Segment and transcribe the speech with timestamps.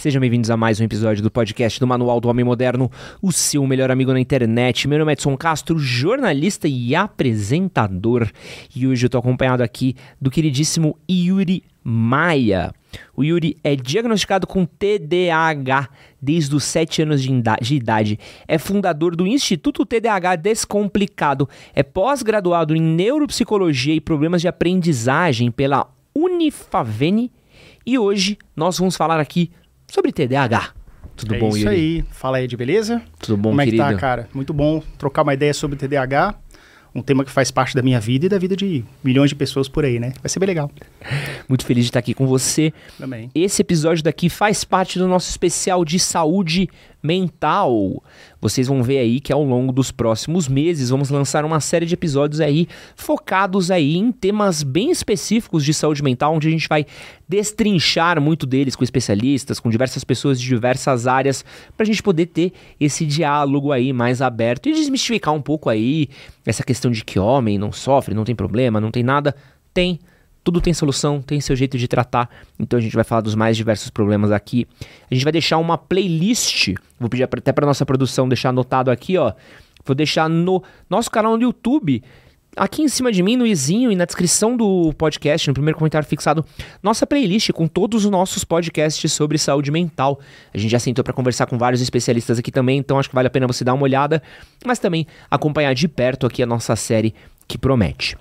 [0.00, 3.66] Sejam bem-vindos a mais um episódio do podcast do Manual do Homem Moderno, o seu
[3.66, 4.88] melhor amigo na internet.
[4.88, 8.26] Meu nome é Edson Castro, jornalista e apresentador.
[8.74, 12.72] E hoje eu estou acompanhado aqui do queridíssimo Yuri Maia.
[13.14, 18.18] O Yuri é diagnosticado com TDAH desde os 7 anos de idade.
[18.48, 21.46] É fundador do Instituto TDAH Descomplicado.
[21.74, 27.30] É pós-graduado em neuropsicologia e problemas de aprendizagem pela Unifavene.
[27.84, 29.50] E hoje nós vamos falar aqui
[29.90, 30.70] sobre TDAH.
[31.16, 31.68] Tudo é bom, isso Yuri?
[31.68, 32.04] aí.
[32.10, 33.02] Fala aí de beleza?
[33.18, 33.82] Tudo bom, Como querido?
[33.82, 34.28] É que tá, cara?
[34.32, 36.34] Muito bom trocar uma ideia sobre TDAH.
[36.94, 39.68] Um tema que faz parte da minha vida e da vida de milhões de pessoas
[39.68, 40.12] por aí, né?
[40.22, 40.70] Vai ser bem legal.
[41.48, 42.72] Muito feliz de estar aqui com você.
[42.98, 43.30] Também.
[43.34, 46.68] Esse episódio daqui faz parte do nosso especial de saúde
[47.02, 48.02] mental.
[48.40, 51.94] Vocês vão ver aí que ao longo dos próximos meses vamos lançar uma série de
[51.94, 56.84] episódios aí focados aí em temas bem específicos de saúde mental, onde a gente vai
[57.26, 61.44] destrinchar muito deles com especialistas, com diversas pessoas de diversas áreas,
[61.76, 66.08] para a gente poder ter esse diálogo aí mais aberto e desmistificar um pouco aí
[66.44, 69.34] essa questão de que homem não sofre, não tem problema, não tem nada.
[69.72, 70.00] Tem
[70.42, 72.28] tudo tem solução, tem seu jeito de tratar.
[72.58, 74.66] Então a gente vai falar dos mais diversos problemas aqui.
[75.10, 76.74] A gente vai deixar uma playlist.
[76.98, 79.32] Vou pedir até para nossa produção deixar anotado aqui, ó.
[79.84, 82.02] Vou deixar no nosso canal no YouTube.
[82.56, 86.06] Aqui em cima de mim, no izinho e na descrição do podcast, no primeiro comentário
[86.06, 86.44] fixado,
[86.82, 90.18] nossa playlist com todos os nossos podcasts sobre saúde mental.
[90.52, 93.28] A gente já sentou para conversar com vários especialistas aqui também, então acho que vale
[93.28, 94.20] a pena você dar uma olhada,
[94.66, 97.14] mas também acompanhar de perto aqui a nossa série
[97.46, 98.16] que promete.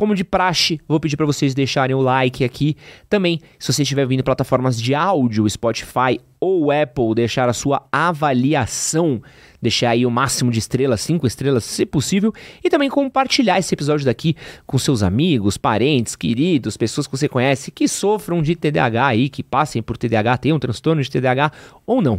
[0.00, 2.74] Como de praxe, vou pedir para vocês deixarem o like aqui.
[3.06, 9.20] Também, se você estiver vindo plataformas de áudio, Spotify ou Apple, deixar a sua avaliação,
[9.60, 12.32] deixar aí o máximo de estrelas, cinco estrelas, se possível,
[12.64, 14.34] e também compartilhar esse episódio daqui
[14.66, 19.42] com seus amigos, parentes, queridos, pessoas que você conhece que sofram de TDAH aí, que
[19.42, 21.52] passem por TDAH, tenham um transtorno de TDAH
[21.86, 22.18] ou não.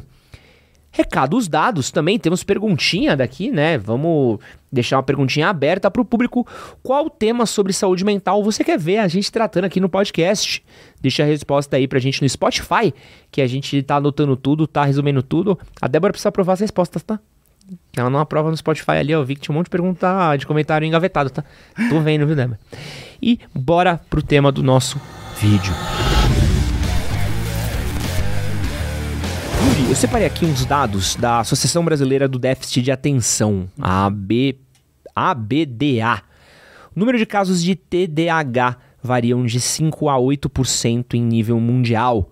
[0.92, 3.78] Recados dados também, temos perguntinha daqui, né?
[3.78, 4.40] Vamos
[4.70, 6.46] deixar uma perguntinha aberta para o público.
[6.84, 10.62] Qual tema sobre saúde mental você quer ver a gente tratando aqui no podcast?
[11.00, 12.94] Deixa a resposta aí pra gente no Spotify,
[13.32, 15.58] que a gente tá anotando tudo, tá resumindo tudo.
[15.82, 17.18] A Débora precisa aprovar as respostas, tá?
[17.96, 20.46] Ela não aprova no Spotify ali, eu vi que tinha um monte de pergunta de
[20.46, 21.44] comentário engavetado, tá?
[21.90, 22.60] Tô vendo, viu, Débora?
[23.22, 25.00] E bora pro tema do nosso
[25.40, 25.74] vídeo.
[29.90, 34.60] Eu separei aqui uns dados da Associação Brasileira do Déficit de Atenção, a AB,
[35.16, 36.22] ABDA.
[36.96, 42.30] O número de casos de TDAH variam de 5 a 8% em nível mundial.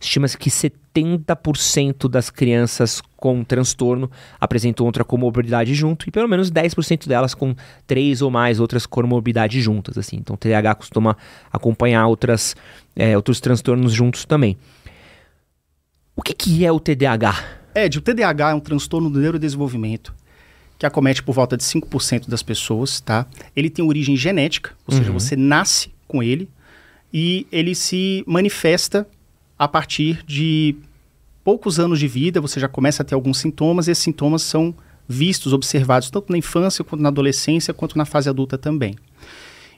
[0.00, 7.06] Estima-se que 70% das crianças com transtorno apresentam outra comorbidade junto e pelo menos 10%
[7.06, 7.54] delas com
[7.86, 9.98] três ou mais outras comorbidades juntas.
[9.98, 10.16] Assim.
[10.16, 11.16] Então, o TDAH costuma
[11.52, 12.56] acompanhar outras,
[12.96, 14.56] é, outros transtornos juntos também.
[16.20, 17.42] O que, que é o TDAH?
[17.74, 20.14] Ed, o TDAH é um transtorno do neurodesenvolvimento
[20.78, 23.26] que acomete por volta de 5% das pessoas, tá?
[23.56, 25.00] Ele tem origem genética, ou uhum.
[25.00, 26.46] seja, você nasce com ele
[27.10, 29.08] e ele se manifesta
[29.58, 30.76] a partir de
[31.42, 34.74] poucos anos de vida, você já começa a ter alguns sintomas e esses sintomas são
[35.08, 38.94] vistos, observados tanto na infância quanto na adolescência, quanto na fase adulta também.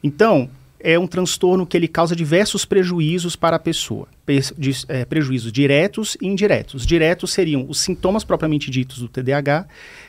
[0.03, 0.51] Então,
[0.83, 4.09] é um transtorno que ele causa diversos prejuízos para a pessoa.
[4.57, 6.87] de, é, prejuízos diretos e indiretos.
[6.87, 9.67] Diretos seriam os sintomas propriamente ditos do TDAH,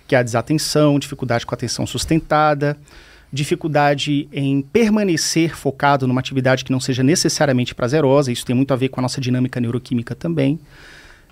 [0.08, 2.78] que é a desatenção, dificuldade com a atenção sustentada,
[3.32, 8.78] dificuldade em permanecer focado numa atividade que não seja necessariamente prazerosa, isso tem muito a
[8.78, 10.60] ver com a nossa dinâmica neuroquímica também.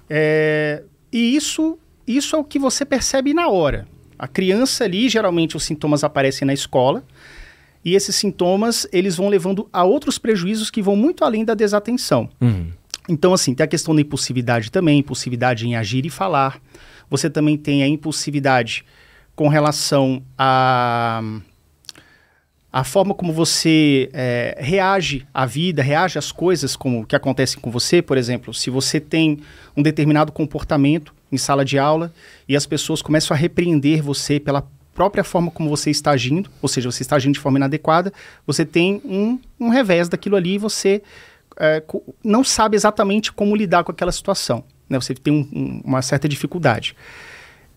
[0.09, 0.81] É,
[1.11, 3.87] e isso, isso é o que você percebe na hora.
[4.17, 7.03] A criança ali, geralmente os sintomas aparecem na escola,
[7.83, 12.29] e esses sintomas, eles vão levando a outros prejuízos que vão muito além da desatenção.
[12.39, 12.67] Uhum.
[13.09, 16.61] Então, assim, tem a questão da impulsividade também, impulsividade em agir e falar.
[17.09, 18.85] Você também tem a impulsividade
[19.35, 21.21] com relação a
[22.73, 27.69] a forma como você é, reage à vida, reage às coisas como que acontecem com
[27.69, 29.39] você, por exemplo, se você tem
[29.75, 32.13] um determinado comportamento em sala de aula
[32.47, 36.69] e as pessoas começam a repreender você pela própria forma como você está agindo, ou
[36.69, 38.11] seja, você está agindo de forma inadequada,
[38.45, 41.01] você tem um, um revés daquilo ali e você
[41.59, 41.83] é,
[42.23, 44.63] não sabe exatamente como lidar com aquela situação.
[44.89, 44.99] Né?
[44.99, 46.95] Você tem um, um, uma certa dificuldade.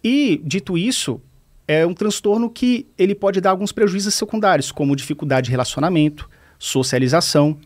[0.03, 1.21] E, dito isso,
[1.67, 6.29] é um transtorno que ele pode dar alguns prejuízos secundários, como dificuldade de relacionamento,
[6.59, 7.57] socialização,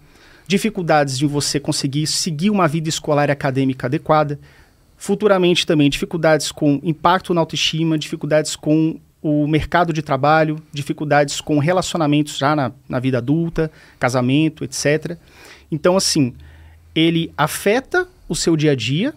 [0.46, 4.38] dificuldades de você conseguir seguir uma vida escolar e acadêmica adequada,
[4.96, 11.58] futuramente também dificuldades com impacto na autoestima, dificuldades com o mercado de trabalho, dificuldades com
[11.58, 15.16] relacionamentos já na, na vida adulta, casamento, etc.
[15.70, 16.34] Então, assim,
[16.94, 19.14] ele afeta o seu dia a dia,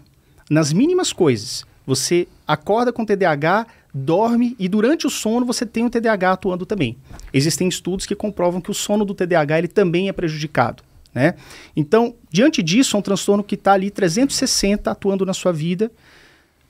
[0.50, 1.66] nas mínimas coisas.
[1.86, 6.98] Você acorda com TDAH, dorme e durante o sono você tem o TDAH atuando também.
[7.34, 10.84] Existem estudos que comprovam que o sono do TDAH ele também é prejudicado.
[11.14, 11.36] Né?
[11.76, 15.92] Então, diante disso, é um transtorno que está ali 360 atuando na sua vida,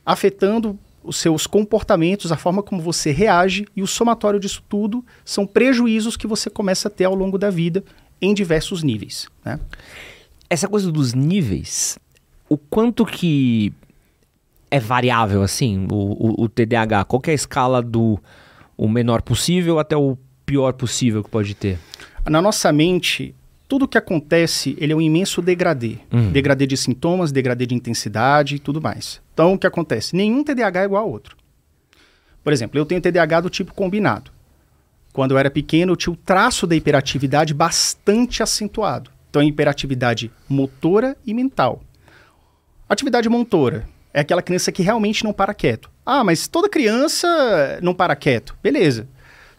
[0.05, 5.45] afetando os seus comportamentos, a forma como você reage, e o somatório disso tudo são
[5.45, 7.83] prejuízos que você começa a ter ao longo da vida
[8.21, 9.27] em diversos níveis.
[9.43, 9.59] Né?
[10.49, 11.97] Essa coisa dos níveis,
[12.47, 13.73] o quanto que
[14.69, 17.05] é variável assim, o, o, o TDAH?
[17.05, 18.19] Qual é a escala do
[18.77, 21.77] o menor possível até o pior possível que pode ter?
[22.29, 23.35] Na nossa mente,
[23.71, 25.95] tudo que acontece, ele é um imenso degradê.
[26.11, 26.29] Uhum.
[26.29, 29.21] Degradê de sintomas, degradê de intensidade e tudo mais.
[29.33, 30.13] Então, o que acontece?
[30.13, 31.37] Nenhum TDAH é igual ao outro.
[32.43, 34.29] Por exemplo, eu tenho TDAH do tipo combinado.
[35.13, 39.09] Quando eu era pequeno, eu tinha o traço da hiperatividade bastante acentuado.
[39.29, 41.81] Então, é hiperatividade motora e mental.
[42.89, 45.89] Atividade motora é aquela criança que realmente não para quieto.
[46.05, 48.53] Ah, mas toda criança não para quieto.
[48.61, 49.07] Beleza.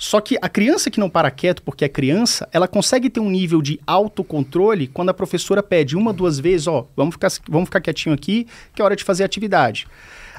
[0.03, 3.31] Só que a criança que não para quieto porque é criança, ela consegue ter um
[3.31, 7.81] nível de autocontrole quando a professora pede uma, duas vezes, ó, vamos ficar, vamos ficar
[7.81, 9.87] quietinho aqui, que é hora de fazer atividade.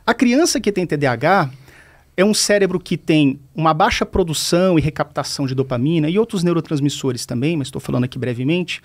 [0.06, 1.50] A criança que tem TDAH
[2.18, 7.26] é um cérebro que tem uma baixa produção e recaptação de dopamina e outros neurotransmissores
[7.26, 8.82] também, mas estou falando aqui brevemente.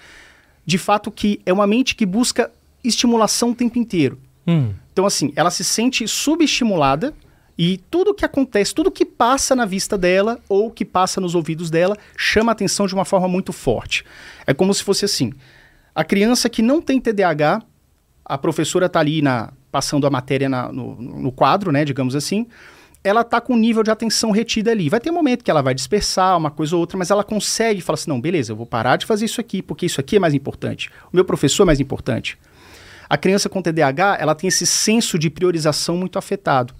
[0.65, 2.53] De fato que é uma mente que busca
[2.85, 4.17] estimulação o tempo inteiro.
[4.47, 4.71] Hum.
[4.93, 7.13] Então, assim, ela se sente subestimulada
[7.59, 11.71] e tudo que acontece, tudo que passa na vista dela ou que passa nos ouvidos
[11.71, 14.05] dela, chama a atenção de uma forma muito forte.
[14.47, 15.33] É como se fosse assim:
[15.93, 17.61] a criança que não tem TDAH,
[18.25, 22.47] a professora está ali na, passando a matéria na, no, no quadro, né, digamos assim,
[23.03, 24.89] ela está com um nível de atenção retida ali.
[24.89, 27.81] Vai ter um momento que ela vai dispersar uma coisa ou outra, mas ela consegue
[27.81, 30.21] falar assim: não, beleza, eu vou parar de fazer isso aqui, porque isso aqui é
[30.21, 30.91] mais importante.
[31.13, 32.39] O meu professor é mais importante.
[33.11, 36.75] A criança com TDAH, ela tem esse senso de priorização muito afetado.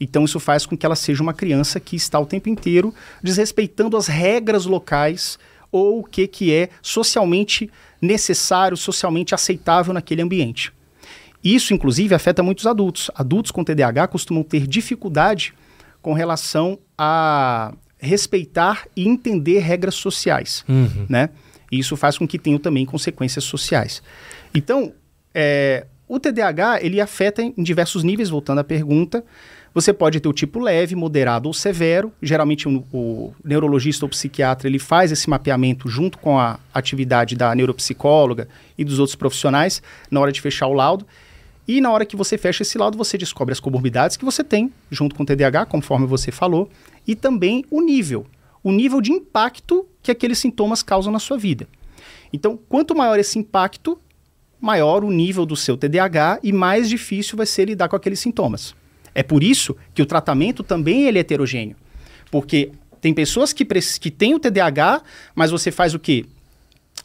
[0.00, 3.96] Então isso faz com que ela seja uma criança que está o tempo inteiro desrespeitando
[3.96, 5.38] as regras locais
[5.70, 7.70] ou o que, que é socialmente
[8.00, 10.72] necessário, socialmente aceitável naquele ambiente.
[11.42, 13.10] Isso, inclusive, afeta muitos adultos.
[13.14, 15.52] Adultos com TDAH costumam ter dificuldade
[16.00, 21.06] com relação a respeitar e entender regras sociais, uhum.
[21.08, 21.30] né?
[21.72, 24.02] E isso faz com que tenham também consequências sociais.
[24.54, 24.92] Então,
[25.34, 29.24] é, o TDAH ele afeta em diversos níveis, voltando à pergunta.
[29.74, 32.12] Você pode ter o tipo leve, moderado ou severo.
[32.22, 37.52] Geralmente o, o, neurologista ou psiquiatra ele faz esse mapeamento junto com a atividade da
[37.52, 38.48] neuropsicóloga
[38.78, 41.04] e dos outros profissionais na hora de fechar o laudo.
[41.66, 44.72] E na hora que você fecha esse laudo, você descobre as comorbidades que você tem
[44.90, 46.70] junto com o TDAH, conforme você falou,
[47.06, 48.26] e também o nível,
[48.62, 51.66] o nível de impacto que aqueles sintomas causam na sua vida.
[52.32, 53.98] Então, quanto maior esse impacto,
[54.60, 58.74] maior o nível do seu TDAH e mais difícil vai ser lidar com aqueles sintomas.
[59.14, 61.76] É por isso que o tratamento também ele é heterogêneo.
[62.30, 65.02] Porque tem pessoas que, que têm o TDAH,
[65.34, 66.24] mas você faz o quê?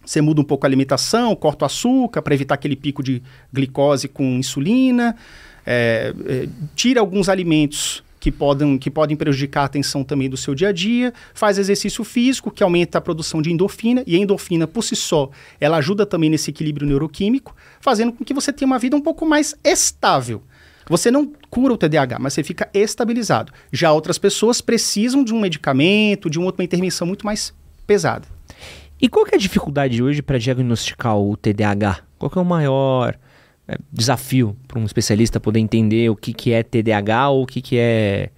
[0.05, 3.21] Você muda um pouco a alimentação, corta o açúcar para evitar aquele pico de
[3.53, 5.15] glicose com insulina,
[5.65, 10.53] é, é, tira alguns alimentos que podem, que podem prejudicar a atenção também do seu
[10.53, 14.67] dia a dia, faz exercício físico, que aumenta a produção de endorfina, e a endorfina,
[14.67, 15.29] por si só,
[15.59, 19.25] ela ajuda também nesse equilíbrio neuroquímico, fazendo com que você tenha uma vida um pouco
[19.25, 20.41] mais estável.
[20.89, 23.53] Você não cura o TDAH, mas você fica estabilizado.
[23.71, 27.53] Já outras pessoas precisam de um medicamento, de uma outra intervenção muito mais
[27.85, 28.27] pesada.
[28.99, 31.99] E qual é a dificuldade hoje para diagnosticar o TDAH?
[32.17, 33.17] Qual é o maior
[33.67, 37.61] é, desafio para um especialista poder entender o que, que é TDAH ou o que,
[37.61, 38.31] que é.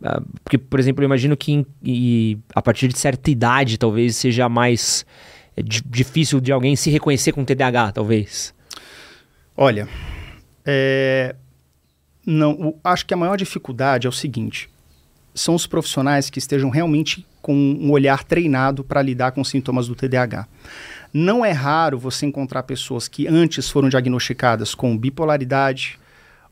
[0.00, 4.48] Uh, porque, por exemplo, eu imagino que em, a partir de certa idade talvez seja
[4.48, 5.04] mais
[5.54, 8.54] é, difícil de alguém se reconhecer com TDAH, talvez.
[9.54, 9.86] Olha,
[10.64, 11.36] é,
[12.24, 14.68] não, o, acho que a maior dificuldade é o seguinte:
[15.34, 19.94] são os profissionais que estejam realmente com um olhar treinado para lidar com sintomas do
[19.94, 20.46] TDAH.
[21.12, 25.98] Não é raro você encontrar pessoas que antes foram diagnosticadas com bipolaridade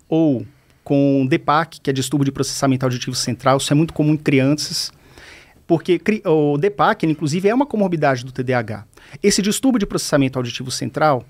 [0.08, 0.44] ou
[0.82, 3.58] com DPAC, que é distúrbio de processamento auditivo central.
[3.58, 4.90] Isso é muito comum em crianças,
[5.66, 8.86] porque o DPAC, inclusive, é uma comorbidade do TDAH.
[9.22, 11.24] Esse distúrbio de processamento auditivo central,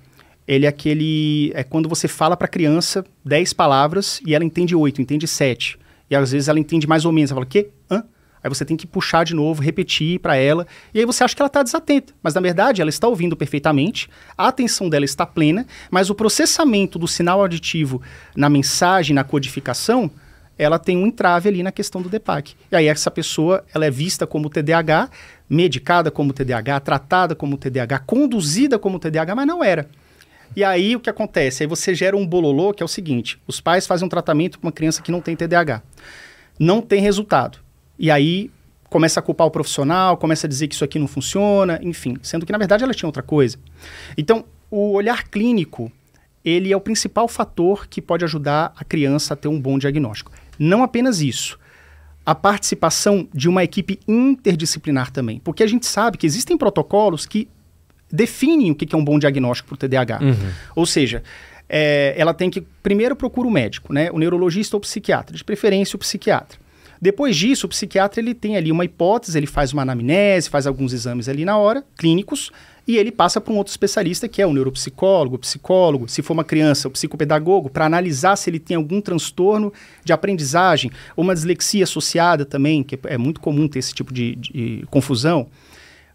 [0.49, 1.52] ele é aquele.
[1.55, 5.78] É quando você fala para a criança 10 palavras e ela entende 8, entende 7.
[6.11, 7.31] E às vezes ela entende mais ou menos.
[7.31, 7.69] Ela fala, quê?
[7.90, 8.02] Hã?
[8.43, 10.67] Aí você tem que puxar de novo, repetir para ela.
[10.95, 12.14] E aí você acha que ela está desatenta.
[12.23, 16.99] Mas na verdade ela está ouvindo perfeitamente, a atenção dela está plena, mas o processamento
[16.99, 18.00] do sinal auditivo
[18.35, 20.11] na mensagem, na codificação,
[20.57, 22.55] ela tem um entrave ali na questão do DEPAC.
[22.71, 25.11] E aí essa pessoa ela é vista como TDAH,
[25.50, 29.88] medicada como TDAH, tratada como TDAH, conduzida como TDAH, mas não era.
[30.57, 31.62] E aí o que acontece?
[31.62, 34.67] Aí você gera um bololô que é o seguinte: os pais fazem um tratamento com
[34.67, 35.83] uma criança que não tem TDAH.
[36.59, 37.59] Não tem resultado.
[37.99, 38.50] E aí
[38.88, 42.47] começa a culpar o profissional, começa a dizer que isso aqui não funciona, enfim, sendo
[42.47, 43.59] que na verdade ela tinha outra coisa.
[44.17, 45.93] Então, o olhar clínico,
[46.45, 50.33] ele é o principal fator que pode ajudar a criança a ter um bom diagnóstico.
[50.59, 51.59] Não apenas isso,
[52.25, 57.49] a participação de uma equipe interdisciplinar também, porque a gente sabe que existem protocolos que
[58.11, 60.21] definem o que é um bom diagnóstico para o TDAH.
[60.23, 60.50] Uhum.
[60.77, 61.23] Ou seja,
[61.69, 65.45] é, ela tem que primeiro procura o médico, né, o neurologista ou o psiquiatra, de
[65.45, 66.59] preferência o psiquiatra.
[67.00, 70.93] Depois disso, o psiquiatra ele tem ali uma hipótese, ele faz uma anamnese, faz alguns
[70.93, 72.50] exames ali na hora, clínicos,
[72.88, 76.33] e ele passa para um outro especialista, que é o neuropsicólogo, o psicólogo, se for
[76.33, 79.73] uma criança, o psicopedagogo, para analisar se ele tem algum transtorno
[80.03, 84.35] de aprendizagem, ou uma dislexia associada também, que é muito comum ter esse tipo de,
[84.37, 85.47] de confusão.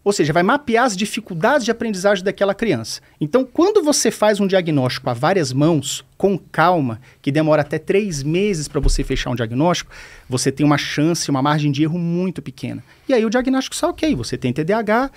[0.04, 3.00] Ou seja, vai mapear as dificuldades de aprendizagem daquela criança.
[3.22, 8.22] Então, quando você faz um diagnóstico a várias mãos, com calma, que demora até três
[8.22, 9.92] meses para você fechar um diagnóstico,
[10.28, 12.84] você tem uma chance, uma margem de erro muito pequena.
[13.08, 15.10] E aí o diagnóstico sai ok, você tem TDAH,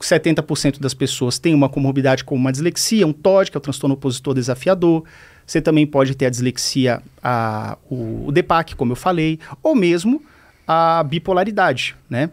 [0.00, 3.94] 70% das pessoas têm uma comorbidade como uma dislexia, um TOD, que é o transtorno
[3.94, 5.04] opositor desafiador.
[5.44, 10.22] Você também pode ter a dislexia, a, o, o DEPAC, como eu falei, ou mesmo
[10.66, 12.30] a bipolaridade, né?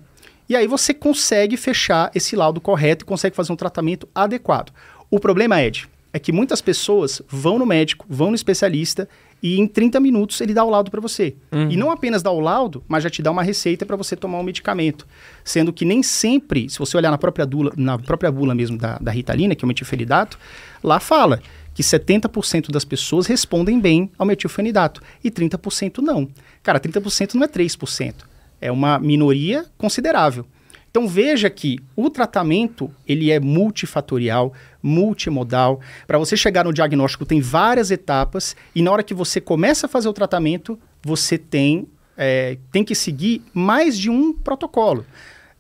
[0.48, 4.72] E aí você consegue fechar esse laudo correto e consegue fazer um tratamento adequado.
[5.10, 9.08] O problema, Ed, é que muitas pessoas vão no médico, vão no especialista
[9.44, 11.36] e em 30 minutos ele dá o laudo para você.
[11.52, 11.70] Uhum.
[11.70, 14.40] E não apenas dá o laudo, mas já te dá uma receita para você tomar
[14.40, 15.06] um medicamento.
[15.44, 18.98] Sendo que nem sempre, se você olhar na própria, dula, na própria bula mesmo da,
[18.98, 20.40] da Ritalina, que é o metilfenidato,
[20.84, 21.42] lá fala
[21.74, 26.30] que 70% das pessoas respondem bem ao metilfenidato e 30% não.
[26.64, 28.14] Cara, 30% não é 3%
[28.60, 30.46] é uma minoria considerável.
[30.90, 35.82] Então veja que o tratamento ele é multifatorial, multimodal.
[36.08, 39.90] Para você chegar no diagnóstico tem várias etapas e na hora que você começa a
[39.90, 45.06] fazer o tratamento você tem é, tem que seguir mais de um protocolo.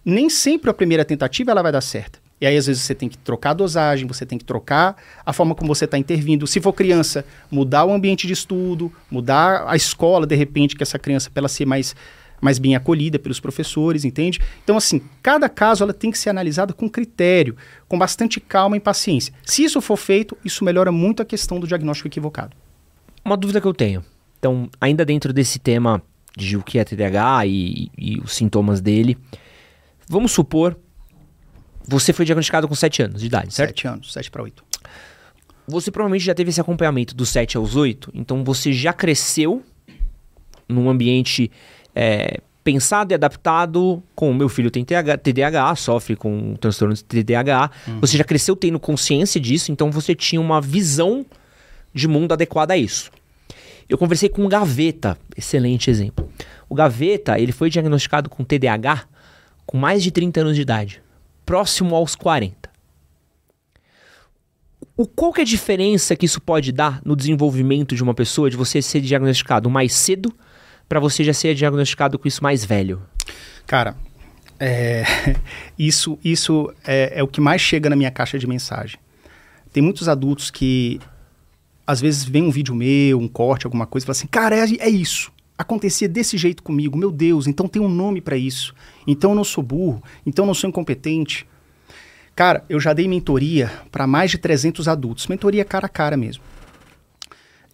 [0.05, 2.21] Nem sempre a primeira tentativa ela vai dar certo.
[2.39, 5.31] E aí, às vezes, você tem que trocar a dosagem, você tem que trocar a
[5.31, 6.45] forma como você está intervindo.
[6.45, 10.99] Se for criança, mudar o ambiente de estudo, mudar a escola, de repente, que essa
[10.99, 11.95] criança, para ela ser mais
[12.41, 14.39] mais bem acolhida pelos professores, entende?
[14.63, 17.55] Então, assim, cada caso ela tem que ser analisada com critério,
[17.87, 19.33] com bastante calma e paciência.
[19.43, 22.55] Se isso for feito, isso melhora muito a questão do diagnóstico equivocado.
[23.23, 24.03] Uma dúvida que eu tenho.
[24.39, 26.01] Então, ainda dentro desse tema
[26.37, 29.17] de o que é TDAH e, e os sintomas dele,
[30.07, 30.77] vamos supor,
[31.87, 33.69] você foi diagnosticado com 7 anos de idade, certo?
[33.69, 34.63] 7 anos, 7 para 8.
[35.67, 39.63] Você provavelmente já teve esse acompanhamento dos 7 aos 8, então você já cresceu
[40.67, 41.51] num ambiente
[41.95, 47.69] é, pensado e adaptado com o meu filho tem TDAH, sofre com transtorno de TDAH.
[47.87, 47.99] Uhum.
[48.01, 51.25] Você já cresceu tendo consciência disso, então você tinha uma visão
[51.93, 53.11] de mundo adequada a isso.
[53.87, 56.27] Eu conversei com o Gaveta, excelente exemplo.
[56.67, 59.05] O Gaveta, ele foi diagnosticado com TDAH
[59.63, 61.01] com mais de 30 anos de idade,
[61.45, 62.67] próximo aos 40.
[64.97, 68.49] O qual que é a diferença que isso pode dar no desenvolvimento de uma pessoa
[68.49, 70.33] de você ser diagnosticado mais cedo
[70.87, 73.01] para você já ser diagnosticado com isso mais velho?
[73.65, 73.95] Cara,
[74.59, 75.03] é,
[75.77, 78.99] isso, isso é, é, o que mais chega na minha caixa de mensagem.
[79.71, 80.99] Tem muitos adultos que
[81.85, 84.63] às vezes vem um vídeo meu, um corte, alguma coisa, e fala assim, cara, é,
[84.79, 85.31] é isso.
[85.57, 88.73] Acontecia desse jeito comigo, meu Deus, então tem um nome para isso.
[89.05, 91.47] Então eu não sou burro, então eu não sou incompetente.
[92.35, 96.43] Cara, eu já dei mentoria para mais de 300 adultos, mentoria cara a cara mesmo.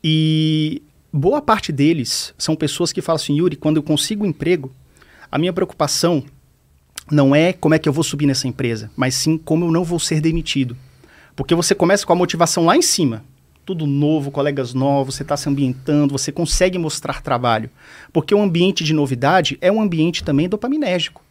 [0.04, 4.72] E boa parte deles são pessoas que falam assim, Yuri, quando eu consigo um emprego,
[5.32, 6.24] a minha preocupação
[7.10, 9.84] não é como é que eu vou subir nessa empresa, mas sim como eu não
[9.84, 10.78] vou ser demitido.
[11.36, 13.24] Porque você começa com a motivação lá em cima.
[13.66, 17.70] Tudo novo, colegas novos, você está se ambientando, você consegue mostrar trabalho.
[18.12, 21.22] Porque o ambiente de novidade é um ambiente também dopaminérgico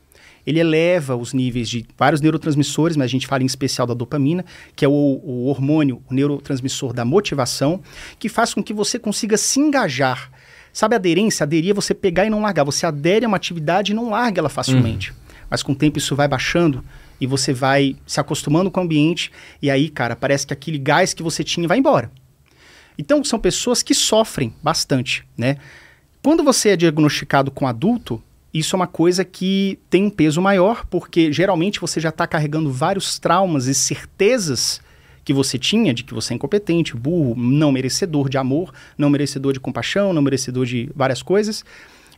[0.46, 4.44] ele eleva os níveis de vários neurotransmissores, mas a gente fala em especial da dopamina,
[4.74, 7.80] que é o, o hormônio, o neurotransmissor da motivação,
[8.18, 10.30] que faz com que você consiga se engajar.
[10.72, 11.44] Sabe a aderência?
[11.44, 12.64] Aderir é você pegar e não largar.
[12.64, 15.10] Você adere a uma atividade e não larga ela facilmente.
[15.10, 15.16] Uhum.
[15.50, 16.84] Mas com o tempo isso vai baixando
[17.20, 21.12] e você vai se acostumando com o ambiente e aí, cara, parece que aquele gás
[21.12, 22.10] que você tinha vai embora.
[22.96, 25.56] Então, são pessoas que sofrem bastante, né?
[26.22, 30.84] Quando você é diagnosticado com adulto, isso é uma coisa que tem um peso maior,
[30.86, 34.80] porque geralmente você já está carregando vários traumas e certezas
[35.24, 39.52] que você tinha de que você é incompetente, burro, não merecedor de amor, não merecedor
[39.52, 41.64] de compaixão, não merecedor de várias coisas.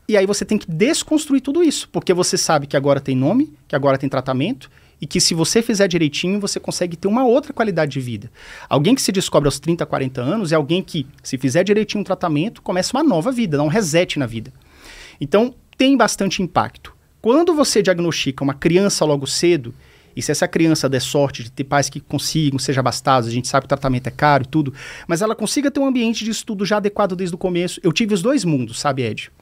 [0.08, 3.52] E aí você tem que desconstruir tudo isso, porque você sabe que agora tem nome,
[3.68, 4.70] que agora tem tratamento
[5.00, 8.30] e que se você fizer direitinho, você consegue ter uma outra qualidade de vida.
[8.68, 12.04] Alguém que se descobre aos 30, 40 anos é alguém que, se fizer direitinho um
[12.04, 14.52] tratamento, começa uma nova vida, dá um reset na vida.
[15.20, 16.94] Então, tem bastante impacto.
[17.20, 19.74] Quando você diagnostica uma criança logo cedo,
[20.14, 23.48] e se essa criança der sorte de ter pais que consigam, seja abastados, a gente
[23.48, 24.72] sabe que o tratamento é caro e tudo,
[25.08, 27.80] mas ela consiga ter um ambiente de estudo já adequado desde o começo.
[27.82, 29.32] Eu tive os dois mundos, sabe, Ed?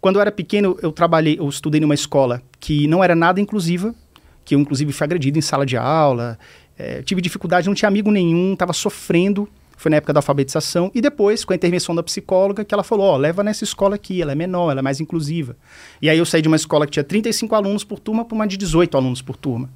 [0.00, 3.94] Quando eu era pequeno, eu trabalhei, eu estudei numa escola que não era nada inclusiva,
[4.44, 6.36] que eu inclusive fui agredido em sala de aula,
[6.76, 9.48] é, tive dificuldade, não tinha amigo nenhum, estava sofrendo,
[9.84, 13.04] foi na época da alfabetização, e depois, com a intervenção da psicóloga, que ela falou,
[13.04, 15.58] ó, oh, leva nessa escola aqui, ela é menor, ela é mais inclusiva.
[16.00, 18.46] E aí eu saí de uma escola que tinha 35 alunos por turma para uma
[18.46, 19.68] de 18 alunos por turma.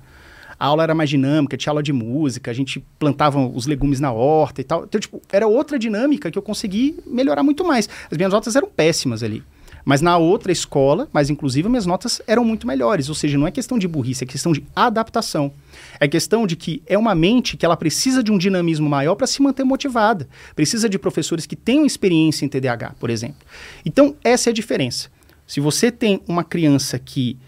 [0.58, 4.10] A aula era mais dinâmica, tinha aula de música, a gente plantava os legumes na
[4.10, 4.84] horta e tal.
[4.84, 7.86] Então, tipo, era outra dinâmica que eu consegui melhorar muito mais.
[8.10, 9.42] As minhas notas eram péssimas ali.
[9.88, 13.08] Mas na outra escola, mais inclusive, minhas notas eram muito melhores.
[13.08, 15.50] Ou seja, não é questão de burrice, é questão de adaptação.
[15.98, 19.26] É questão de que é uma mente que ela precisa de um dinamismo maior para
[19.26, 20.28] se manter motivada.
[20.54, 23.38] Precisa de professores que tenham experiência em TDAH, por exemplo.
[23.82, 25.08] Então, essa é a diferença.
[25.46, 27.38] Se você tem uma criança que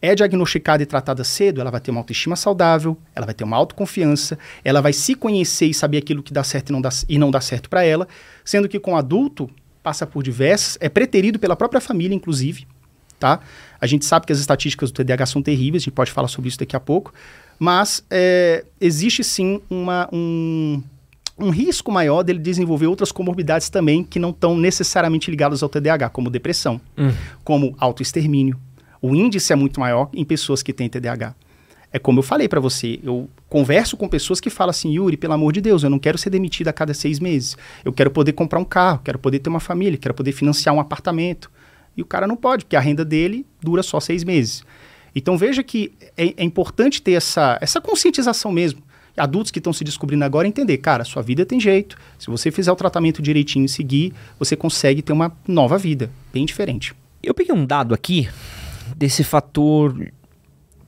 [0.00, 3.58] é diagnosticada e tratada cedo, ela vai ter uma autoestima saudável, ela vai ter uma
[3.58, 7.18] autoconfiança, ela vai se conhecer e saber aquilo que dá certo e não dá, e
[7.18, 8.08] não dá certo para ela,
[8.42, 9.50] sendo que com adulto,
[9.82, 12.66] passa por diversas, é preterido pela própria família, inclusive,
[13.18, 13.40] tá?
[13.80, 16.48] A gente sabe que as estatísticas do TDAH são terríveis, a gente pode falar sobre
[16.48, 17.12] isso daqui a pouco,
[17.58, 20.82] mas é, existe sim uma, um,
[21.38, 26.10] um risco maior dele desenvolver outras comorbidades também que não estão necessariamente ligadas ao TDAH,
[26.10, 27.12] como depressão, hum.
[27.44, 28.58] como autoextermínio.
[29.00, 31.34] O índice é muito maior em pessoas que têm TDAH.
[31.92, 35.34] É como eu falei para você, eu converso com pessoas que falam assim, Yuri, pelo
[35.34, 37.56] amor de Deus, eu não quero ser demitido a cada seis meses.
[37.84, 40.80] Eu quero poder comprar um carro, quero poder ter uma família, quero poder financiar um
[40.80, 41.50] apartamento.
[41.94, 44.64] E o cara não pode, porque a renda dele dura só seis meses.
[45.14, 48.82] Então veja que é, é importante ter essa, essa conscientização mesmo.
[49.14, 51.98] Adultos que estão se descobrindo agora entender, cara, sua vida tem jeito.
[52.18, 56.46] Se você fizer o tratamento direitinho e seguir, você consegue ter uma nova vida, bem
[56.46, 56.94] diferente.
[57.22, 58.26] Eu peguei um dado aqui
[58.96, 59.94] desse fator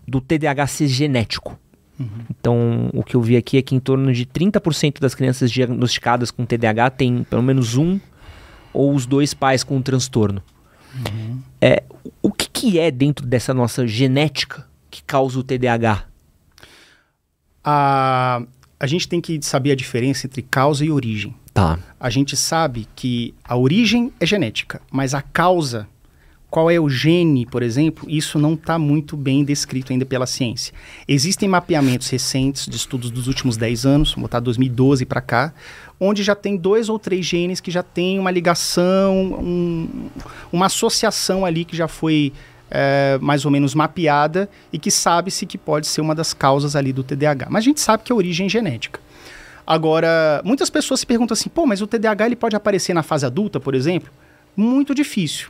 [0.07, 1.59] do TDAH ser genético.
[1.99, 2.09] Uhum.
[2.31, 6.31] Então, o que eu vi aqui é que em torno de 30% das crianças diagnosticadas
[6.31, 8.01] com TDAH têm pelo menos um
[8.73, 10.43] ou os dois pais com o transtorno.
[10.95, 11.41] Uhum.
[11.61, 11.83] É,
[12.21, 16.05] o que, que é dentro dessa nossa genética que causa o TDAH?
[17.63, 18.43] A,
[18.79, 21.35] a gente tem que saber a diferença entre causa e origem.
[21.53, 21.79] Tá.
[21.99, 25.89] A gente sabe que a origem é genética, mas a causa
[26.55, 30.73] qual é o gene, por exemplo, isso não está muito bem descrito ainda pela ciência.
[31.09, 35.53] Existem mapeamentos recentes de estudos dos últimos 10 anos, vou botar 2012 para cá,
[35.99, 40.09] onde já tem dois ou três genes que já tem uma ligação, um,
[40.53, 42.33] uma associação ali que já foi
[42.71, 46.93] é, mais ou menos mapeada e que sabe-se que pode ser uma das causas ali
[46.93, 47.49] do TDAH.
[47.51, 49.01] Mas a gente sabe que é origem genética.
[49.67, 53.27] Agora, muitas pessoas se perguntam assim, pô, mas o TDAH ele pode aparecer na fase
[53.27, 54.09] adulta, por exemplo?
[54.57, 55.49] Muito difícil.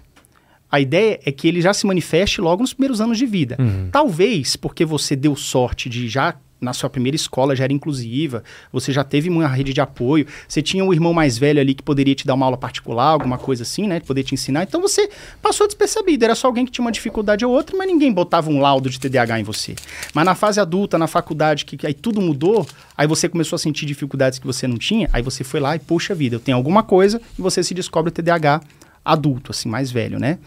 [0.75, 3.57] A ideia é que ele já se manifeste logo nos primeiros anos de vida.
[3.61, 3.91] Uhum.
[3.93, 8.93] Talvez porque você deu sorte de já na sua primeira escola já era inclusiva, você
[8.93, 12.15] já teve uma rede de apoio, você tinha um irmão mais velho ali que poderia
[12.15, 14.01] te dar uma aula particular, alguma coisa assim, né?
[14.01, 14.65] Poder te ensinar.
[14.65, 15.09] Então você
[15.41, 16.25] passou despercebido.
[16.25, 18.99] Era só alguém que tinha uma dificuldade ou outra, mas ninguém botava um laudo de
[18.99, 19.77] TDAH em você.
[20.13, 22.67] Mas na fase adulta, na faculdade, que aí tudo mudou,
[22.99, 25.79] aí você começou a sentir dificuldades que você não tinha, aí você foi lá e,
[25.79, 28.61] poxa vida, eu tenho alguma coisa e você se descobre o TDAH
[29.05, 30.39] adulto, assim, mais velho, né?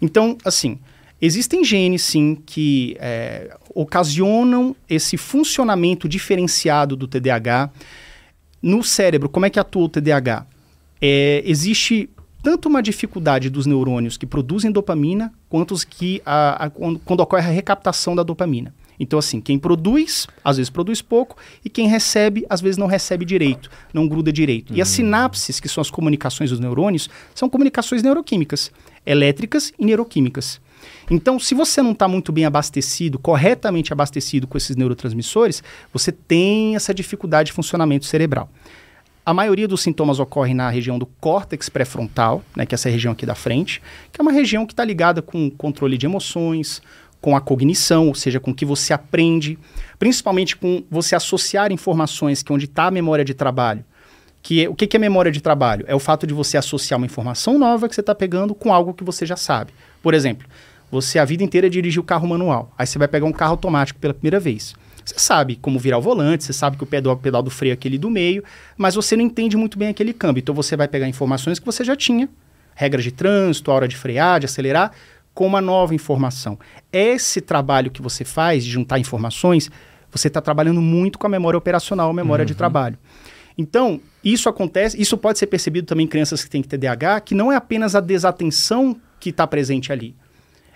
[0.00, 0.78] Então, assim,
[1.20, 7.70] existem genes, sim, que é, ocasionam esse funcionamento diferenciado do TDAH.
[8.60, 10.46] No cérebro, como é que atua o TDAH?
[11.00, 12.10] É, existe
[12.42, 17.20] tanto uma dificuldade dos neurônios que produzem dopamina, quanto os que, a, a, quando, quando
[17.20, 18.74] ocorre a recaptação da dopamina.
[18.98, 23.24] Então, assim, quem produz, às vezes produz pouco, e quem recebe, às vezes não recebe
[23.24, 24.70] direito, não gruda direito.
[24.70, 24.76] Uhum.
[24.76, 24.96] E as hum.
[24.96, 28.70] sinapses, que são as comunicações dos neurônios, são comunicações neuroquímicas,
[29.04, 30.60] elétricas e neuroquímicas.
[31.10, 36.74] Então, se você não está muito bem abastecido, corretamente abastecido com esses neurotransmissores, você tem
[36.74, 38.48] essa dificuldade de funcionamento cerebral.
[39.24, 43.12] A maioria dos sintomas ocorrem na região do córtex pré-frontal, né, que é essa região
[43.12, 46.82] aqui da frente, que é uma região que está ligada com controle de emoções,
[47.22, 49.56] com a cognição, ou seja, com o que você aprende,
[49.96, 53.84] principalmente com você associar informações, que é onde está a memória de trabalho.
[54.42, 55.84] Que é, o que, que é memória de trabalho?
[55.86, 58.92] É o fato de você associar uma informação nova que você está pegando com algo
[58.92, 59.72] que você já sabe.
[60.02, 60.48] Por exemplo,
[60.90, 64.00] você a vida inteira dirigiu o carro manual, aí você vai pegar um carro automático
[64.00, 64.74] pela primeira vez.
[65.04, 67.74] Você sabe como virar o volante, você sabe que o pedal, pedal do freio é
[67.74, 68.42] aquele do meio,
[68.76, 70.40] mas você não entende muito bem aquele câmbio.
[70.40, 72.28] Então você vai pegar informações que você já tinha,
[72.74, 74.92] regras de trânsito, a hora de frear, de acelerar,
[75.34, 76.58] com uma nova informação.
[76.92, 79.70] Esse trabalho que você faz de juntar informações
[80.10, 82.46] Você está trabalhando muito com a memória operacional, a memória uhum.
[82.46, 82.98] de trabalho.
[83.56, 87.50] Então, isso acontece, isso pode ser percebido também em crianças que têm TDAH, que não
[87.50, 90.14] é apenas a desatenção que está presente ali.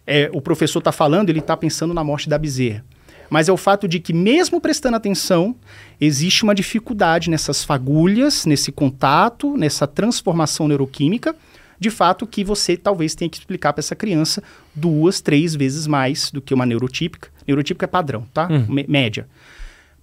[0.07, 2.85] É, o professor está falando, ele está pensando na morte da bezerra.
[3.29, 5.57] Mas é o fato de que, mesmo prestando atenção,
[6.01, 11.35] existe uma dificuldade nessas fagulhas, nesse contato, nessa transformação neuroquímica,
[11.79, 14.43] de fato que você talvez tenha que explicar para essa criança
[14.75, 17.31] duas, três vezes mais do que uma neurotípica.
[17.47, 18.49] Neurotípica é padrão, tá?
[18.51, 18.67] Hum.
[18.89, 19.29] Média.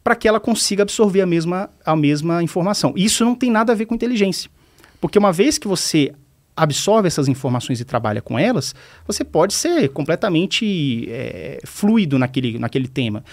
[0.03, 2.93] Para que ela consiga absorver a mesma, a mesma informação.
[2.95, 4.49] Isso não tem nada a ver com inteligência.
[4.99, 6.13] Porque uma vez que você
[6.55, 8.75] absorve essas informações e trabalha com elas,
[9.07, 13.23] você pode ser completamente é, fluido naquele, naquele tema.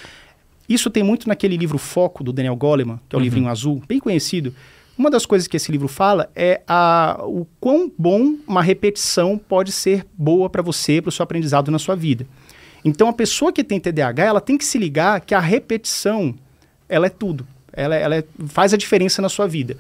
[0.68, 3.24] Isso tem muito naquele livro Foco, do Daniel Goleman, que é o uhum.
[3.24, 4.54] livrinho azul, bem conhecido.
[5.00, 9.72] Uma das coisas que esse livro fala é a, o quão bom uma repetição pode
[9.72, 12.26] ser boa para você, para o seu aprendizado na sua vida.
[12.84, 16.34] Então, a pessoa que tem TDAH, ela tem que se ligar que a repetição,
[16.86, 17.46] ela é tudo.
[17.72, 19.78] Ela, ela é, faz a diferença na sua vida.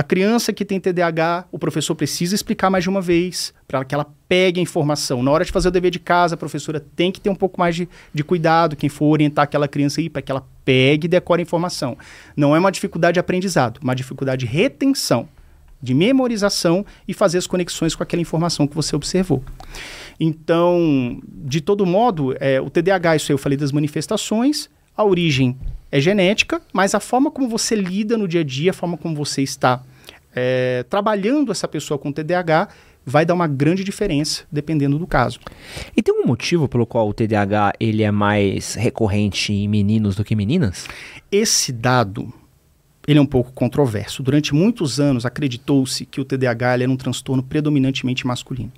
[0.00, 3.94] A criança que tem TDAH, o professor precisa explicar mais de uma vez para que
[3.94, 5.22] ela pegue a informação.
[5.22, 7.60] Na hora de fazer o dever de casa, a professora tem que ter um pouco
[7.60, 11.08] mais de, de cuidado, quem for orientar aquela criança aí, para que ela pegue e
[11.08, 11.98] decore a informação.
[12.34, 15.28] Não é uma dificuldade de aprendizado, uma dificuldade de retenção,
[15.82, 19.44] de memorização e fazer as conexões com aquela informação que você observou.
[20.18, 25.58] Então, de todo modo, é, o TDAH, isso aí eu falei das manifestações, a origem
[25.92, 29.14] é genética, mas a forma como você lida no dia a dia, a forma como
[29.14, 29.82] você está
[30.34, 32.68] é, trabalhando essa pessoa com TDAH,
[33.04, 35.40] vai dar uma grande diferença dependendo do caso.
[35.96, 40.24] E tem um motivo pelo qual o TDAH ele é mais recorrente em meninos do
[40.24, 40.86] que meninas?
[41.30, 42.32] Esse dado
[43.06, 44.22] ele é um pouco controverso.
[44.22, 48.70] Durante muitos anos acreditou-se que o TDAH era um transtorno predominantemente masculino.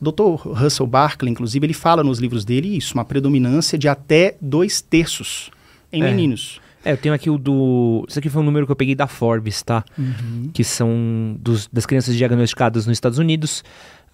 [0.00, 0.48] O Dr.
[0.48, 5.50] Russell Barkley, inclusive, ele fala nos livros dele isso, uma predominância de até dois terços
[5.92, 6.10] em é.
[6.10, 6.60] meninos.
[6.84, 8.04] É, eu tenho aqui o do.
[8.08, 9.84] Isso aqui foi um número que eu peguei da Forbes, tá?
[9.98, 10.50] Uhum.
[10.52, 13.62] Que são dos, das crianças diagnosticadas nos Estados Unidos,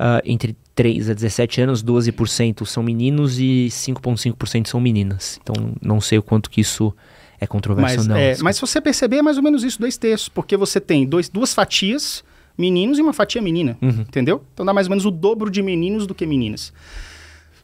[0.01, 5.39] uh, entre 3 a 17 anos, 12% são meninos e 5,5% são meninas.
[5.43, 6.93] Então, não sei o quanto que isso
[7.41, 8.17] é controverso mas, não.
[8.17, 11.07] É, mas se você perceber, é mais ou menos isso, dois terços, porque você tem
[11.07, 12.25] dois, duas fatias
[12.57, 14.01] meninos e uma fatia menina, uhum.
[14.01, 14.43] entendeu?
[14.55, 16.73] Então dá mais ou menos o dobro de meninos do que meninas.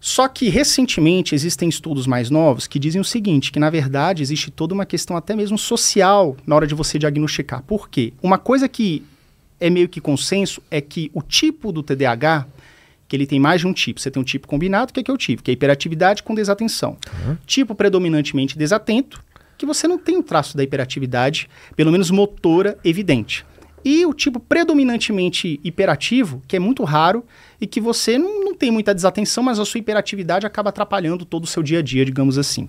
[0.04, 4.50] Só que recentemente existem estudos mais novos que dizem o seguinte, que na verdade existe
[4.50, 7.62] toda uma questão até mesmo social na hora de você diagnosticar.
[7.62, 8.12] Por quê?
[8.20, 9.04] Uma coisa que
[9.60, 12.48] é meio que consenso é que o tipo do TDAH,
[13.06, 14.00] que ele tem mais de um tipo.
[14.00, 16.34] Você tem um tipo combinado, que é que é o tipo, que é hiperatividade com
[16.34, 16.98] desatenção.
[17.24, 17.36] Uhum.
[17.46, 19.22] Tipo predominantemente desatento,
[19.56, 23.46] que você não tem o traço da hiperatividade, pelo menos motora, evidente.
[23.84, 27.24] E o tipo predominantemente hiperativo, que é muito raro
[27.60, 31.44] e que você não, não tem muita desatenção, mas a sua hiperatividade acaba atrapalhando todo
[31.44, 32.68] o seu dia a dia, digamos assim.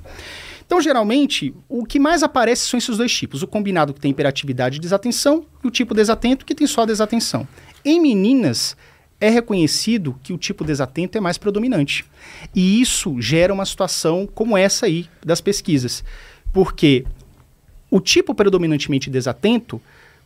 [0.66, 4.78] Então, geralmente, o que mais aparece são esses dois tipos: o combinado que tem hiperatividade
[4.78, 7.48] e desatenção, e o tipo desatento que tem só desatenção.
[7.86, 8.76] Em meninas,
[9.20, 12.06] é reconhecido que o tipo desatento é mais predominante.
[12.54, 16.04] E isso gera uma situação como essa aí das pesquisas.
[16.52, 17.06] Porque
[17.90, 19.82] o tipo predominantemente desatento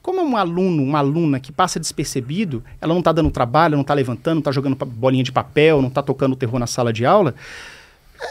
[0.08, 3.93] como um aluno, uma aluna que passa despercebido, ela não está dando trabalho, não está
[3.93, 7.36] levantando, não está jogando bolinha de papel, não está tocando terror na sala de aula,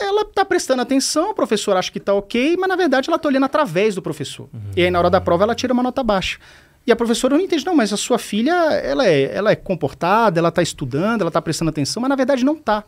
[0.00, 3.28] ela está prestando atenção, o professor acha que está ok, mas na verdade ela está
[3.28, 4.48] olhando através do professor.
[4.54, 4.70] Uhum.
[4.74, 6.38] E aí na hora da prova ela tira uma nota baixa.
[6.86, 10.40] E a professora não entende, não, mas a sua filha, ela é, ela é comportada,
[10.40, 12.84] ela está estudando, ela está prestando atenção, mas na verdade não está.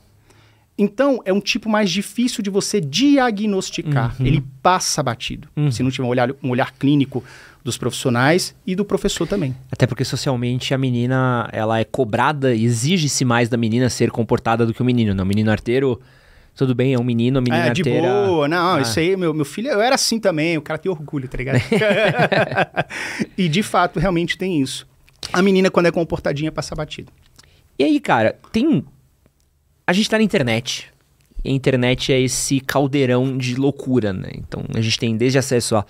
[0.78, 4.14] Então, é um tipo mais difícil de você diagnosticar.
[4.18, 4.26] Uhum.
[4.26, 5.48] Ele passa batido.
[5.56, 5.70] Uhum.
[5.70, 7.22] Se não tiver um olhar, um olhar clínico
[7.68, 9.54] dos profissionais e do professor também.
[9.70, 14.72] Até porque socialmente a menina, ela é cobrada, exige-se mais da menina ser comportada do
[14.72, 15.14] que o menino.
[15.14, 16.00] Não, o menino arteiro,
[16.54, 18.08] tudo bem, é um menino, a menina é, de arteira...
[18.08, 18.80] boa, não, ah.
[18.80, 21.60] isso aí, meu, meu filho, eu era assim também, o cara tem orgulho, tá ligado?
[23.36, 24.86] e de fato, realmente tem isso.
[25.30, 27.12] A menina, quando é comportadinha, passa batido.
[27.78, 28.82] E aí, cara, tem...
[29.86, 30.90] A gente tá na internet,
[31.44, 34.30] a internet é esse caldeirão de loucura, né?
[34.34, 35.84] Então a gente tem desde acesso a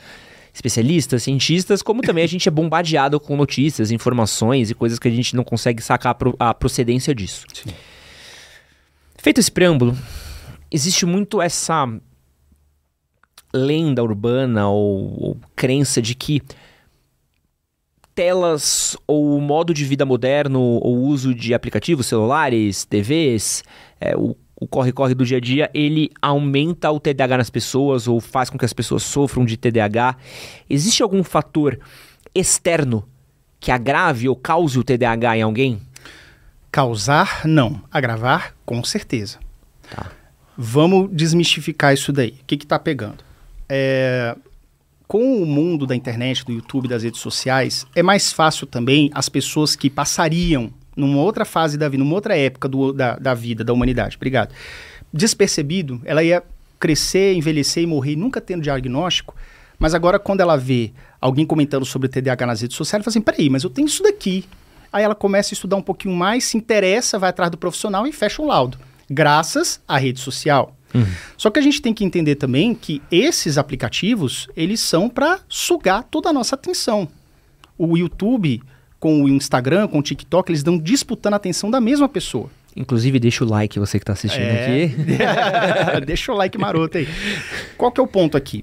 [0.59, 5.11] especialistas, cientistas, como também a gente é bombardeado com notícias, informações e coisas que a
[5.11, 7.47] gente não consegue sacar a procedência disso.
[7.55, 7.71] Sim.
[9.17, 9.97] Feito esse preâmbulo,
[10.69, 11.89] existe muito essa
[13.55, 16.43] lenda urbana ou, ou crença de que
[18.15, 23.63] telas ou modo de vida moderno ou uso de aplicativos, celulares, TVs,
[24.01, 28.21] é, o o corre-corre do dia a dia, ele aumenta o TDAH nas pessoas ou
[28.21, 30.17] faz com que as pessoas sofram de TDAH?
[30.69, 31.79] Existe algum fator
[32.35, 33.05] externo
[33.61, 35.81] que agrave ou cause o TDAH em alguém?
[36.71, 37.81] Causar, não.
[37.91, 39.39] Agravar, com certeza.
[39.91, 40.11] Tá.
[40.57, 42.37] Vamos desmistificar isso daí.
[42.43, 43.29] O que está pegando?
[43.69, 44.35] é,
[45.07, 49.29] com o mundo da internet, do YouTube, das redes sociais, é mais fácil também as
[49.29, 53.65] pessoas que passariam numa outra fase da vida, numa outra época do, da, da vida,
[53.65, 54.53] da humanidade, obrigado,
[55.13, 56.43] despercebido, ela ia
[56.79, 59.35] crescer, envelhecer e morrer, nunca tendo diagnóstico,
[59.79, 63.21] mas agora quando ela vê alguém comentando sobre TDAH nas redes sociais, ela fala assim,
[63.21, 64.45] peraí, mas eu tenho isso daqui.
[64.93, 68.13] Aí ela começa a estudar um pouquinho mais, se interessa, vai atrás do profissional e
[68.13, 68.79] fecha um laudo.
[69.09, 70.75] Graças à rede social.
[70.95, 71.07] Uhum.
[71.37, 76.05] Só que a gente tem que entender também que esses aplicativos, eles são para sugar
[76.05, 77.09] toda a nossa atenção.
[77.77, 78.63] O YouTube
[78.99, 82.51] com o Instagram, com o TikTok, eles estão disputando a atenção da mesma pessoa.
[82.77, 84.85] Inclusive, deixa o like você que está assistindo é...
[84.85, 84.97] aqui.
[86.07, 87.09] deixa o like maroto aí.
[87.77, 88.63] Qual que é o ponto aqui?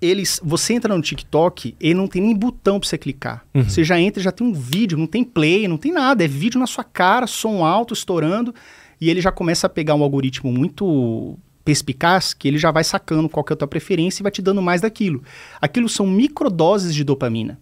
[0.00, 3.44] Eles, você entra no TikTok e não tem nem botão para você clicar.
[3.52, 3.64] Uhum.
[3.64, 6.24] Você já entra e já tem um vídeo, não tem play, não tem nada.
[6.24, 8.54] É vídeo na sua cara, som alto, estourando.
[8.98, 13.28] E ele já começa a pegar um algoritmo muito perspicaz que ele já vai sacando
[13.28, 15.22] qual que é a tua preferência e vai te dando mais daquilo.
[15.60, 17.58] Aquilo são microdoses de dopamina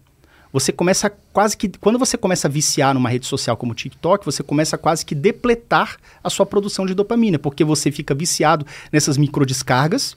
[0.51, 1.69] você começa quase que.
[1.79, 5.13] Quando você começa a viciar numa rede social como o TikTok, você começa quase que
[5.13, 10.15] depletar a sua produção de dopamina, porque você fica viciado nessas microdescargas.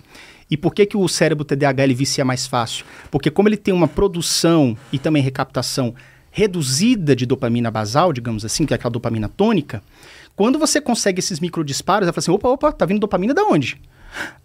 [0.50, 2.84] E por que, que o cérebro TDAH ele vicia mais fácil?
[3.10, 5.94] Porque como ele tem uma produção e também recaptação
[6.30, 9.82] reduzida de dopamina basal, digamos assim, que é aquela dopamina tônica,
[10.34, 13.80] quando você consegue esses microdisparos, você fala assim, opa, opa, tá vindo dopamina da onde?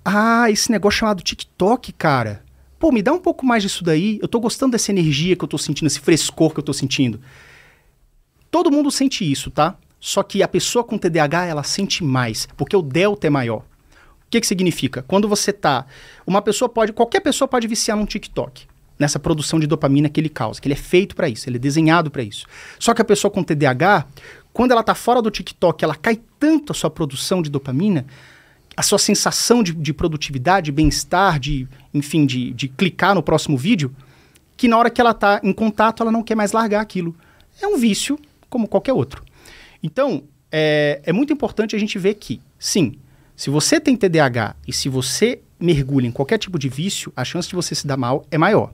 [0.03, 2.46] Ah, esse negócio chamado TikTok, cara
[2.79, 4.19] Pô, me dá um pouco mais disso daí.
[4.21, 7.19] Eu tô gostando dessa energia que eu tô sentindo, esse frescor que eu tô sentindo.
[8.51, 9.75] Todo mundo sente isso, tá?
[9.99, 13.59] Só que a pessoa com TDAH, ela sente mais, porque o delta é maior.
[13.59, 15.01] O que que significa?
[15.01, 15.85] Quando você tá...
[16.25, 16.93] Uma pessoa pode...
[16.93, 18.67] Qualquer pessoa pode viciar num TikTok.
[18.99, 20.61] Nessa produção de dopamina que ele causa.
[20.61, 22.45] Que ele é feito para isso, ele é desenhado para isso.
[22.77, 24.05] Só que a pessoa com TDAH,
[24.53, 28.05] quando ela tá fora do TikTok, ela cai tanto a sua produção de dopamina
[28.77, 33.91] a sua sensação de, de produtividade, bem-estar, de, enfim, de, de clicar no próximo vídeo,
[34.55, 37.15] que na hora que ela está em contato, ela não quer mais largar aquilo.
[37.59, 39.23] É um vício, como qualquer outro.
[39.81, 42.93] Então, é, é muito importante a gente ver que, sim,
[43.35, 47.49] se você tem TDAH e se você mergulha em qualquer tipo de vício, a chance
[47.49, 48.71] de você se dar mal é maior.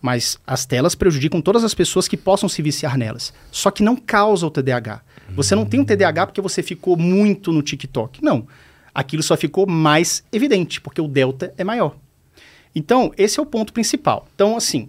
[0.00, 3.34] Mas as telas prejudicam todas as pessoas que possam se viciar nelas.
[3.50, 5.02] Só que não causa o TDAH.
[5.30, 8.22] Você não tem um TDAH porque você ficou muito no TikTok.
[8.22, 8.46] Não
[8.94, 11.96] aquilo só ficou mais evidente, porque o delta é maior.
[12.74, 14.26] Então, esse é o ponto principal.
[14.34, 14.88] Então, assim,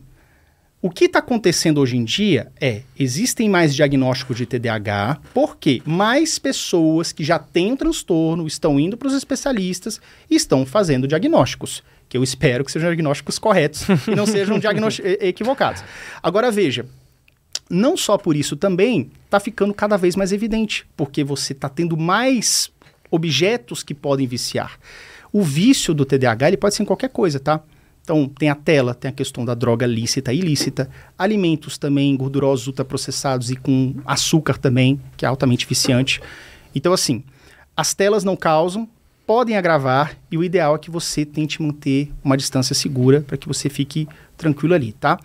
[0.81, 6.39] o que está acontecendo hoje em dia é, existem mais diagnósticos de TDAH, porque mais
[6.39, 11.83] pessoas que já têm o transtorno estão indo para os especialistas e estão fazendo diagnósticos,
[12.07, 14.57] que eu espero que sejam diagnósticos corretos e não sejam
[15.19, 15.83] equivocados.
[16.23, 16.85] Agora, veja,
[17.69, 21.97] não só por isso também está ficando cada vez mais evidente, porque você está tendo
[21.97, 22.71] mais
[23.09, 24.79] objetos que podem viciar.
[25.31, 27.61] O vício do TDAH ele pode ser em qualquer coisa, tá?
[28.01, 32.65] Então, tem a tela, tem a questão da droga lícita e ilícita, alimentos também gordurosos,
[32.65, 36.19] ultraprocessados e com açúcar também, que é altamente viciante.
[36.73, 37.23] Então, assim,
[37.77, 38.89] as telas não causam,
[39.27, 43.47] podem agravar e o ideal é que você tente manter uma distância segura para que
[43.47, 45.19] você fique tranquilo ali, tá?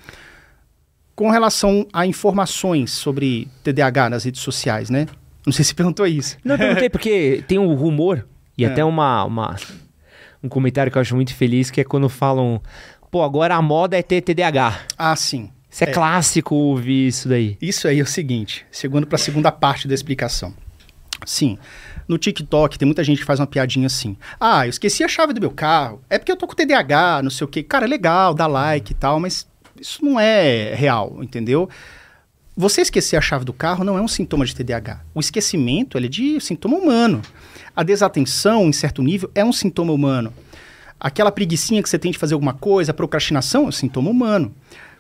[1.17, 5.07] Com relação a informações sobre TDAH nas redes sociais, né?
[5.47, 6.37] Não sei se perguntou isso.
[6.45, 8.27] Não, eu perguntei porque tem um rumor
[8.57, 8.69] e é.
[8.69, 9.57] até uma, uma,
[10.43, 12.61] um comentário que eu acho muito feliz, que é quando falam,
[13.11, 14.81] pô, agora a moda é ter TDAH.
[14.97, 15.51] Ah, sim.
[15.71, 15.93] Isso é, é.
[15.93, 17.59] clássico ouvir isso daí.
[17.61, 20.55] Isso aí é o seguinte, segundo para a segunda parte da explicação.
[21.27, 21.59] Sim,
[22.07, 24.17] no TikTok tem muita gente que faz uma piadinha assim.
[24.39, 26.01] Ah, eu esqueci a chave do meu carro.
[26.09, 27.63] É porque eu tô com TDAH, não sei o quê.
[27.63, 29.47] Cara, é legal, dá like e tal, mas
[29.81, 31.69] isso não é real, entendeu?
[32.57, 35.01] Você esquecer a chave do carro não é um sintoma de TDAH.
[35.13, 37.21] O esquecimento é de sintoma humano.
[37.75, 40.33] A desatenção, em certo nível, é um sintoma humano.
[41.01, 44.55] Aquela preguiçinha que você tem de fazer alguma coisa, a procrastinação, é um sintoma humano.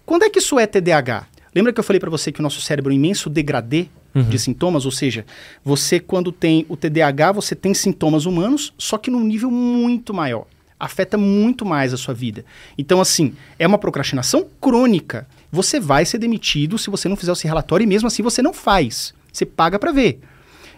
[0.05, 1.29] Quando é que isso é TDAH?
[1.55, 4.25] Lembra que eu falei para você que o nosso cérebro é um imenso degradê uhum.
[4.25, 4.85] de sintomas?
[4.85, 5.25] Ou seja,
[5.65, 10.47] você quando tem o TDAH, você tem sintomas humanos, só que num nível muito maior.
[10.79, 12.45] Afeta muito mais a sua vida.
[12.77, 17.47] Então, assim, é uma procrastinação crônica você vai ser demitido se você não fizer esse
[17.47, 19.15] relatório e mesmo assim você não faz.
[19.33, 20.21] Você paga para ver.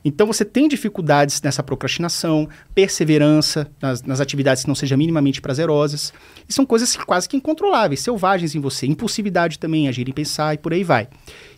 [0.04, 6.12] Então você tem dificuldades nessa procrastinação, perseverança nas, nas, atividades que não sejam minimamente prazerosas.
[6.48, 8.86] E são coisas quase que incontroláveis, selvagens em você.
[8.86, 11.08] Impulsividade também, agir e pensar e por aí vai.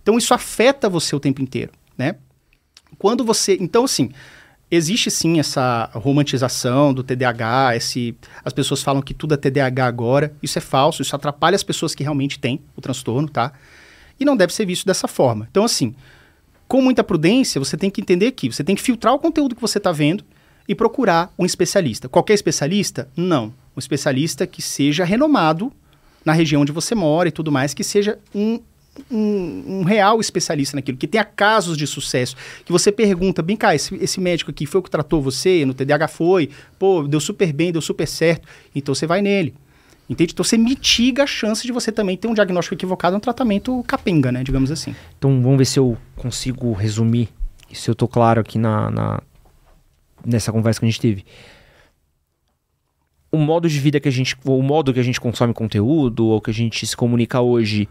[0.03, 2.15] Então isso afeta você o tempo inteiro, né?
[2.99, 3.57] Quando você...
[3.61, 4.11] Então, assim,
[4.71, 10.33] existe sim essa romantização do TDAH, esse, as pessoas falam que tudo é TDAH agora.
[10.43, 13.53] Isso é falso, isso atrapalha as pessoas que realmente têm o transtorno, tá?
[14.21, 15.47] E não deve ser visto dessa forma.
[15.51, 15.95] Então, assim,
[16.67, 19.61] com muita prudência, você tem que entender que você tem que filtrar o conteúdo que
[19.61, 20.25] você está vendo
[20.69, 22.09] e procurar um especialista.
[22.09, 23.09] Qualquer especialista?
[23.17, 23.55] Não.
[23.75, 25.73] Um especialista que seja renomado
[26.25, 28.61] na região onde você mora e tudo mais, que seja um,
[29.11, 33.75] um, um, real especialista naquilo, que tenha casos de sucesso, que você pergunta, bem cá,
[33.75, 37.53] esse, esse, médico aqui foi o que tratou você, no TDAH foi, pô, deu super
[37.53, 39.55] bem, deu super certo, então você vai nele.
[40.09, 40.33] Entende?
[40.33, 44.33] Então você mitiga a chance de você também ter um diagnóstico equivocado, um tratamento capenga,
[44.33, 44.43] né?
[44.43, 44.95] Digamos assim.
[45.19, 47.29] Então vamos ver se eu consigo resumir,
[47.71, 49.23] se eu tô claro aqui na, na
[50.25, 51.25] nessa conversa que a gente teve.
[53.31, 56.41] O modo de vida que a gente, o modo que a gente consome conteúdo ou
[56.41, 57.87] que a gente se comunica hoje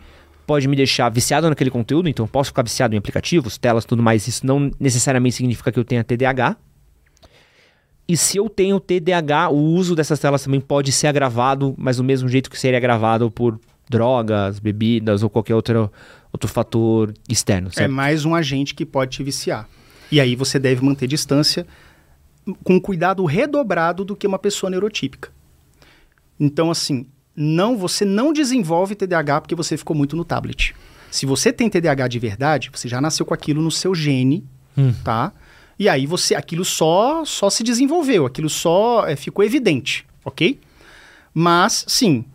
[0.47, 4.01] pode me deixar viciado naquele conteúdo, então eu posso ficar viciado em aplicativos, telas, tudo
[4.01, 4.25] mais.
[4.27, 6.55] Isso não necessariamente significa que eu tenha TDAH.
[8.07, 12.03] E se eu tenho TDAH, o uso dessas telas também pode ser agravado, mas do
[12.03, 15.91] mesmo jeito que seria agravado por drogas, bebidas ou qualquer outro,
[16.31, 17.69] outro fator externo.
[17.71, 17.83] Certo?
[17.83, 19.67] É mais um agente que pode te viciar.
[20.09, 21.67] E aí você deve manter distância
[22.63, 25.29] com cuidado redobrado do que uma pessoa neurotípica.
[26.39, 27.05] Então, assim,
[27.37, 30.73] não você não desenvolve TDAH porque você ficou muito no tablet.
[31.11, 34.43] Se você tem TDAH de verdade, você já nasceu com aquilo no seu gene,
[34.75, 34.91] hum.
[35.03, 35.31] tá?
[35.79, 40.59] E aí você, aquilo só, só se desenvolveu, aquilo só é, ficou evidente, ok?
[41.31, 42.25] Mas, sim,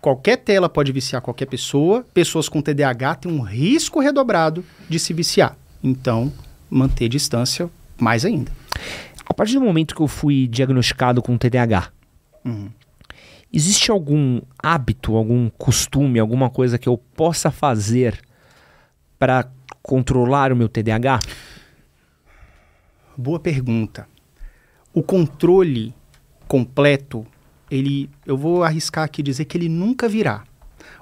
[0.00, 2.06] qualquer tela pode viciar qualquer pessoa.
[2.14, 5.56] Pessoas com TDAH têm um risco redobrado de se viciar.
[5.82, 6.32] Então,
[6.70, 8.52] manter distância mais ainda.
[9.26, 11.90] A partir do momento que eu fui diagnosticado com TDAH,
[12.44, 12.70] uhum.
[13.52, 18.20] Existe algum hábito, algum costume, alguma coisa que eu possa fazer
[19.18, 19.50] para
[19.82, 21.20] controlar o meu TDAH?
[23.16, 24.08] Boa pergunta.
[24.94, 25.94] O controle
[26.48, 27.26] completo,
[27.70, 30.44] ele, eu vou arriscar aqui dizer que ele nunca virá.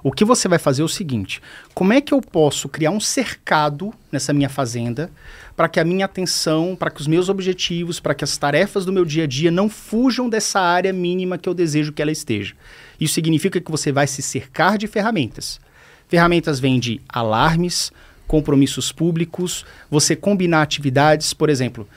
[0.03, 1.41] O que você vai fazer é o seguinte:
[1.73, 5.11] como é que eu posso criar um cercado nessa minha fazenda
[5.55, 8.93] para que a minha atenção, para que os meus objetivos, para que as tarefas do
[8.93, 12.55] meu dia a dia não fujam dessa área mínima que eu desejo que ela esteja?
[12.99, 15.59] Isso significa que você vai se cercar de ferramentas.
[16.07, 17.91] Ferramentas vêm de alarmes,
[18.27, 21.87] compromissos públicos, você combinar atividades, por exemplo,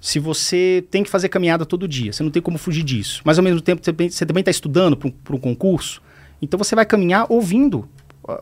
[0.00, 3.38] se você tem que fazer caminhada todo dia, você não tem como fugir disso, mas
[3.38, 6.00] ao mesmo tempo você também está estudando para um concurso,
[6.40, 7.88] então você vai caminhar ouvindo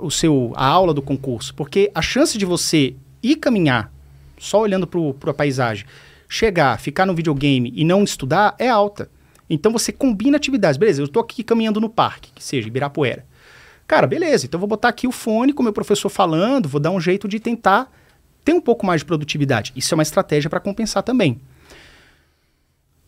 [0.01, 3.93] o seu, a aula do concurso, porque a chance de você ir caminhar
[4.39, 5.85] só olhando para a paisagem,
[6.29, 9.11] chegar, ficar no videogame e não estudar é alta.
[9.49, 10.77] Então você combina atividades.
[10.77, 13.27] Beleza, eu estou aqui caminhando no parque, que seja Ibirapuera.
[13.87, 16.91] Cara, beleza, então vou botar aqui o fone com o meu professor falando, vou dar
[16.91, 17.91] um jeito de tentar
[18.45, 19.73] ter um pouco mais de produtividade.
[19.75, 21.41] Isso é uma estratégia para compensar também.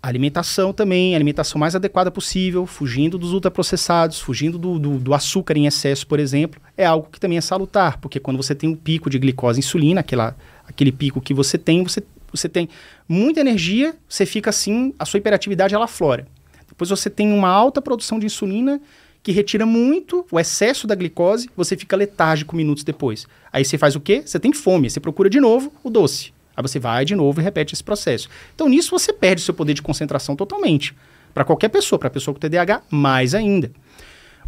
[0.03, 5.67] Alimentação também, alimentação mais adequada possível, fugindo dos ultraprocessados, fugindo do, do, do, açúcar em
[5.67, 9.11] excesso, por exemplo, é algo que também é salutar, porque quando você tem um pico
[9.11, 10.37] de glicose e insulina, aquela,
[10.67, 12.69] aquele pico que você tem, você, você tem
[13.09, 16.27] muita energia, você fica assim, a sua hiperatividade ela flora.
[16.67, 18.81] Depois você tem uma alta produção de insulina
[19.23, 23.27] que retira muito o excesso da glicose, você fica letárgico minutos depois.
[23.53, 24.23] Aí você faz o quê?
[24.25, 26.33] Você tem fome, você procura de novo o doce.
[26.61, 28.29] Aí você vai de novo e repete esse processo.
[28.55, 30.95] Então nisso você perde seu poder de concentração totalmente.
[31.33, 33.71] Para qualquer pessoa, para a pessoa com TDAH, mais ainda.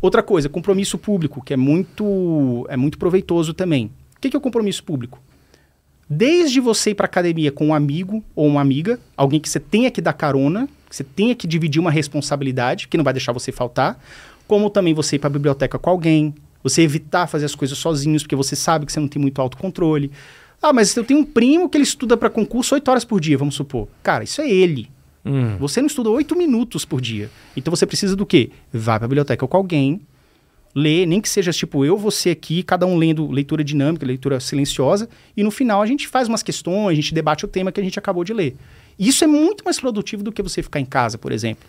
[0.01, 3.90] Outra coisa, compromisso público, que é muito, é muito proveitoso também.
[4.16, 5.20] O que é o compromisso público?
[6.11, 9.90] Desde você ir para academia com um amigo ou uma amiga, alguém que você tenha
[9.90, 13.51] que dar carona, que você tenha que dividir uma responsabilidade, que não vai deixar você
[13.51, 13.98] faltar,
[14.46, 18.22] como também você ir para a biblioteca com alguém, você evitar fazer as coisas sozinhos,
[18.22, 20.11] porque você sabe que você não tem muito autocontrole.
[20.62, 23.37] Ah, mas eu tenho um primo que ele estuda para concurso 8 horas por dia,
[23.37, 23.88] vamos supor.
[24.01, 24.88] Cara, isso é ele.
[25.25, 25.57] Hum.
[25.59, 27.29] Você não estuda 8 minutos por dia.
[27.57, 28.51] Então você precisa do quê?
[28.72, 30.01] Vai para a biblioteca com alguém,
[30.72, 35.09] lê, nem que seja tipo eu, você aqui, cada um lendo leitura dinâmica, leitura silenciosa,
[35.37, 37.85] e no final a gente faz umas questões, a gente debate o tema que a
[37.85, 38.57] gente acabou de ler.
[38.98, 41.68] Isso é muito mais produtivo do que você ficar em casa, por exemplo.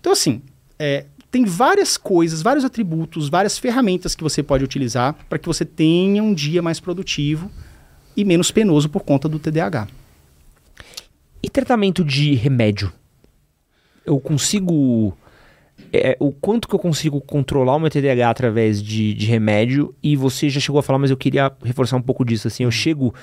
[0.00, 0.40] Então, assim,
[0.78, 5.64] é, tem várias coisas, vários atributos, várias ferramentas que você pode utilizar para que você
[5.64, 7.50] tenha um dia mais produtivo
[8.16, 9.88] e menos penoso por conta do TDAH.
[11.42, 12.92] E tratamento de remédio?
[14.04, 15.16] Eu consigo.
[15.92, 19.94] É, o quanto que eu consigo controlar o meu TDAH através de, de remédio?
[20.02, 22.48] E você já chegou a falar, mas eu queria reforçar um pouco disso.
[22.48, 23.14] Assim, eu chego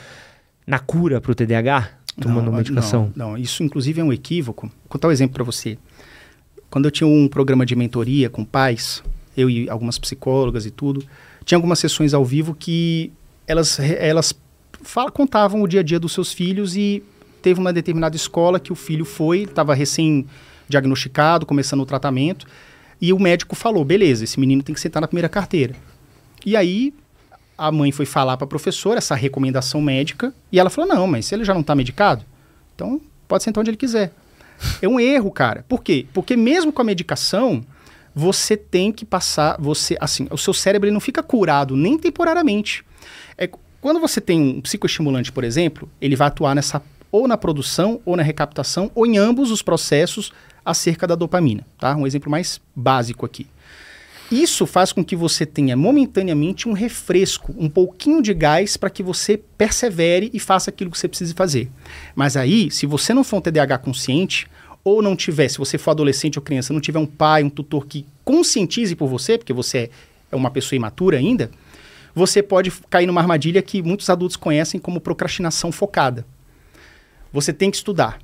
[0.66, 3.12] na cura para o TDAH tomando não, medicação?
[3.16, 4.68] Não, não, isso inclusive é um equívoco.
[4.68, 5.78] Vou contar um exemplo para você.
[6.70, 9.04] Quando eu tinha um programa de mentoria com pais,
[9.36, 11.04] eu e algumas psicólogas e tudo,
[11.44, 13.12] tinha algumas sessões ao vivo que
[13.48, 14.34] elas, elas
[14.84, 17.04] fala, contavam o dia a dia dos seus filhos e
[17.42, 22.48] teve uma determinada escola que o filho foi, estava recém-diagnosticado, começando o tratamento,
[23.00, 25.76] e o médico falou: beleza, esse menino tem que sentar na primeira carteira.
[26.46, 26.94] E aí
[27.58, 31.26] a mãe foi falar para a professora essa recomendação médica e ela falou: não, mas
[31.26, 32.26] se ele já não está medicado,
[32.74, 34.12] então pode sentar onde ele quiser.
[34.82, 35.66] É um erro, cara.
[35.68, 36.06] Por quê?
[36.14, 37.64] Porque mesmo com a medicação,
[38.14, 42.86] você tem que passar, você, assim, o seu cérebro ele não fica curado nem temporariamente.
[43.38, 43.50] É,
[43.86, 46.82] quando você tem um psicoestimulante, por exemplo, ele vai atuar nessa
[47.12, 50.34] ou na produção ou na recaptação ou em ambos os processos
[50.66, 51.96] acerca da dopamina, tá?
[51.96, 53.46] Um exemplo mais básico aqui.
[54.32, 59.04] Isso faz com que você tenha momentaneamente um refresco, um pouquinho de gás para que
[59.04, 61.70] você persevere e faça aquilo que você precisa fazer.
[62.16, 64.48] Mas aí, se você não for um TDAH consciente,
[64.84, 67.86] ou não tiver, se você for adolescente ou criança, não tiver um pai, um tutor
[67.86, 69.92] que conscientize por você, porque você
[70.32, 71.52] é uma pessoa imatura ainda,
[72.16, 76.26] você pode cair numa armadilha que muitos adultos conhecem como procrastinação focada.
[77.34, 78.20] Você tem que estudar.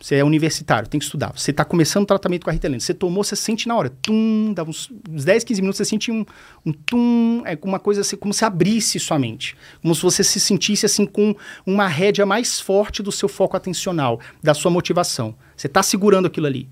[0.00, 1.32] Você é universitário, tem que estudar.
[1.36, 2.78] Você está começando o tratamento com a Ritalina.
[2.78, 3.90] Você tomou, você sente na hora.
[4.00, 6.24] Tum, dá uns, uns 10, 15 minutos, você sente um,
[6.64, 7.42] um tum.
[7.44, 9.56] É uma coisa assim, como se abrisse sua mente.
[9.82, 11.34] Como se você se sentisse assim com
[11.66, 15.34] uma rédea mais forte do seu foco atencional, da sua motivação.
[15.56, 16.68] Você está segurando aquilo ali.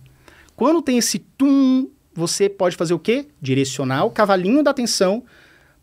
[0.55, 3.27] Quando tem esse tum, você pode fazer o quê?
[3.43, 5.25] Direcionar o cavalinho da atenção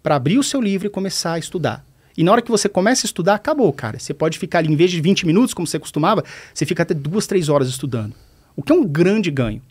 [0.03, 1.83] para abrir o seu livro e começar a estudar.
[2.15, 3.97] E na hora que você começa a estudar, acabou, cara.
[3.97, 6.23] Você pode ficar ali, em vez de 20 minutos, como você costumava,
[6.53, 8.13] você fica até duas, três horas estudando.
[8.55, 9.61] O que é um grande ganho.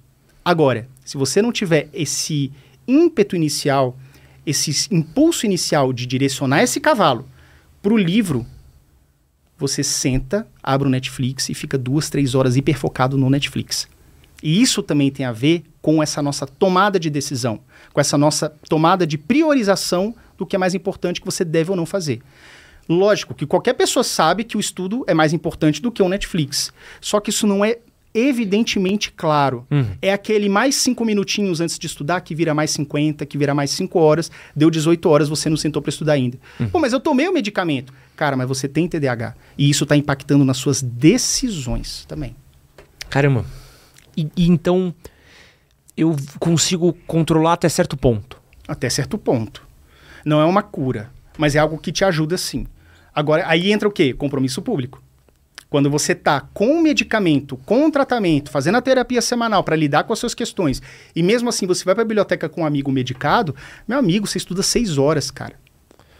[0.44, 2.50] Agora, se você não tiver esse
[2.88, 3.96] ímpeto inicial,
[4.44, 7.28] esse impulso inicial de direcionar esse cavalo
[7.80, 8.44] para o livro,
[9.56, 13.86] você senta, abre o Netflix e fica duas, três horas hiperfocado no Netflix.
[14.42, 17.60] E isso também tem a ver com essa nossa tomada de decisão,
[17.92, 20.12] com essa nossa tomada de priorização
[20.42, 22.20] do que é mais importante que você deve ou não fazer.
[22.88, 26.72] Lógico que qualquer pessoa sabe que o estudo é mais importante do que o Netflix.
[27.00, 27.78] Só que isso não é
[28.12, 29.64] evidentemente claro.
[29.70, 29.86] Uhum.
[30.02, 33.70] É aquele mais cinco minutinhos antes de estudar que vira mais 50, que vira mais
[33.70, 36.38] cinco horas, deu 18 horas, você não sentou para estudar ainda.
[36.58, 36.68] Uhum.
[36.68, 37.92] Pô, mas eu tomei o medicamento.
[38.16, 39.34] Cara, mas você tem TDAH.
[39.56, 42.34] E isso está impactando nas suas decisões também.
[43.08, 43.46] Caramba.
[44.16, 44.92] E, e então
[45.96, 48.40] eu consigo controlar até certo ponto.
[48.66, 49.61] Até certo ponto.
[50.24, 52.66] Não é uma cura, mas é algo que te ajuda sim.
[53.14, 54.14] Agora, aí entra o quê?
[54.14, 55.02] Compromisso público.
[55.68, 60.18] Quando você está com medicamento, com tratamento, fazendo a terapia semanal para lidar com as
[60.18, 60.82] suas questões,
[61.16, 63.56] e mesmo assim você vai para a biblioteca com um amigo medicado,
[63.88, 65.54] meu amigo, você estuda seis horas, cara.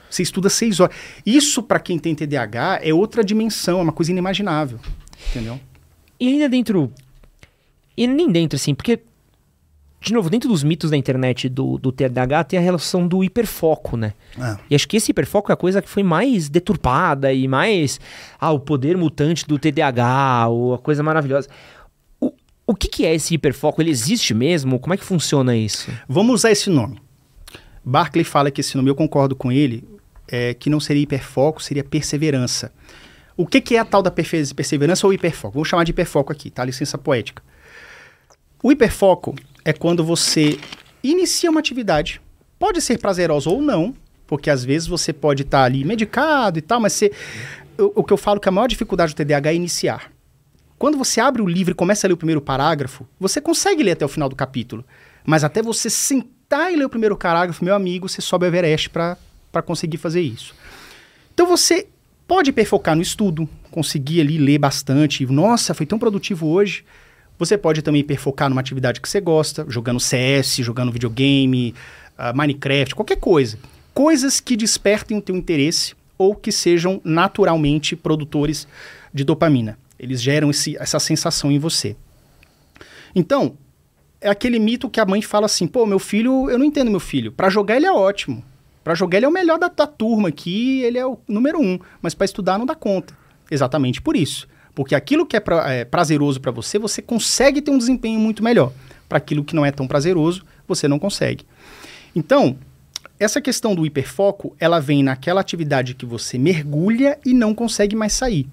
[0.08, 0.94] Você estuda seis horas.
[1.24, 4.78] Isso, para quem tem TDAH, é outra dimensão, é uma coisa inimaginável.
[5.30, 5.60] Entendeu?
[6.18, 6.92] E ainda dentro.
[7.96, 9.00] E nem dentro, assim, porque
[10.02, 13.96] de novo, dentro dos mitos da internet do, do TDAH tem a relação do hiperfoco,
[13.96, 14.14] né?
[14.36, 14.56] É.
[14.70, 18.00] E acho que esse hiperfoco é a coisa que foi mais deturpada e mais.
[18.40, 21.48] Ah, o poder mutante do TDAH, ou a coisa maravilhosa.
[22.20, 22.32] O,
[22.66, 23.80] o que, que é esse hiperfoco?
[23.80, 24.80] Ele existe mesmo?
[24.80, 25.88] Como é que funciona isso?
[26.08, 27.00] Vamos usar esse nome.
[27.84, 29.84] Barclay fala que esse nome, eu concordo com ele,
[30.26, 32.72] é que não seria hiperfoco, seria perseverança.
[33.36, 35.54] O que, que é a tal da perseverança ou hiperfoco?
[35.54, 36.64] Vamos chamar de hiperfoco aqui, tá?
[36.64, 37.40] Licença poética.
[38.60, 40.58] O hiperfoco é quando você
[41.02, 42.20] inicia uma atividade.
[42.58, 43.94] Pode ser prazerosa ou não,
[44.26, 47.12] porque às vezes você pode estar tá ali medicado e tal, mas você,
[47.78, 50.12] o, o, que eu falo que a maior dificuldade do TDAH é iniciar.
[50.78, 53.92] Quando você abre o livro e começa a ler o primeiro parágrafo, você consegue ler
[53.92, 54.84] até o final do capítulo.
[55.24, 58.90] Mas até você sentar e ler o primeiro parágrafo, meu amigo, você sobe o Everest
[58.90, 59.16] para
[59.64, 60.54] conseguir fazer isso.
[61.32, 61.86] Então você
[62.26, 65.24] pode perfocar no estudo, conseguir ali ler bastante.
[65.26, 66.84] Nossa, foi tão produtivo hoje.
[67.42, 71.74] Você pode também perfocar numa atividade que você gosta, jogando CS, jogando videogame,
[72.16, 73.58] uh, Minecraft, qualquer coisa.
[73.92, 78.68] Coisas que despertem o teu interesse ou que sejam naturalmente produtores
[79.12, 79.76] de dopamina.
[79.98, 81.96] Eles geram esse, essa sensação em você.
[83.12, 83.56] Então,
[84.20, 87.00] é aquele mito que a mãe fala assim: pô, meu filho, eu não entendo meu
[87.00, 87.32] filho.
[87.32, 88.44] Para jogar ele é ótimo.
[88.84, 91.76] Para jogar ele é o melhor da, da turma aqui, ele é o número um.
[92.00, 93.18] Mas para estudar não dá conta.
[93.50, 94.46] Exatamente por isso.
[94.74, 98.42] Porque aquilo que é, pra, é prazeroso para você, você consegue ter um desempenho muito
[98.42, 98.72] melhor.
[99.08, 101.44] Para aquilo que não é tão prazeroso, você não consegue.
[102.14, 102.56] Então,
[103.20, 108.12] essa questão do hiperfoco, ela vem naquela atividade que você mergulha e não consegue mais
[108.12, 108.48] sair.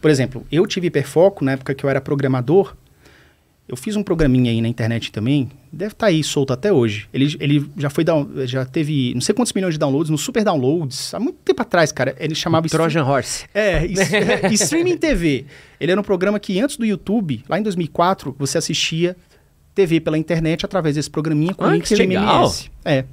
[0.00, 2.76] Por exemplo, eu tive hiperfoco na época que eu era programador,
[3.68, 7.08] eu fiz um programinha aí na internet também, deve estar tá aí solto até hoje.
[7.12, 10.44] Ele, ele já foi down, já teve não sei quantos milhões de downloads, no Super
[10.44, 12.14] Downloads, há muito tempo atrás, cara.
[12.18, 13.46] Ele chamava Trojan Horse.
[13.54, 13.84] É,
[14.44, 15.46] é, Streaming TV.
[15.80, 19.16] Ele era um programa que antes do YouTube, lá em 2004, você assistia
[19.74, 22.70] TV pela internet através desse programinha com ah, links de MMS.
[22.84, 23.04] É.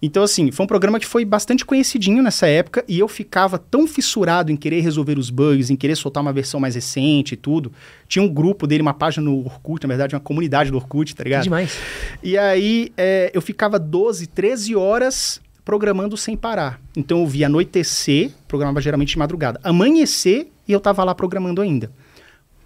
[0.00, 3.86] Então, assim, foi um programa que foi bastante conhecidinho nessa época e eu ficava tão
[3.86, 7.72] fissurado em querer resolver os bugs, em querer soltar uma versão mais recente e tudo.
[8.08, 11.24] Tinha um grupo dele, uma página no Orkut, na verdade, uma comunidade do Orkut, tá
[11.24, 11.44] ligado?
[11.44, 11.78] demais.
[12.22, 16.80] E aí é, eu ficava 12, 13 horas programando sem parar.
[16.96, 21.90] Então eu via anoitecer, programava geralmente de madrugada, amanhecer e eu tava lá programando ainda.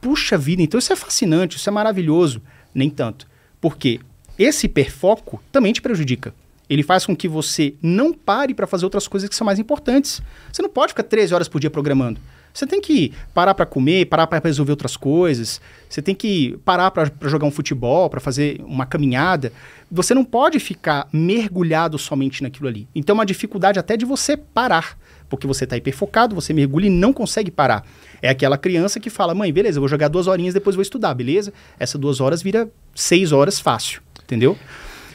[0.01, 2.43] puxa vida, então isso é fascinante, isso é maravilhoso.
[2.74, 3.26] Nem tanto.
[3.61, 4.01] Por quê?
[4.39, 6.35] Esse hiperfoco também te prejudica.
[6.71, 10.23] Ele faz com que você não pare para fazer outras coisas que são mais importantes.
[10.53, 12.21] Você não pode ficar 13 horas por dia programando.
[12.55, 15.61] Você tem que parar para comer, parar para resolver outras coisas.
[15.89, 19.53] Você tem que parar para jogar um futebol, para fazer uma caminhada.
[19.91, 22.89] Você não pode ficar mergulhado somente naquilo ali.
[22.95, 24.97] Então, é uma dificuldade até de você parar,
[25.29, 27.85] porque você está hiperfocado, você mergulha e não consegue parar.
[28.23, 31.14] É aquela criança que fala: mãe, beleza, eu vou jogar duas horinhas, depois vou estudar,
[31.14, 31.53] beleza?
[31.79, 34.57] Essas duas horas vira seis horas fácil, entendeu?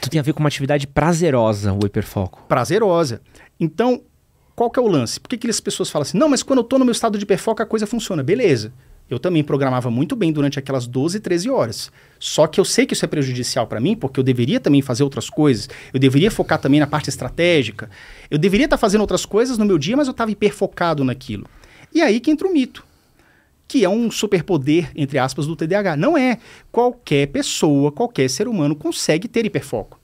[0.06, 2.44] Tu tem a ver com uma atividade prazerosa, o hiperfoco.
[2.48, 3.22] Prazerosa.
[3.60, 4.04] Então,
[4.56, 5.20] qual que é o lance?
[5.20, 7.18] Por que, que as pessoas falam assim, não, mas quando eu estou no meu estado
[7.18, 8.22] de hiperfoco a coisa funciona.
[8.22, 8.72] Beleza.
[9.10, 11.92] Eu também programava muito bem durante aquelas 12, 13 horas.
[12.20, 15.04] Só que eu sei que isso é prejudicial para mim, porque eu deveria também fazer
[15.04, 15.68] outras coisas.
[15.92, 17.90] Eu deveria focar também na parte estratégica.
[18.30, 21.48] Eu deveria estar tá fazendo outras coisas no meu dia, mas eu estava hiperfocado naquilo.
[21.92, 22.86] E aí que entra o mito,
[23.68, 25.96] que é um superpoder, entre aspas, do TDAH.
[25.96, 26.38] Não é.
[26.72, 30.00] Qualquer pessoa, qualquer ser humano consegue ter hiperfoco.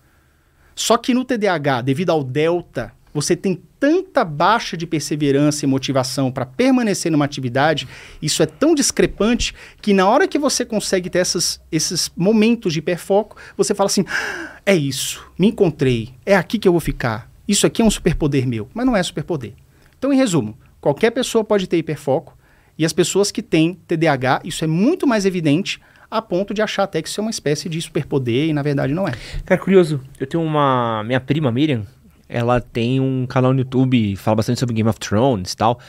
[0.76, 6.32] Só que no TDAH, devido ao delta você tem tanta baixa de perseverança e motivação
[6.32, 7.88] para permanecer numa atividade,
[8.22, 12.80] isso é tão discrepante que na hora que você consegue ter essas, esses momentos de
[12.80, 17.30] hiperfoco, você fala assim: ah, é isso, me encontrei, é aqui que eu vou ficar.
[17.48, 19.54] Isso aqui é um superpoder meu, mas não é superpoder.
[19.98, 22.38] Então, em resumo, qualquer pessoa pode ter hiperfoco
[22.82, 25.80] e as pessoas que têm TDAH, isso é muito mais evidente
[26.10, 28.92] a ponto de achar até que isso é uma espécie de superpoder e na verdade
[28.92, 29.12] não é.
[29.46, 31.86] Cara, curioso, eu tenho uma minha prima Miriam,
[32.28, 35.80] ela tem um canal no YouTube, fala bastante sobre Game of Thrones e tal.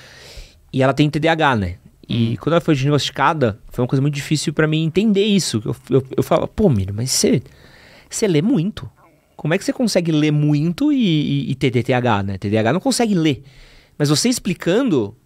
[0.70, 1.76] E ela tem TDAH, né?
[2.06, 2.36] E hum.
[2.38, 5.62] quando ela foi diagnosticada, foi uma coisa muito difícil para mim entender isso.
[5.64, 7.42] Eu, eu, eu falava, pô, Miriam, mas você,
[8.10, 8.86] você lê muito.
[9.34, 12.36] Como é que você consegue ler muito e, e, e ter TDAH, né?
[12.36, 13.42] TDAH não consegue ler.
[13.96, 15.16] Mas você explicando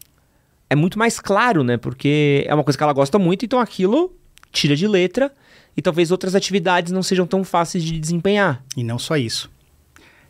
[0.68, 1.76] é muito mais claro, né?
[1.76, 4.14] Porque é uma coisa que ela gosta muito, então aquilo
[4.52, 5.32] tira de letra
[5.76, 8.62] e talvez outras atividades não sejam tão fáceis de desempenhar.
[8.76, 9.50] E não só isso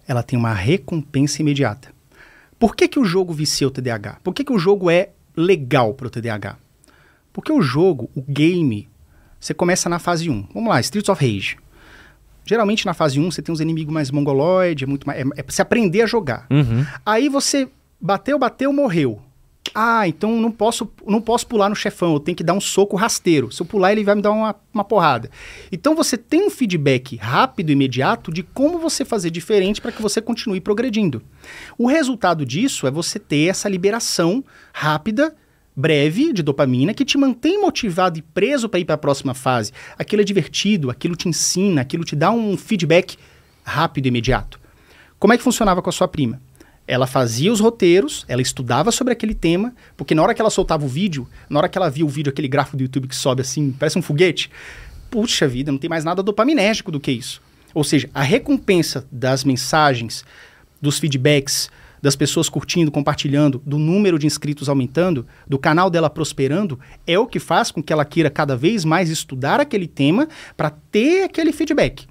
[0.07, 1.93] ela tem uma recompensa imediata.
[2.59, 4.21] Por que, que o jogo vicia o TDAH?
[4.23, 6.57] Por que, que o jogo é legal para o TDAH?
[7.33, 8.89] Porque o jogo, o game,
[9.39, 10.49] você começa na fase 1.
[10.55, 11.57] Vamos lá, Streets of Rage.
[12.47, 15.19] Geralmente na fase 1 você tem uns inimigos mais mongoloides, é muito mais.
[15.19, 16.47] É, é pra você aprender a jogar.
[16.49, 16.87] Uhum.
[17.05, 17.69] Aí você
[18.01, 19.21] bateu, bateu, morreu.
[19.75, 22.97] Ah, então não posso, não posso pular no chefão, eu tenho que dar um soco
[22.97, 23.51] rasteiro.
[23.51, 25.31] Se eu pular, ele vai me dar uma, uma porrada.
[25.71, 30.03] Então você tem um feedback rápido e imediato de como você fazer diferente para que
[30.03, 31.23] você continue progredindo.
[31.79, 35.35] O resultado disso é você ter essa liberação rápida
[35.77, 39.73] breve de dopamina que te mantém motivado e preso para ir para a próxima fase.
[39.99, 43.19] Aquilo é divertido, aquilo te ensina, aquilo te dá um feedback
[43.63, 44.59] rápido e imediato.
[45.19, 46.41] Como é que funcionava com a sua prima?
[46.87, 50.85] Ela fazia os roteiros, ela estudava sobre aquele tema, porque na hora que ela soltava
[50.85, 53.41] o vídeo, na hora que ela via o vídeo, aquele gráfico do YouTube que sobe
[53.41, 54.51] assim, parece um foguete,
[55.11, 57.43] puxa vida, não tem mais nada dopaminérgico do que isso.
[57.75, 60.25] Ou seja, a recompensa das mensagens,
[60.81, 61.69] dos feedbacks,
[62.01, 67.27] das pessoas curtindo, compartilhando, do número de inscritos aumentando, do canal dela prosperando, é o
[67.27, 71.53] que faz com que ela queira cada vez mais estudar aquele tema para ter aquele
[71.53, 72.07] feedback.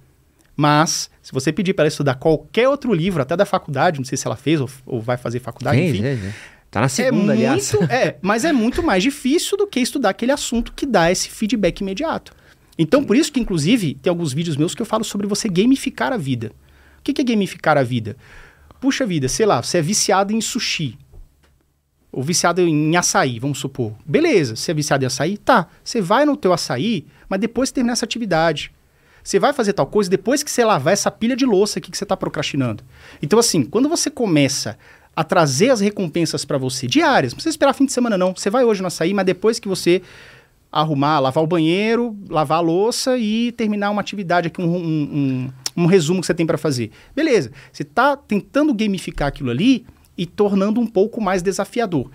[0.55, 4.17] Mas, se você pedir para ela estudar qualquer outro livro, até da faculdade, não sei
[4.17, 6.03] se ela fez ou, ou vai fazer faculdade, Sim, enfim.
[6.05, 6.33] É, é.
[6.71, 7.73] Tá na segunda, é aliás.
[7.73, 11.29] Muito, é, mas é muito mais difícil do que estudar aquele assunto que dá esse
[11.29, 12.33] feedback imediato.
[12.77, 16.11] Então, por isso que, inclusive, tem alguns vídeos meus que eu falo sobre você gamificar
[16.11, 16.51] a vida.
[16.99, 18.17] O que é gamificar a vida?
[18.81, 20.97] Puxa vida, sei lá, você é viciado em sushi.
[22.11, 23.93] Ou viciado em açaí, vamos supor.
[24.05, 25.37] Beleza, você é viciado em açaí?
[25.37, 25.67] Tá.
[25.83, 28.71] Você vai no teu açaí, mas depois terminar essa atividade.
[29.25, 31.97] Você vai fazer tal coisa depois que você lavar essa pilha de louça aqui que
[31.97, 32.83] você está procrastinando.
[33.23, 34.77] Então, assim, quando você começa
[35.15, 38.35] a trazer as recompensas para você diárias, não precisa esperar fim de semana, não.
[38.35, 40.03] Você vai hoje no açaí, mas depois que você
[40.71, 45.83] arrumar, lavar o banheiro, lavar a louça e terminar uma atividade aqui, um, um, um,
[45.83, 46.91] um resumo que você tem para fazer.
[47.15, 52.11] Beleza, você está tentando gamificar aquilo ali e tornando um pouco mais desafiador.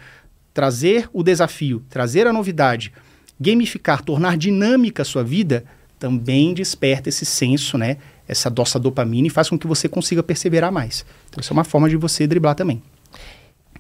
[0.55, 2.93] Trazer o desafio, trazer a novidade,
[3.41, 5.65] gamificar, tornar dinâmica a sua vida
[6.01, 7.99] também desperta esse senso, né?
[8.27, 11.05] Essa doça dopamina e faz com que você consiga perseverar mais.
[11.29, 12.83] Então, isso é uma forma de você driblar também.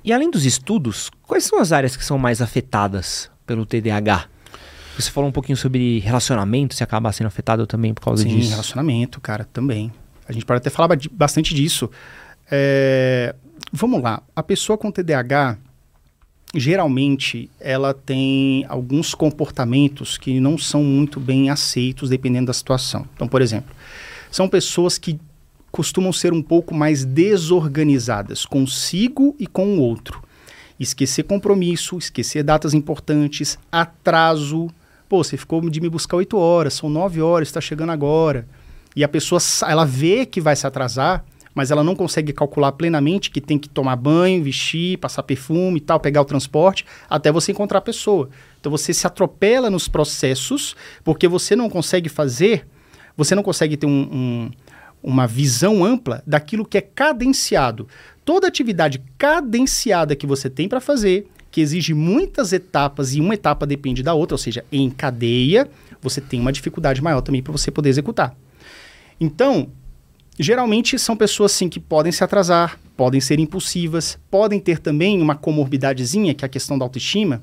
[0.04, 4.26] E além dos estudos, quais são as áreas que são mais afetadas pelo TDAH?
[4.98, 8.44] Você falou um pouquinho sobre relacionamento, se acaba sendo afetado também por causa Sim, disso.
[8.44, 9.90] Sim, relacionamento, cara, também.
[10.28, 11.90] A gente pode até falar bastante disso.
[12.50, 13.34] É...
[13.72, 15.56] Vamos lá, a pessoa com TDAH,
[16.54, 23.06] geralmente ela tem alguns comportamentos que não são muito bem aceitos dependendo da situação.
[23.14, 23.74] Então, por exemplo,
[24.30, 25.18] são pessoas que
[25.70, 30.22] costumam ser um pouco mais desorganizadas consigo e com o outro.
[30.78, 34.70] Esquecer compromisso, esquecer datas importantes, atraso,
[35.10, 38.46] Pô, você ficou de me buscar 8 horas, são 9 horas, está chegando agora.
[38.94, 41.24] E a pessoa, ela vê que vai se atrasar,
[41.54, 45.80] mas ela não consegue calcular plenamente que tem que tomar banho, vestir, passar perfume e
[45.80, 48.28] tal, pegar o transporte, até você encontrar a pessoa.
[48.60, 52.66] Então você se atropela nos processos, porque você não consegue fazer,
[53.16, 54.50] você não consegue ter um, um,
[55.02, 57.88] uma visão ampla daquilo que é cadenciado.
[58.24, 63.66] Toda atividade cadenciada que você tem para fazer, que exige muitas etapas e uma etapa
[63.66, 65.68] depende da outra, ou seja, em cadeia,
[66.00, 68.36] você tem uma dificuldade maior também para você poder executar.
[69.20, 69.68] Então,
[70.42, 75.34] geralmente são pessoas sim que podem se atrasar, podem ser impulsivas, podem ter também uma
[75.34, 77.42] comorbidadezinha, que é a questão da autoestima,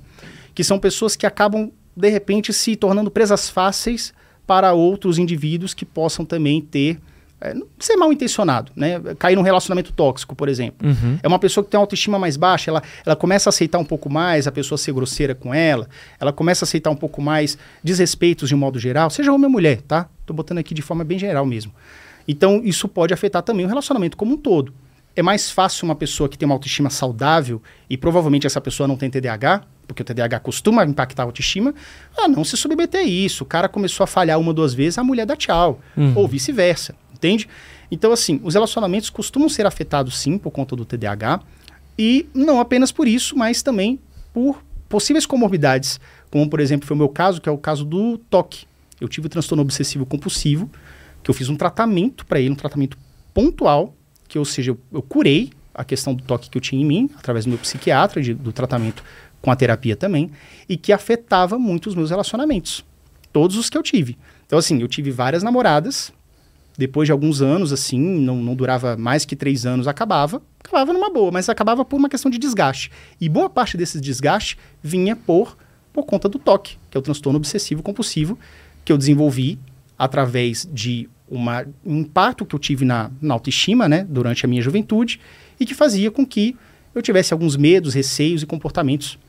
[0.56, 4.14] que são pessoas que acabam de repente se tornando presas fáceis
[4.46, 7.00] para outros indivíduos que possam também ter
[7.40, 9.00] é, ser mal intencionado, né?
[9.20, 10.88] Cair num relacionamento tóxico, por exemplo.
[10.88, 11.20] Uhum.
[11.22, 13.86] É uma pessoa que tem uma autoestima mais baixa, ela, ela começa a aceitar um
[13.86, 15.88] pouco mais a pessoa ser grosseira com ela,
[16.20, 19.52] ela começa a aceitar um pouco mais desrespeitos de um modo geral, seja homem ou
[19.52, 20.10] mulher, tá?
[20.26, 21.72] Tô botando aqui de forma bem geral mesmo.
[22.28, 24.74] Então, isso pode afetar também o relacionamento como um todo.
[25.16, 28.96] É mais fácil uma pessoa que tem uma autoestima saudável e provavelmente essa pessoa não
[28.96, 31.74] tem TDAH, porque o TDAH costuma impactar a autoestima,
[32.18, 33.44] a não se submeter a isso.
[33.44, 35.80] O cara começou a falhar uma ou duas vezes, a mulher dá tchau.
[35.96, 36.14] Uhum.
[36.16, 37.48] Ou vice-versa, entende?
[37.90, 41.40] Então, assim, os relacionamentos costumam ser afetados sim por conta do TDAH
[41.98, 44.00] e não apenas por isso, mas também
[44.34, 46.00] por possíveis comorbidades,
[46.30, 48.66] como por exemplo foi o meu caso, que é o caso do toque.
[49.00, 50.70] Eu tive transtorno obsessivo compulsivo,
[51.28, 52.98] que eu fiz um tratamento para ele, um tratamento
[53.34, 53.94] pontual,
[54.30, 57.10] que ou seja, eu, eu, curei a questão do toque que eu tinha em mim,
[57.18, 59.04] através do meu psiquiatra, de, do tratamento
[59.42, 60.32] com a terapia também,
[60.70, 62.86] e que afetava muito os meus relacionamentos.
[63.34, 64.18] Todos os que eu tive.
[64.46, 66.14] Então, assim, eu tive várias namoradas,
[66.78, 71.10] depois de alguns anos, assim, não, não durava mais que três anos, acabava, acabava numa
[71.10, 72.90] boa, mas acabava por uma questão de desgaste.
[73.20, 75.58] E boa parte desses desgastes vinha por,
[75.92, 78.40] por conta do toque, que é o transtorno obsessivo compulsivo,
[78.86, 79.60] que eu desenvolvi
[80.00, 84.62] através de uma, um impacto que eu tive na, na autoestima, né, durante a minha
[84.62, 85.20] juventude,
[85.60, 86.56] e que fazia com que
[86.94, 89.20] eu tivesse alguns medos, receios e comportamentos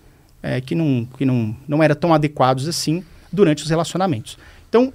[0.43, 4.39] é, que, não, que não, não eram tão adequados assim durante os relacionamentos.
[4.69, 4.93] Então,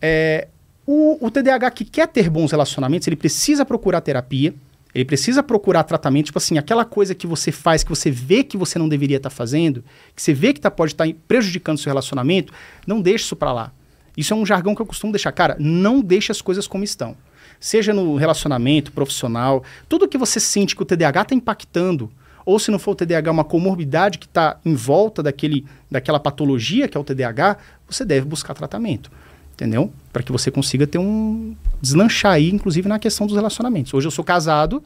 [0.00, 0.48] é,
[0.86, 4.54] o, o TDAH que quer ter bons relacionamentos, ele precisa procurar terapia,
[4.94, 8.56] ele precisa procurar tratamento, tipo assim, aquela coisa que você faz, que você vê que
[8.56, 9.82] você não deveria estar tá fazendo,
[10.14, 12.52] que você vê que tá, pode estar tá prejudicando seu relacionamento,
[12.86, 13.72] não deixe isso para lá.
[14.16, 15.32] Isso é um jargão que eu costumo deixar.
[15.32, 17.16] Cara, não deixe as coisas como estão.
[17.58, 22.10] Seja no relacionamento, profissional, tudo que você sente que o TDAH está impactando,
[22.44, 26.86] ou se não for o TDAH, uma comorbidade que está em volta daquele, daquela patologia
[26.86, 27.56] que é o TDAH,
[27.88, 29.10] você deve buscar tratamento.
[29.54, 29.92] Entendeu?
[30.12, 31.54] Para que você consiga ter um.
[31.80, 33.94] deslanchar aí, inclusive, na questão dos relacionamentos.
[33.94, 34.82] Hoje eu sou casado,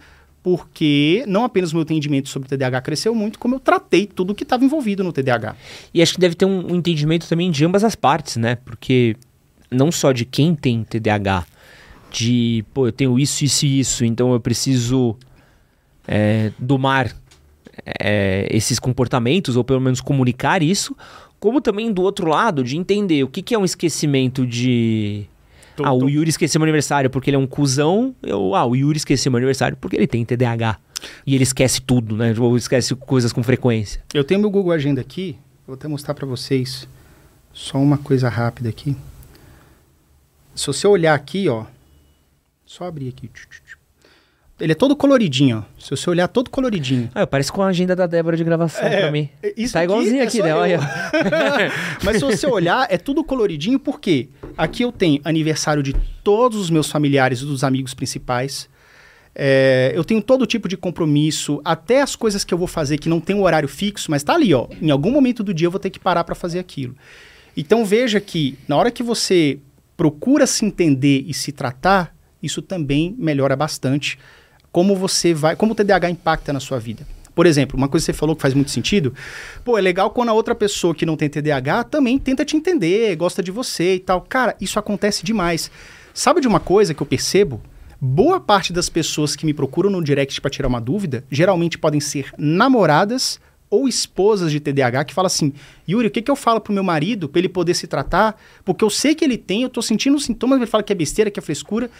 [0.48, 4.34] porque não apenas o meu entendimento sobre o TDAH cresceu muito, como eu tratei tudo
[4.34, 5.54] que estava envolvido no TDAH.
[5.92, 8.56] E acho que deve ter um, um, entendimento também de ambas as partes, né?
[8.56, 9.14] Porque
[9.70, 11.44] não só de quem tem TDAH,
[12.10, 15.18] de, pô, eu tenho isso, isso e isso, então eu preciso
[16.06, 17.14] é, domar
[18.00, 20.96] é, esses comportamentos, ou pelo menos comunicar isso,
[21.38, 25.26] como também do outro lado, de entender o que, que é um esquecimento de
[25.78, 26.06] Tô, ah, tô...
[26.06, 28.12] o Yuri esqueceu meu aniversário porque ele é um cuzão.
[28.20, 30.76] Eu, ah, o Yuri esqueceu meu aniversário porque ele tem TDAH.
[31.24, 32.34] E ele esquece tudo, né?
[32.36, 34.02] Ou esquece coisas com frequência.
[34.12, 35.38] Eu tenho meu Google Agenda aqui.
[35.64, 36.88] Vou até mostrar para vocês.
[37.52, 38.96] Só uma coisa rápida aqui.
[40.52, 41.66] Se você olhar aqui, ó.
[42.66, 43.30] Só abrir aqui.
[44.60, 45.80] Ele é todo coloridinho, ó.
[45.80, 47.08] Se você olhar, todo coloridinho.
[47.14, 49.28] Ah, parece com a agenda da Débora de gravação é, pra mim.
[49.56, 50.54] Isso tá igualzinho aqui, é aqui né?
[50.54, 50.80] Olha.
[52.02, 55.94] Mas se você olhar, é tudo coloridinho, porque aqui eu tenho aniversário de
[56.24, 58.68] todos os meus familiares e dos amigos principais.
[59.32, 63.08] É, eu tenho todo tipo de compromisso, até as coisas que eu vou fazer que
[63.08, 64.66] não tem um horário fixo, mas tá ali, ó.
[64.82, 66.96] Em algum momento do dia eu vou ter que parar para fazer aquilo.
[67.56, 69.60] Então veja que na hora que você
[69.96, 74.18] procura se entender e se tratar, isso também melhora bastante
[74.78, 77.04] como você vai, como o TDAH impacta na sua vida.
[77.34, 79.12] Por exemplo, uma coisa que você falou que faz muito sentido,
[79.64, 83.16] pô, é legal quando a outra pessoa que não tem TDAH também tenta te entender,
[83.16, 84.20] gosta de você e tal.
[84.20, 85.68] Cara, isso acontece demais.
[86.14, 87.60] Sabe de uma coisa que eu percebo?
[88.00, 91.98] Boa parte das pessoas que me procuram no direct para tirar uma dúvida, geralmente podem
[91.98, 95.52] ser namoradas ou esposas de TDAH que falam assim:
[95.88, 98.40] Yuri, o que, que eu falo pro meu marido para ele poder se tratar?
[98.64, 100.96] Porque eu sei que ele tem, eu tô sentindo os sintomas, ele fala que é
[100.96, 101.90] besteira, que é frescura,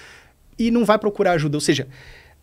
[0.57, 1.57] e não vai procurar ajuda.
[1.57, 1.89] Ou seja,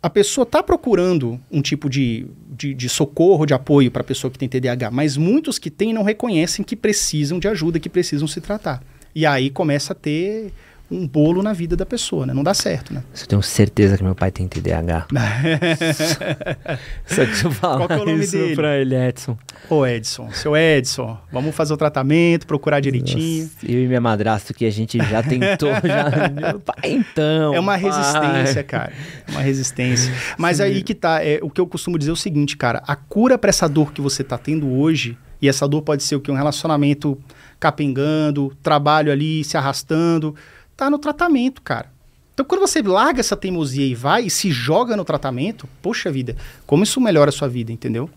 [0.06, 4.30] a pessoa está procurando um tipo de, de, de socorro, de apoio para a pessoa
[4.30, 8.28] que tem TDAH, mas muitos que têm não reconhecem que precisam de ajuda, que precisam
[8.28, 8.84] se tratar.
[9.16, 10.54] E aí começa a ter
[10.90, 12.34] um bolo na vida da pessoa, né?
[12.34, 13.04] Não dá certo, né?
[13.20, 15.08] Eu tenho certeza que meu pai tem TDAH.
[17.06, 18.56] Só que eu falar Qual que é o nome dele?
[18.56, 19.38] pra ele, Edson.
[19.70, 23.44] Ô Edson, seu Edson, vamos fazer o tratamento, procurar direitinho.
[23.44, 26.54] Nossa, eu e minha madrasta que a gente já tentou, já...
[26.60, 27.82] Pai, então, É uma pai.
[27.82, 28.94] resistência, cara.
[29.30, 30.14] Uma resistência.
[30.38, 31.24] Mas aí que tá.
[31.24, 32.84] É, o que eu costumo dizer é o seguinte, cara.
[32.88, 36.16] A cura pra essa dor que você tá tendo hoje, e essa dor pode ser
[36.16, 36.32] o que?
[36.32, 37.18] Um relacionamento
[37.60, 40.36] capengando, trabalho ali se arrastando,
[40.76, 41.92] tá no tratamento, cara.
[42.34, 46.36] Então, quando você larga essa teimosia e vai e se joga no tratamento, poxa vida,
[46.68, 48.10] como isso melhora a sua vida, entendeu?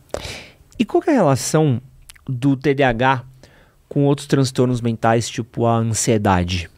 [0.77, 1.81] E qual é a relação
[2.27, 3.25] do TDAH
[3.89, 6.69] com outros transtornos mentais, tipo a ansiedade?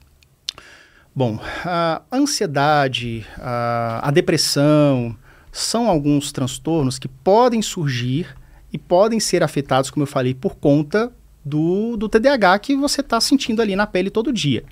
[1.14, 5.16] Bom, a ansiedade, a, a depressão
[5.50, 8.28] são alguns transtornos que podem surgir
[8.72, 11.12] e podem ser afetados, como eu falei, por conta
[11.44, 14.62] do, do TDAH que você está sentindo ali na pele todo dia.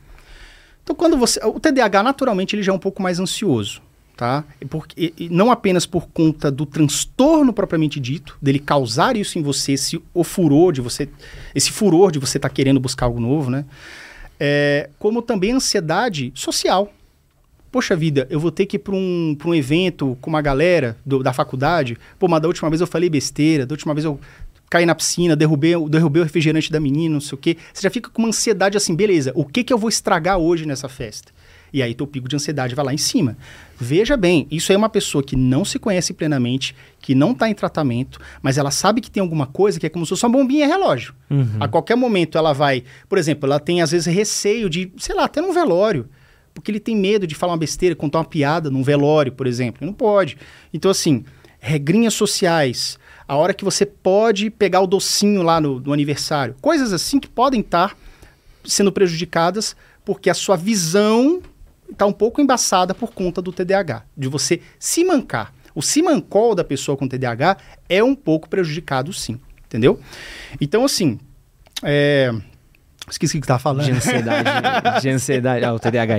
[0.89, 1.39] Então, quando você.
[1.45, 3.83] O TDAH, naturalmente, ele já é um pouco mais ansioso.
[4.17, 4.43] Tá?
[4.69, 10.03] Porque, não apenas por conta do transtorno propriamente dito, dele causar isso em você, esse
[10.13, 11.09] o furor de você,
[11.55, 13.65] esse furor de você estar querendo buscar algo novo, né?
[14.41, 16.93] É, como também ansiedade social.
[17.71, 21.23] Poxa vida, eu vou ter que ir para um, um evento com uma galera do-
[21.23, 21.97] da faculdade.
[22.19, 24.19] Pô, mas da última vez eu falei besteira, da última vez eu
[24.71, 27.57] caí na piscina, derrubei, derrubei o refrigerante da menina, não sei o quê.
[27.73, 30.67] Você já fica com uma ansiedade assim, beleza, o que, que eu vou estragar hoje
[30.67, 31.33] nessa festa?
[31.73, 33.37] E aí teu pico de ansiedade vai lá em cima.
[33.79, 37.55] Veja bem, isso é uma pessoa que não se conhece plenamente, que não está em
[37.55, 40.67] tratamento, mas ela sabe que tem alguma coisa que é como se fosse uma bombinha
[40.67, 41.15] relógio.
[41.61, 45.25] A qualquer momento ela vai, por exemplo, ela tem às vezes receio de, sei lá,
[45.25, 46.09] até num velório,
[46.55, 49.79] porque ele tem medo de falar uma besteira, contar uma piada num velório, por exemplo.
[49.83, 50.37] Ele não pode.
[50.73, 51.25] Então, assim,
[51.61, 52.99] regrinhas sociais,
[53.29, 57.29] a hora que você pode pegar o docinho lá no, no aniversário, coisas assim que
[57.29, 57.95] podem estar
[58.65, 61.43] sendo prejudicadas porque a sua visão
[61.91, 65.53] está um pouco embaçada por conta do TDAH, de você se mancar.
[65.75, 67.59] O se mancol da pessoa com TDAH
[67.89, 70.01] é um pouco prejudicado, sim, entendeu?
[70.61, 71.21] Então, assim,
[71.83, 72.33] é...
[73.11, 73.85] esqueci o que estava falando.
[73.87, 76.17] De ansiedade, de ansiedade, ah, o TDAH.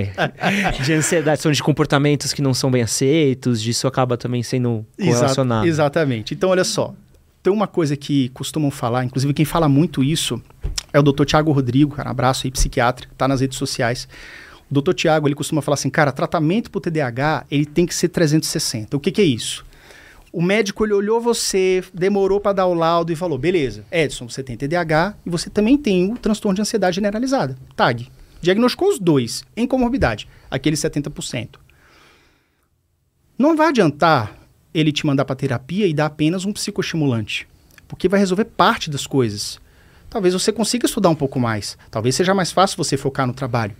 [0.84, 5.12] De ansiedade, são de comportamentos que não são bem aceitos, disso acaba também sendo Exa-
[5.12, 5.66] correlacionado.
[5.66, 6.34] exatamente.
[6.34, 6.94] Então, olha só.
[7.42, 10.42] Tem uma coisa que costumam falar, inclusive quem fala muito isso
[10.92, 11.24] é o Dr.
[11.24, 14.06] Tiago Rodrigo, cara, um abraço aí, psiquiatra, tá nas redes sociais.
[14.70, 14.92] O Dr.
[14.92, 18.94] Tiago, ele costuma falar assim, cara, tratamento pro TDAH, ele tem que ser 360.
[18.96, 19.64] O que que é isso?
[20.32, 24.44] O médico, ele olhou você, demorou para dar o laudo e falou, beleza, Edson, você
[24.44, 28.08] tem TDAH e você também tem o transtorno de ansiedade generalizada, TAG.
[28.40, 31.56] Diagnosticou os dois, em comorbidade, aqueles 70%.
[33.36, 34.38] Não vai adiantar
[34.72, 37.48] ele te mandar para terapia e dar apenas um psicoestimulante,
[37.88, 39.60] porque vai resolver parte das coisas.
[40.08, 43.76] Talvez você consiga estudar um pouco mais, talvez seja mais fácil você focar no trabalho.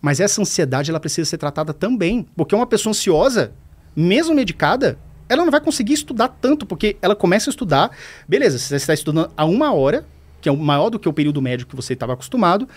[0.00, 3.52] Mas essa ansiedade ela precisa ser tratada também, porque uma pessoa ansiosa,
[3.94, 4.98] mesmo medicada,
[5.28, 7.90] ela não vai conseguir estudar tanto, porque ela começa a estudar,
[8.28, 10.04] beleza, você está estudando a uma hora,
[10.40, 12.68] que é maior do que o período médio que você estava acostumado,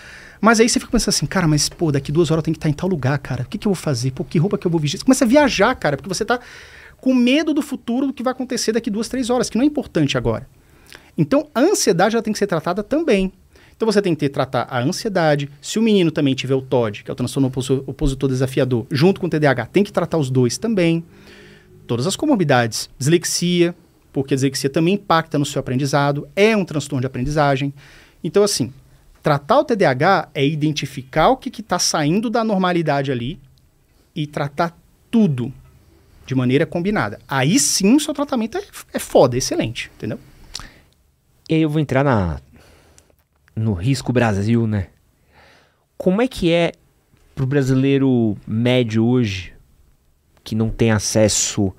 [0.41, 2.59] mas aí você fica pensando assim, cara, mas pô, daqui duas horas eu tenho que
[2.59, 4.11] estar em tal lugar, cara, o que, que eu vou fazer?
[4.11, 4.97] Pô, que roupa que eu vou vestir?
[4.97, 6.39] Você começa a viajar, cara, porque você está
[6.97, 9.67] com medo do futuro, do que vai acontecer daqui duas, três horas, que não é
[9.67, 10.47] importante agora.
[11.17, 13.31] Então, a ansiedade ela tem que ser tratada também.
[13.75, 15.49] Então, você tem que ter, tratar a ansiedade.
[15.61, 19.21] Se o menino também tiver o TOD, que é o transtorno oposi- opositor desafiador, junto
[19.21, 21.03] com o TDAH, tem que tratar os dois também.
[21.89, 22.87] Todas as comorbidades.
[22.99, 23.73] Dislexia,
[24.13, 27.73] porque a dislexia também impacta no seu aprendizado, é um transtorno de aprendizagem.
[28.23, 28.71] Então, assim,
[29.23, 33.39] tratar o TDAH é identificar o que está saindo da normalidade ali
[34.15, 34.77] e tratar
[35.09, 35.51] tudo
[36.27, 37.17] de maneira combinada.
[37.27, 38.63] Aí sim o seu tratamento é,
[38.93, 40.19] é foda, é excelente, entendeu?
[41.49, 42.39] E aí eu vou entrar na
[43.55, 44.89] no risco Brasil, né?
[45.97, 46.71] Como é que é
[47.33, 49.53] pro brasileiro médio hoje
[50.49, 51.71] que não tem acesso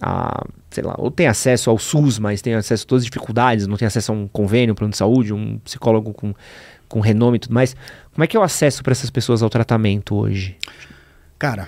[0.00, 3.66] a, sei lá, ou tem acesso ao SUS, mas tem acesso a todas as dificuldades,
[3.66, 6.32] não tem acesso a um convênio, um plano de saúde, um psicólogo com,
[6.88, 7.74] com renome e tudo mais.
[8.14, 10.56] Como é que é o acesso para essas pessoas ao tratamento hoje?
[11.36, 11.66] Cara,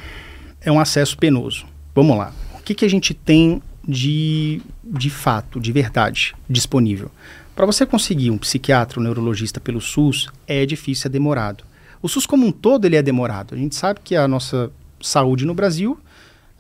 [0.61, 1.67] é um acesso penoso.
[1.93, 2.33] Vamos lá.
[2.57, 7.11] O que, que a gente tem de, de fato, de verdade, disponível?
[7.57, 11.65] Para você conseguir um psiquiatra, um neurologista pelo SUS, é difícil, é demorado.
[12.01, 13.57] O SUS como um todo, ele é demorado.
[13.57, 14.71] A gente sabe que a nossa
[15.01, 15.99] saúde no Brasil,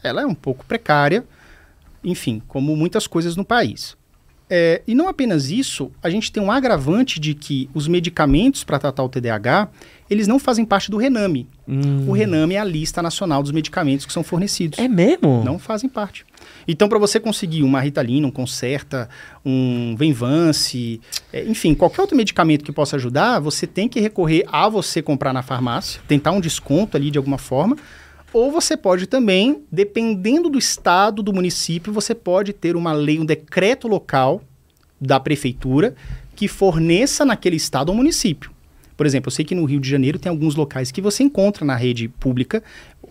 [0.02, 1.24] ela é um pouco precária,
[2.02, 3.96] enfim, como muitas coisas no país.
[4.50, 8.78] É, e não apenas isso, a gente tem um agravante de que os medicamentos para
[8.78, 9.68] tratar o TDAH,
[10.08, 11.46] eles não fazem parte do Rename.
[11.68, 12.08] Hum.
[12.08, 14.78] O Rename é a lista nacional dos medicamentos que são fornecidos.
[14.78, 15.44] É mesmo?
[15.44, 16.24] Não fazem parte.
[16.66, 19.08] Então, para você conseguir uma Ritalina, um Concerta,
[19.44, 20.98] um Venvance,
[21.30, 25.34] é, enfim, qualquer outro medicamento que possa ajudar, você tem que recorrer a você comprar
[25.34, 27.76] na farmácia, tentar um desconto ali de alguma forma,
[28.32, 33.24] ou você pode também, dependendo do estado, do município, você pode ter uma lei, um
[33.24, 34.42] decreto local
[35.00, 35.94] da prefeitura
[36.36, 38.50] que forneça naquele estado ou município.
[38.96, 41.64] Por exemplo, eu sei que no Rio de Janeiro tem alguns locais que você encontra
[41.64, 42.62] na rede pública,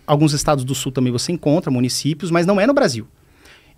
[0.05, 3.07] alguns estados do sul também você encontra, municípios, mas não é no Brasil.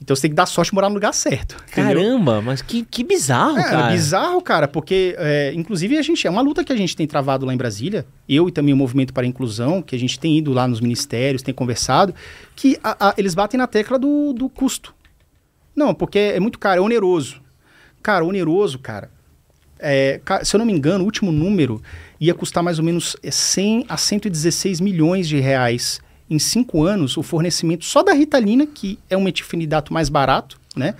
[0.01, 1.55] Então você tem que dar sorte de morar no lugar certo.
[1.71, 1.95] entendeu?
[2.01, 3.91] Caramba, mas que, que bizarro, É, cara.
[3.91, 7.45] bizarro, cara, porque, é, inclusive, a gente é uma luta que a gente tem travado
[7.45, 10.37] lá em Brasília, eu e também o Movimento para a Inclusão, que a gente tem
[10.37, 12.15] ido lá nos ministérios, tem conversado,
[12.55, 14.95] que a- a- eles batem na tecla do, do custo.
[15.75, 17.41] Não, porque é muito caro, é oneroso.
[18.01, 19.11] Cara, oneroso, cara.
[19.81, 21.81] é, se eu não me engano, o último número
[22.19, 27.17] ia custar mais ou menos é, 100 a 116 milhões de reais em cinco anos
[27.17, 30.95] o fornecimento só da Ritalina, que é um metilfenidato mais barato, né?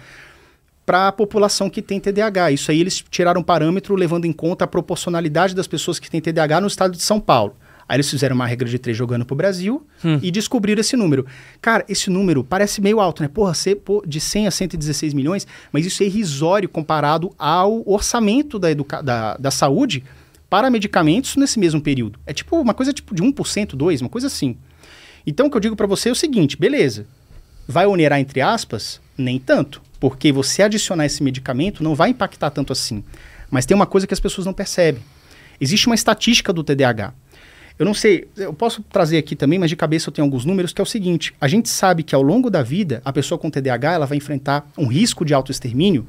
[0.90, 2.52] para a população que tem TDAH.
[2.52, 6.20] Isso aí eles tiraram um parâmetro levando em conta a proporcionalidade das pessoas que têm
[6.20, 7.56] TDAH no estado de São Paulo.
[7.88, 9.86] Aí eles fizeram uma regra de três jogando pro Brasil
[10.24, 11.28] e descobriram esse número.
[11.62, 13.28] Cara, esse número parece meio alto, né?
[13.28, 18.58] Porra, ser pô, de 100 a 116 milhões, mas isso é irrisório comparado ao orçamento
[18.58, 20.04] da, educa da, da saúde
[20.50, 22.20] para medicamentos nesse mesmo período.
[22.26, 24.58] É tipo uma coisa tipo de 1%, 2%, uma coisa assim.
[25.30, 27.06] Então o que eu digo para você é o seguinte, beleza,
[27.68, 29.00] vai onerar entre aspas?
[29.16, 33.04] Nem tanto, porque você adicionar esse medicamento não vai impactar tanto assim.
[33.52, 35.04] Mas tem uma coisa que as pessoas não percebem.
[35.62, 37.14] Existe uma estatística do TDAH.
[37.78, 40.74] Eu não sei, eu posso trazer aqui também, mas de cabeça eu tenho alguns números
[40.74, 43.52] que é o seguinte: a gente sabe que ao longo da vida, a pessoa com
[43.52, 46.08] TDAH ela vai enfrentar um risco de autoextermínio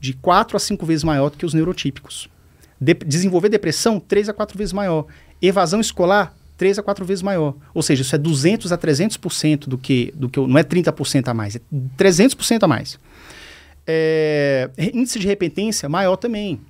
[0.00, 2.28] de 4 a 5 vezes maior do que os neurotípicos.
[2.80, 5.06] De- desenvolver depressão, 3 a 4 vezes maior.
[5.40, 7.56] Evasão escolar, 3 a 4 vezes maior.
[7.74, 10.38] Ou seja, isso é 200 a 300% do que, do que.
[10.38, 11.60] Não é 30% a mais, é
[11.98, 13.00] 300% a mais.
[13.84, 16.60] É, índice de repetência maior também.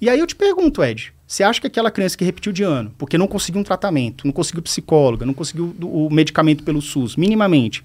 [0.00, 2.94] E aí eu te pergunto, Ed, você acha que aquela criança que repetiu de ano,
[2.96, 7.84] porque não conseguiu um tratamento, não conseguiu psicóloga, não conseguiu o medicamento pelo SUS, minimamente,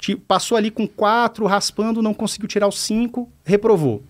[0.00, 4.02] te- passou ali com quatro, raspando, não conseguiu tirar os cinco, reprovou.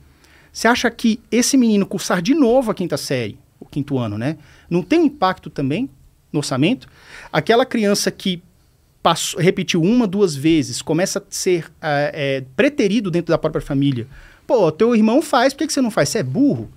[0.51, 4.39] Você acha que esse menino cursar de novo a quinta série, o quinto ano, né?
[4.70, 5.91] Não tem um impacto também
[6.33, 6.89] no orçamento?
[7.33, 8.43] Aquela criança que
[9.03, 14.07] passou- repetiu uma, duas vezes, começa a ser ah, é, preterido dentro da própria família.
[14.47, 16.09] Pô, teu irmão faz, por que, que você não faz?
[16.09, 16.70] Você é burro?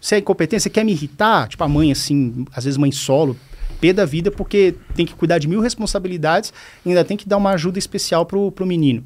[0.00, 0.62] Você é incompetente?
[0.62, 1.48] Você quer me irritar?
[1.48, 3.36] Tipo, a mãe, assim, às vezes mãe solo,
[3.80, 6.52] pé da vida, porque tem que cuidar de mil responsabilidades
[6.84, 9.04] e ainda tem que dar uma ajuda especial pro, pro menino.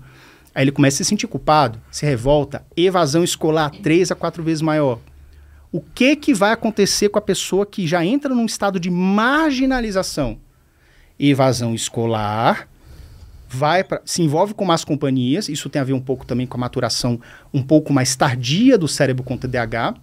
[0.55, 4.61] Aí ele começa a se sentir culpado, se revolta, evasão escolar três a quatro vezes
[4.61, 4.99] maior.
[5.73, 10.39] O que que vai acontecer com a pessoa que já entra num estado de marginalização?
[11.19, 12.69] Evasão escolar,
[13.49, 16.57] vai pra, se envolve com más companhias, isso tem a ver um pouco também com
[16.57, 17.21] a maturação
[17.55, 19.95] um pouco mais tardia do cérebro com TDAH.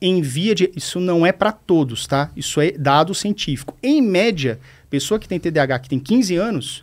[0.00, 0.72] Em via de.
[0.74, 2.30] Isso não é para todos, tá?
[2.36, 3.76] Isso é dado científico.
[3.80, 4.58] Em média,
[4.90, 6.82] pessoa que tem TDAH que tem 15 anos,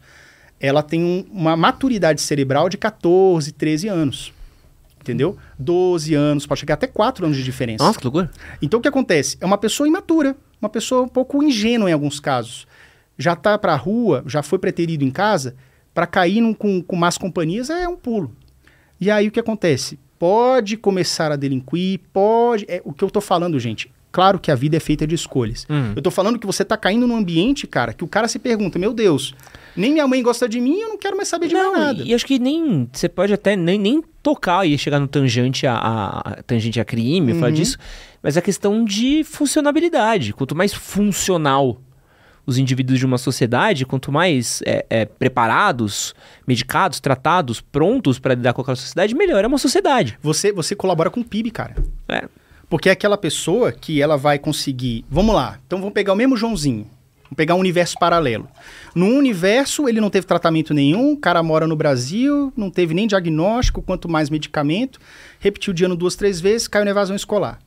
[0.58, 4.32] ela tem um- uma maturidade cerebral de 14, 13 anos.
[5.02, 5.38] Entendeu?
[5.58, 7.84] 12 anos, pode chegar até 4 anos de diferença.
[7.84, 8.30] Nossa, que loucura.
[8.62, 9.38] Então o que acontece?
[9.40, 12.68] É uma pessoa imatura, uma pessoa um pouco ingênua em alguns casos.
[13.18, 15.56] Já tá pra rua, já foi preterido em casa,
[15.94, 18.36] para cair num, com, com más companhias é um pulo.
[19.00, 19.98] E aí o que acontece?
[20.18, 22.66] Pode começar a delinquir, pode.
[22.68, 23.92] É, o que eu tô falando, gente.
[24.12, 25.68] Claro que a vida é feita de escolhas.
[25.70, 25.94] Hum.
[25.96, 28.80] Eu tô falando que você tá caindo num ambiente, cara, que o cara se pergunta:
[28.80, 29.36] meu Deus,
[29.76, 32.04] nem minha mãe gosta de mim, eu não quero mais saber de Não, mais nada.
[32.04, 32.90] e acho que nem.
[32.92, 36.86] Você pode até nem, nem tocar e chegar no tangente a, a- a tangente a
[36.86, 37.54] crime, falar Uhum.
[37.54, 37.78] disso.
[38.22, 40.34] Mas a questão de funcionabilidade.
[40.34, 41.80] Quanto mais funcional
[42.46, 46.16] os indivíduos de uma sociedade, quanto mais é, é, preparados,
[46.48, 50.18] medicados, tratados, prontos para lidar com aquela sociedade, melhor é uma sociedade.
[50.24, 51.76] Você, você colabora com o PIB, cara.
[52.08, 52.28] É.
[52.70, 55.04] Porque é aquela pessoa que ela vai conseguir.
[55.10, 56.86] Vamos lá, então vamos pegar o mesmo Joãozinho.
[57.24, 58.48] Vamos pegar um universo paralelo.
[58.94, 63.08] No universo, ele não teve tratamento nenhum, o cara mora no Brasil, não teve nem
[63.08, 65.00] diagnóstico, quanto mais medicamento,
[65.40, 67.60] repetiu de ano duas, três vezes, caiu na evasão escolar.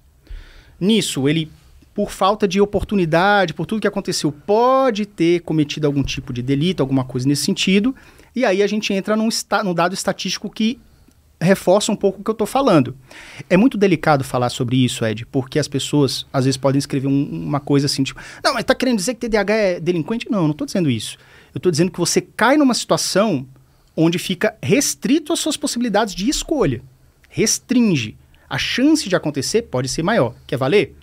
[0.80, 1.50] Nisso, ele,
[1.94, 6.82] por falta de oportunidade, por tudo que aconteceu, pode ter cometido algum tipo de delito,
[6.82, 7.94] alguma coisa nesse sentido,
[8.34, 9.28] e aí a gente entra num,
[9.64, 10.80] num dado estatístico que
[11.43, 12.97] reforça um pouco o que eu estou falando.
[13.51, 17.28] É muito delicado falar sobre isso, Ed, porque as pessoas às vezes podem escrever um-
[17.45, 20.30] uma coisa assim, tipo, não, mas tá querendo dizer que TDAH é delinquente?
[20.30, 21.16] Não, eu não estou dizendo isso.
[21.55, 23.47] Eu estou dizendo que você cai numa situação
[23.97, 26.80] onde fica restrito às suas possibilidades de escolha.
[27.28, 28.16] Restringe.
[28.49, 30.34] A chance de acontecer pode ser maior.
[30.47, 30.95] Quer valer?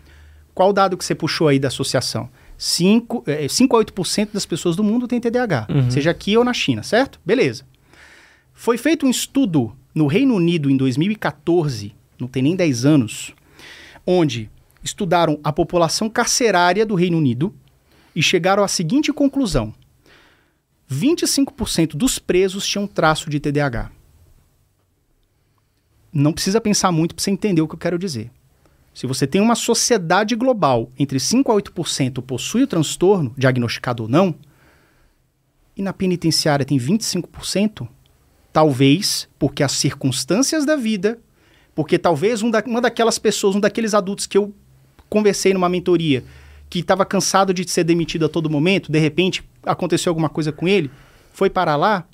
[0.54, 2.30] Qual o dado que você puxou aí da associação?
[2.58, 5.90] 5, é, 5 a 8% das pessoas do mundo têm TDAH, Uhum.
[5.90, 7.20] seja aqui ou na China, certo?
[7.26, 7.64] Beleza.
[8.54, 13.34] Foi feito um estudo no Reino Unido em 2014, não tem nem 10 anos,
[14.06, 14.50] onde
[14.84, 17.54] estudaram a população carcerária do Reino Unido
[18.16, 19.74] e chegaram à seguinte conclusão:
[20.92, 23.92] 25% dos presos tinham traço de TDAH.
[26.12, 28.32] Não precisa pensar muito para você entender o que eu quero dizer.
[28.94, 34.10] Se você tem uma sociedade global entre 5 a 8% possui o transtorno, diagnosticado ou
[34.10, 34.36] não,
[35.78, 37.88] e na penitenciária tem 25%,
[38.52, 41.20] talvez porque as circunstâncias da vida,
[41.76, 44.54] porque talvez um da, uma daquelas pessoas, um daqueles adultos que eu
[45.10, 46.24] conversei numa mentoria,
[46.70, 50.68] que estava cansado de ser demitido a todo momento, de repente aconteceu alguma coisa com
[50.68, 50.92] ele,
[51.34, 52.06] foi para lá,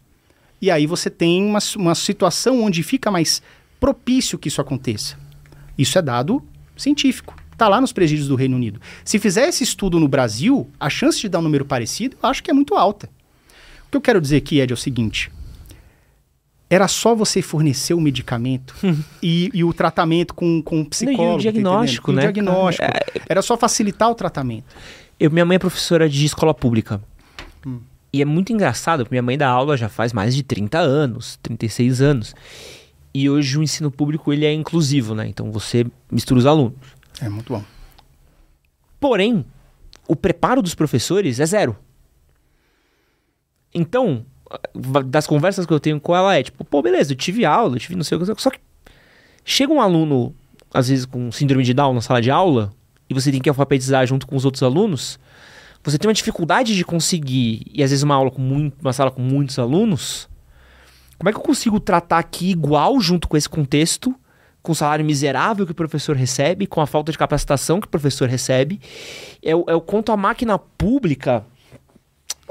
[0.62, 3.42] e aí você tem uma, uma situação onde fica mais
[3.80, 5.18] propício que isso aconteça.
[5.78, 6.42] Isso é dado
[6.78, 7.36] científico.
[7.52, 8.82] Está lá nos presídios do Reino Unido.
[9.04, 12.44] Se fizer esse estudo no Brasil, a chance de dar um número parecido, eu acho
[12.44, 13.10] que é muito alta.
[13.88, 15.32] O que eu quero dizer aqui, Ed, é o seguinte.
[16.70, 18.76] Era só você fornecer o medicamento
[19.22, 21.36] e, e o tratamento com, com o psicólogo.
[21.36, 22.24] tá diagnóstico, entendendo?
[22.24, 22.88] né, E o diagnóstico.
[22.88, 23.06] cara?
[23.30, 24.66] Era só facilitar o tratamento.
[25.20, 27.02] Eu, minha mãe é professora de escola pública.
[27.66, 27.80] Hum.
[28.12, 31.38] E é muito engraçado, porque minha mãe dá aula já faz mais de 30 anos,
[31.44, 32.36] 36 anos.
[33.14, 35.28] E hoje o ensino público ele é inclusivo, né?
[35.28, 36.78] Então você mistura os alunos.
[37.22, 37.64] É muito bom.
[39.00, 39.46] Porém,
[40.08, 41.78] o preparo dos professores é zero.
[43.74, 44.26] Então,
[45.06, 47.80] das conversas que eu tenho com ela é tipo, pô, beleza, eu tive aula, eu
[47.80, 48.60] tive não sei o que, só que
[49.44, 50.34] chega um aluno,
[50.74, 52.74] às vezes com síndrome de Down na sala de aula,
[53.10, 55.20] e você tem que alfabetizar junto com os outros alunos,
[55.84, 59.12] você tem uma dificuldade de conseguir, e às vezes uma aula com muito, uma sala
[59.12, 60.28] com muitos alunos,
[61.18, 64.14] como é que eu consigo tratar aqui igual junto com esse contexto,
[64.62, 67.90] com o salário miserável que o professor recebe, com a falta de capacitação que o
[67.90, 68.82] professor recebe,
[69.42, 71.46] é o, é quanto a máquina pública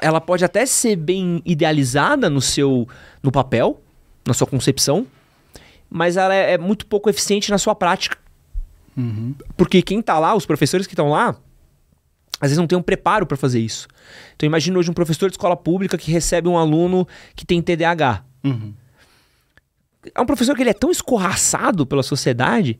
[0.00, 2.88] ela pode até ser bem idealizada no seu
[3.22, 3.80] no papel,
[4.26, 5.06] na sua concepção,
[5.88, 8.16] mas ela é, é muito pouco eficiente na sua prática.
[9.56, 11.36] Porque quem tá lá, os professores que estão lá,
[12.40, 13.88] às vezes não tem um preparo para fazer isso.
[14.36, 18.24] Então imagina hoje um professor de escola pública que recebe um aluno que tem TDAH.
[18.44, 18.74] Uhum.
[20.14, 22.78] É um professor que ele é tão escorraçado pela sociedade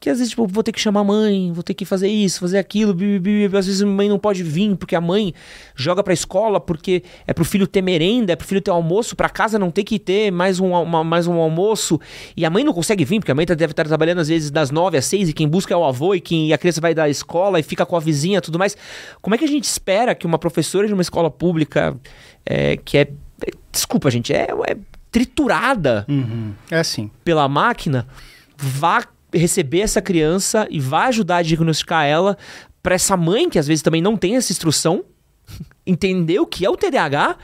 [0.00, 2.38] que às vezes, tipo, vou ter que chamar a mãe, vou ter que fazer isso,
[2.38, 5.34] fazer aquilo, bi, bi, bi, às vezes a mãe não pode vir porque a mãe
[5.74, 9.28] joga pra escola porque é pro filho ter merenda, é pro filho ter almoço, pra
[9.28, 12.00] casa não ter que ter mais um, uma- mais um almoço,
[12.36, 14.50] e a mãe não consegue vir porque a mãe tá- deve estar trabalhando às vezes
[14.52, 16.80] das nove às seis e quem busca é o avô e quem e a criança
[16.80, 18.76] vai da escola e fica com a vizinha e tudo mais.
[19.20, 21.96] Como é que a gente espera que uma professora de uma escola pública
[22.46, 24.76] é, que é, é- desculpa gente, é, é
[25.10, 26.52] triturada Uhum.
[26.70, 27.10] É assim.
[27.24, 28.06] pela máquina
[28.56, 29.02] vá
[29.32, 32.36] receber essa criança e vai ajudar a diagnosticar ela
[32.82, 35.04] para essa mãe que às vezes também não tem essa instrução
[35.86, 37.36] entender o que é o TDAH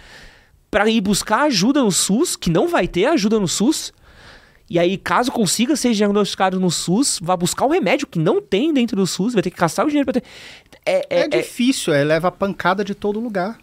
[0.70, 3.92] para ir buscar ajuda no SUS que não vai ter ajuda no SUS
[4.68, 8.72] e aí caso consiga ser diagnosticado no SUS vá buscar o remédio que não tem
[8.72, 10.26] dentro do SUS vai ter que gastar o dinheiro para ter
[10.86, 13.58] é, É, é, é- difícil, é, leva pancada de todo lugar.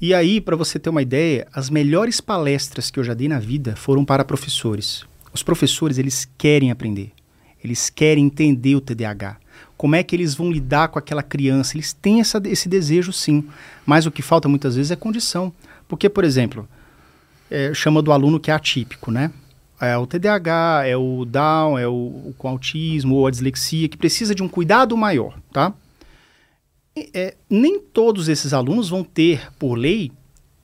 [0.00, 3.38] E aí, para você ter uma ideia, as melhores palestras que eu já dei na
[3.38, 5.04] vida foram para professores.
[5.34, 7.10] Os professores, eles querem aprender.
[7.62, 9.36] Eles querem entender o TDAH.
[9.76, 11.76] Como é que eles vão lidar com aquela criança?
[11.76, 13.44] Eles têm essa- esse desejo, sim.
[13.84, 15.52] Mas o que falta muitas vezes é condição.
[15.88, 16.68] Porque, por exemplo,
[17.50, 19.32] é, chama do aluno que é atípico, né?
[19.80, 23.96] É o TDAH, é o Down, é o, o com autismo ou a dislexia, que
[23.96, 25.74] precisa de um cuidado maior, tá?
[27.12, 30.12] É, nem todos esses alunos vão ter, por lei,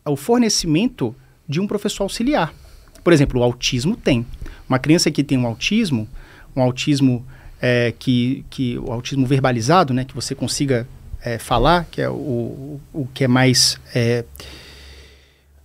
[0.04, 1.14] o fornecimento
[1.48, 2.54] de um professor auxiliar.
[3.02, 4.26] Por exemplo, o autismo tem.
[4.68, 6.08] Uma criança que tem um autismo,
[6.54, 7.26] um autismo
[7.60, 10.86] é, que, que o autismo verbalizado, né, que você consiga
[11.22, 14.24] é, falar, que é o, o, o que é mais é,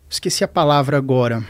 [0.10, 1.44] esqueci a palavra agora.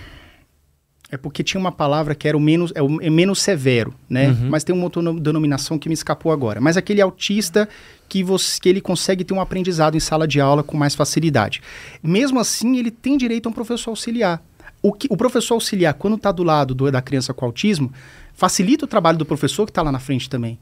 [1.11, 4.29] É porque tinha uma palavra que era o menos, é o é menos severo, né?
[4.29, 4.49] Uhum.
[4.49, 6.59] Mas tem uma outra no- denominação que me escapou agora.
[6.59, 7.69] Mas aquele autista
[8.09, 11.61] que, você, que ele consegue ter um aprendizado em sala de aula com mais facilidade.
[12.01, 14.43] Mesmo assim, ele tem direito a um professor auxiliar.
[14.87, 17.91] O, que, o professor auxiliar, quando está do lado do- da criança com autismo,
[18.35, 20.59] facilita o trabalho do professor que está lá na frente também.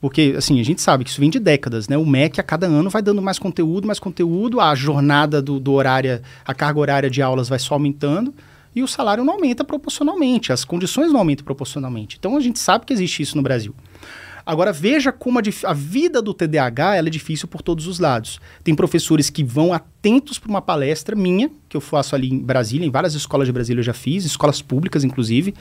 [0.00, 1.96] Porque, assim, a gente sabe que isso vem de décadas, né?
[1.98, 5.72] O MEC, a cada ano, vai dando mais conteúdo, mais conteúdo, a jornada do, do
[5.72, 8.32] horário, a carga horária de aulas vai só aumentando
[8.74, 12.16] e o salário não aumenta proporcionalmente, as condições não aumentam proporcionalmente.
[12.20, 13.74] Então, a gente sabe que existe isso no Brasil.
[14.46, 18.40] Agora, veja como a, a vida do TDAH é difícil por todos os lados.
[18.62, 22.86] Tem professores que vão atentos para uma palestra minha, que eu faço ali em Brasília,
[22.86, 25.52] em várias escolas de Brasília eu já fiz, escolas públicas, inclusive,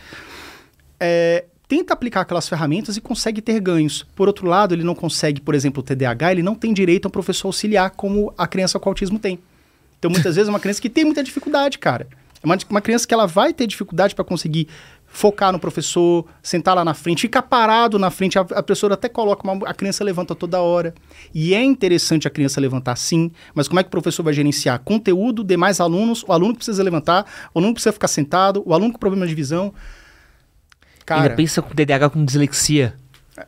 [1.00, 4.06] é, tenta aplicar aquelas ferramentas e consegue ter ganhos.
[4.16, 7.08] Por outro lado, ele não consegue, por exemplo, o TDAH, ele não tem direito a
[7.08, 9.40] um professor auxiliar como a criança com autismo tem.
[9.98, 12.08] Então, muitas vezes, é uma criança que tem muita dificuldade, cara.
[12.44, 14.68] É uma, uma criança que ela vai ter dificuldade para conseguir
[15.16, 18.38] focar no professor, sentar lá na frente, ficar parado na frente.
[18.38, 20.94] A, a professora até coloca, uma, a criança levanta toda hora.
[21.34, 24.78] E é interessante a criança levantar sim, mas como é que o professor vai gerenciar
[24.80, 28.74] conteúdo, demais alunos, o aluno que precisa levantar, o aluno que precisa ficar sentado, o
[28.74, 29.74] aluno com problema de visão.
[31.06, 32.94] Cara, Ainda pensa com TDAH com dislexia.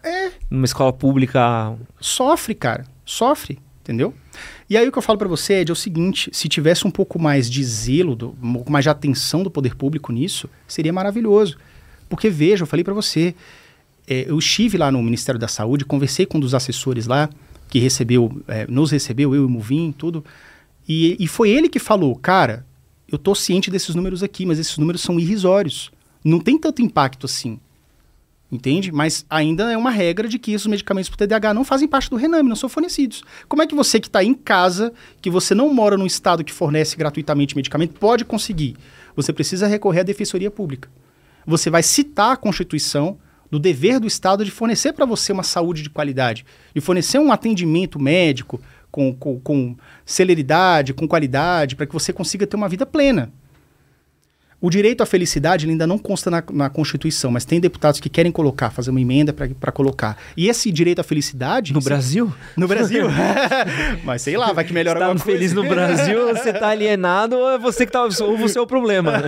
[0.03, 0.31] É.
[0.49, 1.75] Numa escola pública.
[1.99, 2.85] Sofre, cara.
[3.05, 4.13] Sofre, entendeu?
[4.69, 6.91] E aí o que eu falo para você Ed, é o seguinte: se tivesse um
[6.91, 10.91] pouco mais de zelo, do, um pouco mais de atenção do poder público nisso, seria
[10.91, 11.57] maravilhoso.
[12.09, 13.35] Porque veja, eu falei para você,
[14.07, 17.29] é, eu estive lá no Ministério da Saúde, conversei com um dos assessores lá,
[17.69, 20.23] que recebeu, é, nos recebeu, eu e o Muvim, tudo.
[20.87, 22.65] E, e foi ele que falou, cara,
[23.09, 25.91] eu tô ciente desses números aqui, mas esses números são irrisórios.
[26.23, 27.59] Não tem tanto impacto assim.
[28.49, 28.91] Entende?
[28.93, 32.15] Mas ainda é uma regra de que esses medicamentos para TDAH não fazem parte do
[32.15, 33.21] Rename, não são fornecidos.
[33.47, 36.53] Como é que você que está em casa, que você não mora num estado que
[36.53, 38.77] fornece gratuitamente medicamento, pode conseguir?
[39.17, 40.89] Você precisa recorrer à Defensoria Pública.
[41.45, 43.17] Você vai citar a Constituição
[43.49, 47.31] do dever do Estado de fornecer para você uma saúde de qualidade, de fornecer um
[47.31, 49.75] atendimento médico com, com, com
[50.05, 53.31] celeridade, com qualidade, para que você consiga ter uma vida plena.
[54.59, 58.31] O direito à felicidade ainda não consta na, na, Constituição, mas tem deputados que querem
[58.31, 60.17] colocar, fazer uma emenda para colocar.
[60.35, 61.73] E esse direito à felicidade.
[61.73, 62.33] No Brasil?
[62.55, 63.05] No Brasil.
[64.03, 65.37] mas sei lá, vai que melhora alguma tá coisa.
[65.37, 68.01] feliz no Brasil, você tá alienado ou é você que tá.
[68.01, 69.19] Ou você é o problema.
[69.19, 69.27] Né?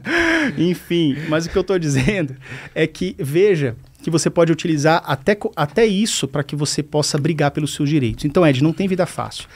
[0.56, 2.34] Enfim, mas o que eu estou dizendo
[2.74, 7.50] é que, veja, que você pode utilizar até, até isso para que você possa brigar
[7.50, 8.24] pelos seus direitos.
[8.24, 9.46] Então, Ed, não tem vida fácil.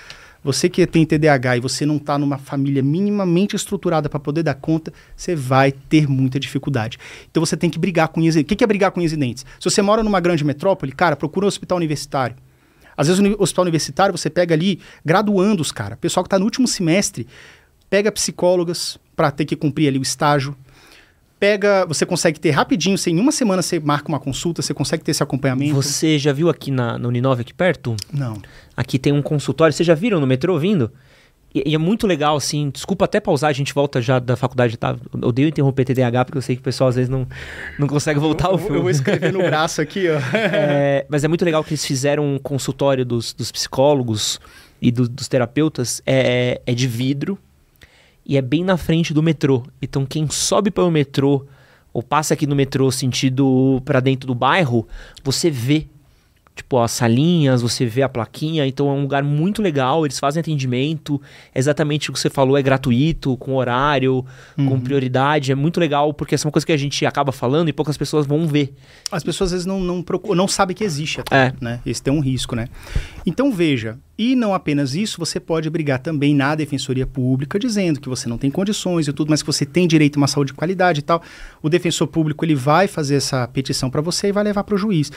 [0.43, 4.55] Você que tem TDAH e você não está numa família minimamente estruturada para poder dar
[4.55, 6.99] conta, você vai ter muita dificuldade.
[7.31, 9.45] Então você tem que brigar com unhas O que é brigar com unhas dentes?
[9.59, 12.37] Se você mora numa grande metrópole, cara, procura um hospital universitário.
[12.97, 16.67] Às vezes no hospital universitário você pega ali graduandos, cara, pessoal que está no último
[16.67, 17.27] semestre,
[17.91, 20.57] pega psicólogas para ter que cumprir ali o estágio,
[21.39, 25.13] pega, você consegue ter rapidinho, sem uma semana você marca uma consulta, você consegue ter
[25.13, 25.75] esse acompanhamento.
[25.75, 27.97] Você já viu aqui na, no Uninove, aqui perto?
[28.13, 28.41] Não.
[28.77, 30.91] Aqui tem um consultório, vocês já viram no metrô vindo?
[31.55, 34.77] E, e, é muito legal, assim, desculpa até pausar, a gente volta já da faculdade,
[34.77, 34.97] tá?
[35.21, 37.27] Eu odeio interromper TDAH, porque eu sei que o pessoal às vezes não,
[37.79, 38.77] não consegue voltar ao filme.
[38.77, 40.19] Eu vou escrever no braço aqui, ó.
[40.35, 44.39] é, mas é muito legal que eles fizeram um consultório dos, dos psicólogos
[44.81, 47.39] e do, dos terapeutas, é, é de vidro,
[48.29, 49.65] e é bem na frente do metrô.
[49.81, 51.47] Então quem sobe para o metrô
[51.93, 54.87] ou passa aqui no metrô sentido para dentro do bairro,
[55.25, 55.89] você vê
[56.59, 60.41] tipo as salinhas, você vê a plaquinha, então é um lugar muito legal, eles fazem
[60.41, 61.21] atendimento,
[61.55, 64.25] exatamente o que você falou, é gratuito, com horário,
[64.57, 64.69] uhum.
[64.69, 67.69] com prioridade, é muito legal, porque essa é uma coisa que a gente acaba falando
[67.69, 68.75] e poucas pessoas vão ver.
[69.11, 71.53] As pessoas às vezes não, não, procuram, não sabem que existe até, é.
[71.61, 71.81] né?
[71.87, 72.67] Esse tem um risco, né?
[73.25, 78.09] Então veja, e não apenas isso, você pode brigar também na Defensoria Pública, dizendo que
[78.09, 80.57] você não tem condições e tudo, mas que você tem direito a uma saúde de
[80.57, 81.23] qualidade e tal.
[81.63, 84.79] O defensor público ele vai fazer essa petição para você e vai levar para o
[84.79, 85.13] juiz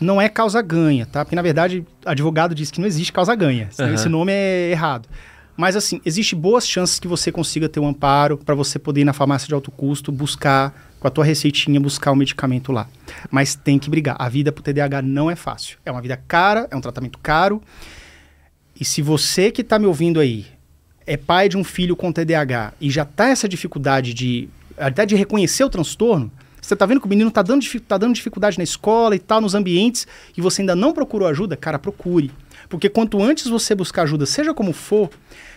[0.00, 1.24] não é causa ganha, tá?
[1.24, 3.68] Porque na verdade, advogado diz que não existe causa ganha.
[3.78, 3.94] Uhum.
[3.94, 5.08] Esse nome é errado.
[5.56, 9.04] Mas assim, existe boas chances que você consiga ter um amparo para você poder ir
[9.04, 12.88] na farmácia de alto custo buscar com a tua receitinha buscar o medicamento lá.
[13.30, 14.16] Mas tem que brigar.
[14.18, 15.78] A vida pro TDAH não é fácil.
[15.84, 17.62] É uma vida cara, é um tratamento caro.
[18.78, 20.46] E se você que está me ouvindo aí
[21.06, 25.14] é pai de um filho com TDAH e já tá essa dificuldade de até de
[25.14, 26.32] reconhecer o transtorno,
[26.64, 29.40] você tá vendo que o menino tá dando, tá dando dificuldade na escola e tal,
[29.40, 30.06] nos ambientes,
[30.36, 31.56] e você ainda não procurou ajuda?
[31.56, 32.30] Cara, procure.
[32.70, 35.10] Porque quanto antes você buscar ajuda, seja como for,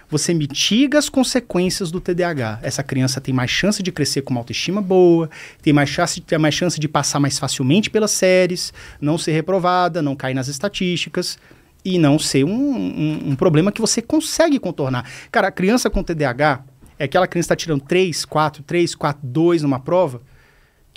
[0.10, 2.60] você mitiga as consequências do TDAH.
[2.62, 5.30] Essa criança tem mais chance de crescer com uma autoestima boa,
[5.62, 10.02] tem mais chance, tem mais chance de passar mais facilmente pelas séries, não ser reprovada,
[10.02, 11.38] não cair nas estatísticas
[11.86, 15.10] e não ser um, um, um problema que você consegue contornar.
[15.32, 16.66] Cara, a criança com TDAH
[17.00, 20.22] é aquela criança que está tirando 3, 4, 3, 4, 2 numa prova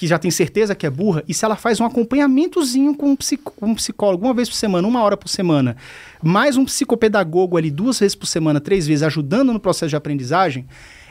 [0.00, 3.16] que já tem certeza que é burra, e se ela faz um acompanhamentozinho com um,
[3.60, 5.76] um psicólogo uma vez por semana, uma hora por semana,
[6.22, 10.66] mais um psicopedagogo ali duas vezes por semana, três vezes, ajudando no processo de aprendizagem,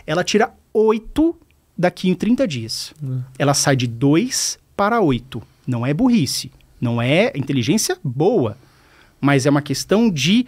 [0.08, 1.38] ela tira oito
[1.78, 2.92] daqui em 30 dias.
[3.00, 3.22] Uhum.
[3.38, 5.40] Ela sai de dois para oito.
[5.68, 6.52] Não é burrice,
[6.82, 8.58] não é inteligência boa,
[9.22, 10.48] mas é uma questão de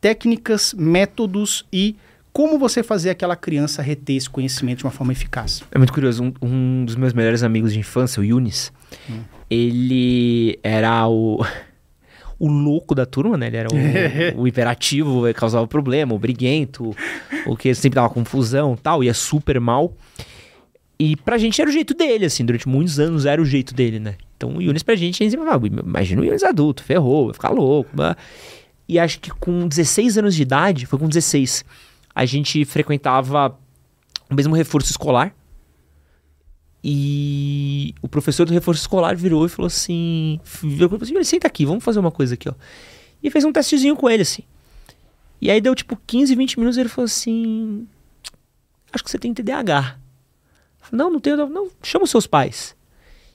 [0.00, 1.94] técnicas, métodos e
[2.32, 5.62] como você fazer aquela criança reter esse conhecimento de uma forma eficaz?
[5.70, 6.22] É muito curioso.
[6.24, 8.72] Um, um dos meus melhores amigos de infância, o Yunis,
[9.10, 9.20] hum.
[9.50, 11.44] ele era o,
[12.38, 13.48] o louco da turma, né?
[13.48, 16.96] Ele era o, o hiperativo, causava problema, o briguento,
[17.46, 19.94] o que sempre dava confusão tal, ia super mal.
[20.98, 23.98] E pra gente era o jeito dele, assim, durante muitos anos era o jeito dele,
[23.98, 24.14] né?
[24.36, 27.50] Então o Yunis pra gente, a gente falava, imagina o Yunis adulto, ferrou, vai ficar
[27.50, 27.90] louco.
[27.92, 28.16] Bah.
[28.88, 31.64] E acho que com 16 anos de idade, foi com 16,
[32.14, 33.58] a gente frequentava
[34.30, 35.34] o mesmo reforço escolar.
[36.84, 41.84] E o professor do reforço escolar virou e falou assim: virou assim, senta aqui, vamos
[41.84, 42.54] fazer uma coisa aqui, ó.
[43.22, 44.42] E fez um testezinho com ele, assim.
[45.40, 47.86] E aí deu tipo 15, 20 minutos e ele falou assim:
[48.92, 49.96] Acho que você tem TDAH.
[50.80, 52.76] Falei, não, não tenho, não, chama os seus pais.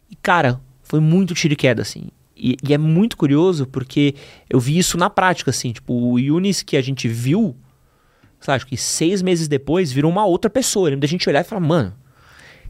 [0.09, 2.09] E cara, foi muito tiro e queda, assim.
[2.35, 4.13] E, e, é muito curioso porque
[4.49, 5.71] eu vi isso na prática, assim.
[5.71, 7.55] Tipo, o Yunis que a gente viu,
[8.39, 10.89] sabe, acho que seis meses depois virou uma outra pessoa.
[10.89, 11.93] Ele a gente olhar e falar, mano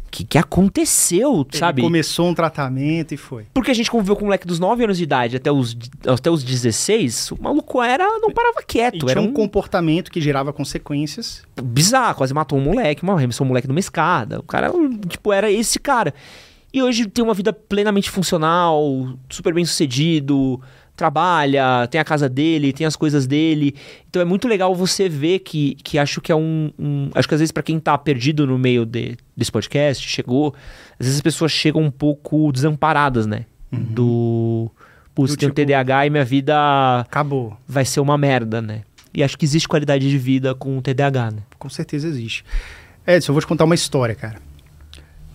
[0.08, 1.82] o que, que aconteceu, Ele sabe?
[1.82, 3.46] Começou um tratamento e foi.
[3.54, 5.78] Porque a gente conviveu com um moleque dos 9 anos de idade até os,
[6.08, 9.06] até os 16, o maluco era, não parava quieto.
[9.06, 11.44] E era um, um comportamento que gerava consequências.
[11.62, 14.40] Bizarro, quase matou um moleque, uma arremessou um moleque numa escada.
[14.40, 14.72] O cara,
[15.10, 16.14] tipo, era esse cara.
[16.74, 20.62] E hoje tem uma vida plenamente funcional, super bem sucedido,
[20.98, 23.76] trabalha, tem a casa dele, tem as coisas dele.
[24.10, 27.36] Então é muito legal você ver que, que acho que é um, um Acho que
[27.36, 30.54] às vezes para quem tá perdido no meio de, desse podcast, chegou.
[31.00, 33.46] Às vezes as pessoas chegam um pouco desamparadas, né?
[33.72, 33.84] Uhum.
[33.90, 34.72] Do.
[35.14, 37.00] Putz, tenho tipo, TDAH e minha vida.
[37.02, 37.56] Acabou.
[37.68, 38.82] Vai ser uma merda, né?
[39.14, 41.40] E acho que existe qualidade de vida com o TDAH, né?
[41.58, 42.44] Com certeza existe.
[43.06, 44.40] Edson, eu vou te contar uma história, cara.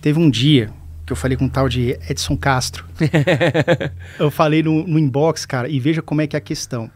[0.00, 0.70] Teve um dia
[1.04, 2.84] que eu falei com um tal de Edson Castro.
[4.18, 6.90] eu falei no, no, inbox, cara, e veja como é que é a questão.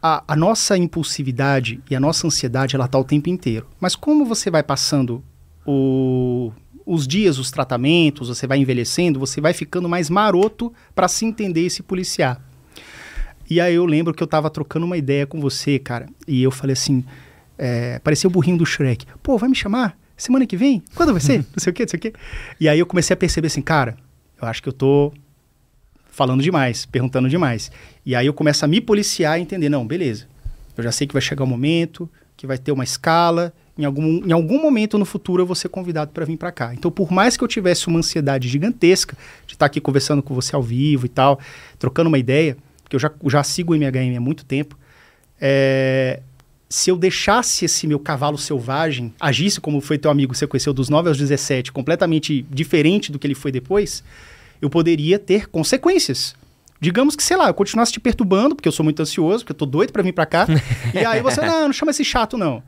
[0.00, 3.66] A, a, nossa impulsividade e a nossa ansiedade, ela tá o tempo inteiro.
[3.80, 5.22] Mas como você vai passando
[5.66, 6.52] o,
[6.86, 11.66] os dias, os tratamentos, você vai envelhecendo, você vai ficando mais maroto para se entender
[11.66, 12.40] e se policiar.
[13.50, 16.50] E aí eu lembro que eu tava trocando uma ideia com você, cara, e eu
[16.50, 17.04] falei assim,
[17.56, 19.06] é, parecia o burrinho do Shrek.
[19.22, 19.98] Pô, vai me chamar?
[20.22, 20.82] Semana que vem?
[20.94, 21.38] Quando vai ser?
[21.38, 22.12] não sei o quê, não sei o quê.
[22.60, 23.96] E aí eu comecei a perceber assim, cara,
[24.40, 25.12] eu acho que eu tô
[26.10, 27.70] falando demais, perguntando demais.
[28.04, 30.26] E aí eu começo a me policiar e entender, não, beleza.
[30.76, 33.84] Eu já sei que vai chegar o um momento, que vai ter uma escala, em
[33.84, 36.74] algum, em algum momento no futuro eu vou ser convidado para vir para cá.
[36.74, 39.16] Então, por mais que eu tivesse uma ansiedade gigantesca
[39.46, 41.38] de estar aqui conversando com você ao vivo e tal,
[41.78, 44.76] trocando uma ideia, porque eu já, já sigo o MHM há muito tempo,
[45.40, 46.20] é,
[46.68, 50.88] se eu deixasse esse meu cavalo selvagem, agisse como foi teu amigo você conheceu dos
[50.88, 54.04] 9 aos 17, completamente diferente do que ele foi depois,
[54.60, 56.36] eu poderia ter consequências.
[56.80, 59.56] Digamos que, sei lá, eu continuasse te perturbando, porque eu sou muito ansioso, porque eu
[59.56, 60.46] tô doido para vir para cá,
[60.94, 62.62] e aí você, não, não chama esse chato, não.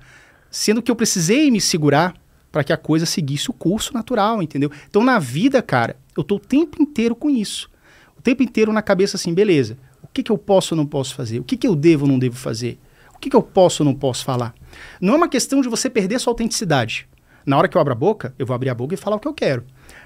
[0.51, 2.15] Sendo que eu precisei me segurar
[2.51, 4.71] para que a coisa seguisse o curso natural, entendeu?
[4.89, 7.71] Então, na vida, cara, eu tô o tempo inteiro com isso.
[8.19, 11.15] O tempo inteiro na cabeça assim, beleza, o que, que eu posso ou não posso
[11.15, 11.39] fazer?
[11.39, 12.79] O que, que eu devo ou não devo fazer?
[13.21, 14.55] O que, que eu posso ou não posso falar?
[14.99, 17.07] Não é uma questão de você perder sua autenticidade.
[17.45, 19.21] Na hora que eu abro a boca, eu vou abrir a boca e falar o
[19.21, 19.63] que eu quero.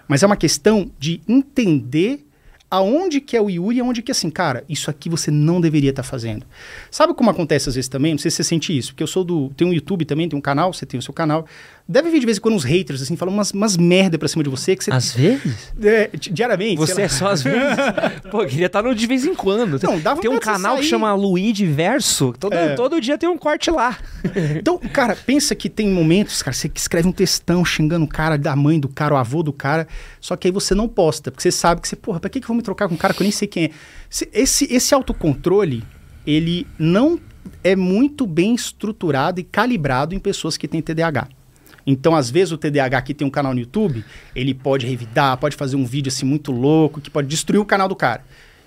[0.08, 2.26] Mas é uma questão de entender
[2.68, 5.60] aonde que é o Yuri e aonde que é assim, cara, isso aqui você não
[5.60, 6.44] deveria estar tá fazendo.
[6.90, 8.10] Sabe como acontece às vezes também?
[8.10, 9.50] Não sei se você sente isso, porque eu sou do.
[9.50, 11.46] Tem um YouTube também, tem um canal, você tem o seu canal.
[11.86, 14.42] Deve vir de vez em quando uns haters, assim, falam umas, umas merda pra cima
[14.42, 14.74] de você.
[14.74, 15.70] Que você às vezes?
[15.82, 16.76] É, diariamente.
[16.76, 17.76] Você é só às vezes?
[18.30, 19.78] Pô, queria estar tá no de vez em quando.
[19.82, 22.32] Não, dava Tem um canal que chama Luigi Verso.
[22.40, 22.74] Todo, é.
[22.74, 23.98] todo dia tem um corte lá.
[24.58, 28.56] então, cara, pensa que tem momentos, cara, você escreve um textão xingando o cara, da
[28.56, 29.86] mãe do cara, o avô do cara,
[30.22, 32.44] só que aí você não posta, porque você sabe que você, porra, pra que, que
[32.44, 33.70] eu vou me trocar com um cara que eu nem sei quem é?
[34.32, 35.84] Esse, esse autocontrole,
[36.26, 37.20] ele não
[37.62, 41.28] é muito bem estruturado e calibrado em pessoas que têm TDAH.
[41.86, 44.04] Então, às vezes, o TDAH que tem um canal no YouTube,
[44.34, 47.88] ele pode revidar, pode fazer um vídeo assim muito louco, que pode destruir o canal
[47.88, 48.24] do cara.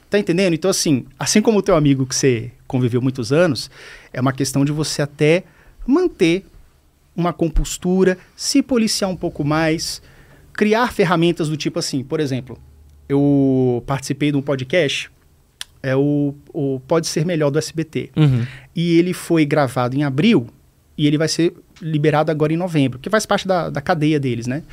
[0.09, 0.53] Tá entendendo?
[0.53, 3.69] Então, assim, assim como o teu amigo que você conviveu muitos anos,
[4.13, 5.43] é uma questão de você até
[5.85, 6.45] manter
[7.15, 10.01] uma compostura, se policiar um pouco mais,
[10.53, 12.59] criar ferramentas do tipo assim, por exemplo,
[13.09, 15.09] eu participei de um podcast,
[15.81, 18.11] é o, o Pode Ser Melhor do SBT.
[18.15, 18.45] Uhum.
[18.75, 20.47] E ele foi gravado em abril
[20.97, 24.47] e ele vai ser liberado agora em novembro, que faz parte da, da cadeia deles,
[24.47, 24.63] né?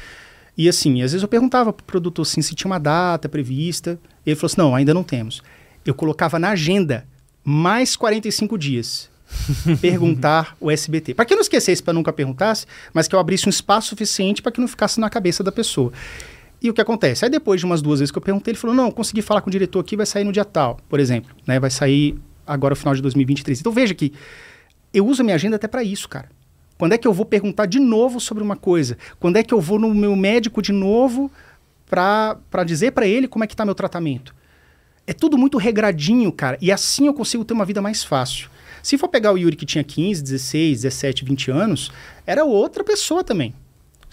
[0.57, 3.99] E assim, às vezes eu perguntava pro produtor assim, se tinha uma data prevista.
[4.25, 5.43] E ele falou assim: não, ainda não temos.
[5.85, 7.07] Eu colocava na agenda
[7.45, 9.13] mais 45 dias.
[9.81, 11.15] perguntar o SBT.
[11.15, 14.41] Para que eu não esquecesse, para nunca perguntasse, mas que eu abrisse um espaço suficiente
[14.41, 15.93] para que não ficasse na cabeça da pessoa.
[16.63, 17.25] E o que acontece?
[17.25, 19.49] Aí depois de umas duas vezes que eu perguntei, ele falou: não, consegui falar com
[19.49, 21.35] o diretor aqui, vai sair no dia tal, por exemplo.
[21.47, 21.59] Né?
[21.59, 22.17] Vai sair
[22.47, 23.61] agora no final de 2023.
[23.61, 24.13] Então veja que
[24.93, 26.29] eu uso a minha agenda até para isso, cara.
[26.77, 28.99] Quando é que eu vou perguntar de novo sobre uma coisa?
[29.21, 31.31] Quando é que eu vou no meu médico de novo
[31.87, 34.35] para dizer para ele como é que está meu tratamento?
[35.07, 36.59] É tudo muito regradinho, cara.
[36.61, 38.49] E assim eu consigo ter uma vida mais fácil.
[38.83, 41.93] Se for pegar o Yuri que tinha 15, 16, 17, 20 anos,
[42.27, 43.55] era outra pessoa também.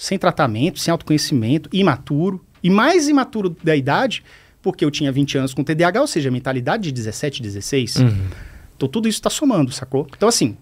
[0.01, 4.23] sem tratamento, sem autoconhecimento, imaturo, e mais imaturo da idade,
[4.59, 7.95] porque eu tinha 20 anos com TDAH, ou seja, mentalidade de 17, 16.
[7.97, 8.27] Uhum.
[8.75, 10.07] Então tudo isso está somando, sacou?
[10.15, 10.57] Então assim,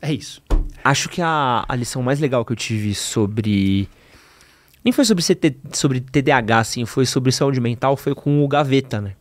[0.00, 0.42] é isso.
[0.84, 3.88] Acho que a, a lição mais legal que eu tive sobre.
[4.84, 9.00] Nem foi sobre, CT, sobre TDAH, assim, foi sobre saúde mental, foi com o Gaveta,
[9.00, 9.14] né?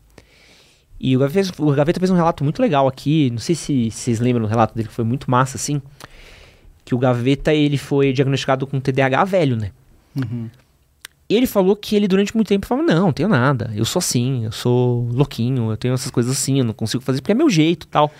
[0.99, 4.19] E o Gaveta, o Gaveta fez um relato muito legal aqui, não sei se vocês
[4.19, 5.81] lembram do relato dele, que foi muito massa, assim.
[6.83, 9.71] Que o Gaveta, ele foi diagnosticado com TDAH velho, né?
[10.15, 10.49] Uhum.
[11.27, 13.99] E ele falou que ele durante muito tempo falava, não, não tenho nada, eu sou
[13.99, 17.35] assim, eu sou louquinho, eu tenho essas coisas assim, eu não consigo fazer porque é
[17.35, 18.11] meu jeito tal.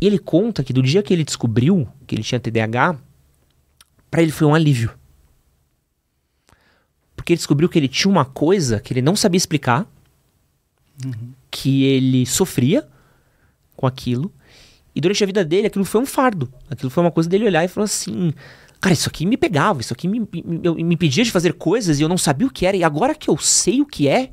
[0.00, 2.98] E ele conta que do dia que ele descobriu que ele tinha TDAH,
[4.10, 4.92] para ele foi um alívio.
[7.14, 9.86] Porque ele descobriu que ele tinha uma coisa que ele não sabia explicar,
[11.04, 11.32] Uhum.
[11.50, 12.88] que ele sofria
[13.76, 14.32] com aquilo,
[14.94, 16.50] e durante a vida dele aquilo foi um fardo.
[16.70, 18.32] Aquilo foi uma coisa dele olhar e falar assim:
[18.80, 21.98] Cara, isso aqui me pegava, isso aqui me, me, me, me pedia de fazer coisas
[21.98, 24.32] e eu não sabia o que era, e agora que eu sei o que é,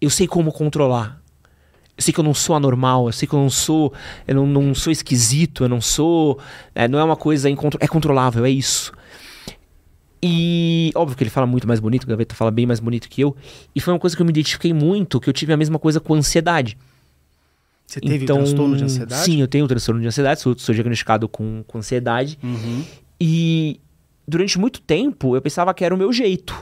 [0.00, 1.22] eu sei como controlar.
[1.98, 3.92] Eu sei que eu não sou anormal, eu sei que eu não sou.
[4.26, 6.38] Eu não, não sou esquisito, eu não sou.
[6.72, 8.92] é, não é uma coisa incontro, é controlável, é isso.
[10.22, 13.20] E óbvio que ele fala muito mais bonito, o Gaveta fala bem mais bonito que
[13.20, 13.36] eu.
[13.74, 15.98] E foi uma coisa que eu me identifiquei muito, que eu tive a mesma coisa
[15.98, 16.78] com ansiedade.
[17.84, 19.24] Você teve transtorno de ansiedade?
[19.24, 22.38] Sim, eu tenho transtorno de ansiedade, sou, sou diagnosticado com, com ansiedade.
[22.42, 22.84] Uhum.
[23.20, 23.80] E
[24.26, 26.54] durante muito tempo eu pensava que era o meu jeito.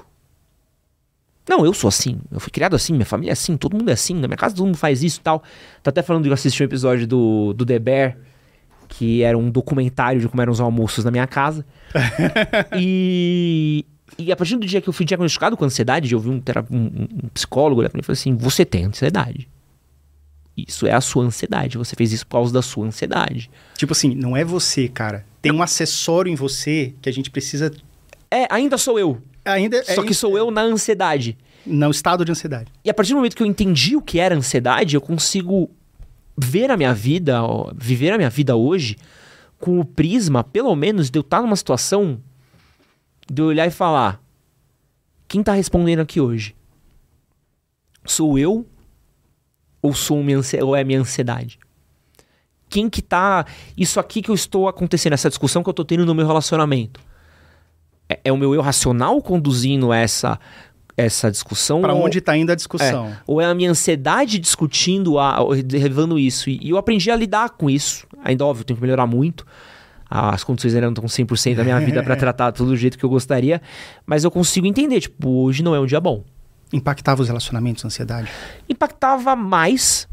[1.48, 2.18] Não, eu sou assim.
[2.30, 4.54] Eu fui criado assim, minha família é assim, todo mundo é assim, na minha casa
[4.56, 5.42] todo mundo faz isso e tal.
[5.82, 8.18] Tá até falando que eu assisti um episódio do, do The Bear,
[8.88, 11.64] que era um documentário de como eram os almoços na minha casa.
[12.76, 13.84] e,
[14.18, 17.08] e a partir do dia que eu fui diagnosticado com ansiedade, eu vi um, um-
[17.24, 19.48] um psicólogo olhar pra mim e falou assim: Você tem ansiedade.
[20.56, 21.76] Isso é a sua ansiedade.
[21.76, 23.50] Você fez isso por causa da sua ansiedade.
[23.76, 25.26] Tipo assim, não é você, cara.
[25.42, 27.70] Tem um acessório em você que a gente precisa.
[28.30, 29.20] É, ainda sou eu.
[29.46, 31.38] Ainda Só é que sou eu na ansiedade.
[31.64, 32.70] no estado de ansiedade.
[32.84, 35.70] E a partir do momento que eu entendi o que era ansiedade, eu consigo
[36.36, 37.40] ver a minha vida,
[37.74, 38.96] viver a minha vida hoje
[39.58, 42.20] com o prisma, pelo menos, de eu estar numa situação
[43.30, 44.20] de eu olhar e falar:
[45.28, 46.54] quem tá respondendo aqui hoje?
[48.04, 48.64] Sou eu
[49.82, 51.58] ou sou minha ou é minha ansiedade?
[52.68, 53.46] Quem que tá
[53.76, 57.00] isso aqui que eu estou acontecendo, essa discussão que eu tô tendo no meu relacionamento?
[58.08, 60.38] É, é o meu eu racional conduzindo essa
[60.96, 63.12] essa discussão ou- onde tá indo a discussão?
[63.26, 66.48] ou é a minha ansiedade discutindo, a, ou relevando isso.
[66.48, 68.06] E, e eu aprendi a lidar com isso.
[68.24, 69.46] Ainda, óbvio, tenho que melhorar muito.
[70.08, 73.04] As condições ainda não estão 100% da minha vida pra tratar tudo do jeito que
[73.04, 73.60] eu gostaria.
[74.06, 76.24] Mas eu consigo entender, tipo, hoje não é um dia bom.
[76.72, 78.28] Impactava os relacionamentos, a ansiedade?
[78.68, 80.08] Impactava mais,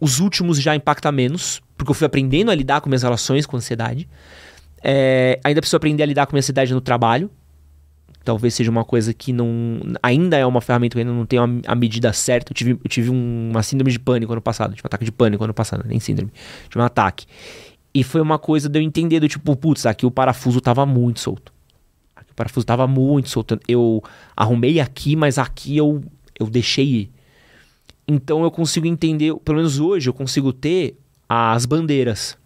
[0.00, 3.56] os últimos já impacta menos, porque eu fui aprendendo a lidar com minhas relações com
[3.56, 4.06] ansiedade.
[4.82, 7.30] É, ainda preciso aprender a lidar com minha ansiedade no trabalho.
[8.24, 9.80] Talvez seja uma coisa que não.
[10.02, 12.52] Ainda é uma ferramenta que ainda não tenho a, a medida certa.
[12.52, 14.74] Eu tive, eu tive um- uma síndrome de pânico ano passado.
[14.74, 16.30] Tive um ataque de pânico ano passado, nem síndrome.
[16.68, 17.26] Tive um ataque.
[17.94, 21.18] E foi uma coisa de eu entender do tipo, putz, aqui o parafuso tava muito
[21.18, 21.52] solto.
[22.14, 23.58] Aqui o parafuso tava muito solto.
[23.66, 24.02] Eu
[24.36, 26.02] arrumei aqui, mas aqui eu,
[26.38, 27.10] eu deixei ir.
[28.06, 30.96] Então eu consigo entender, pelo menos hoje, eu consigo ter
[31.28, 32.36] as bandeiras.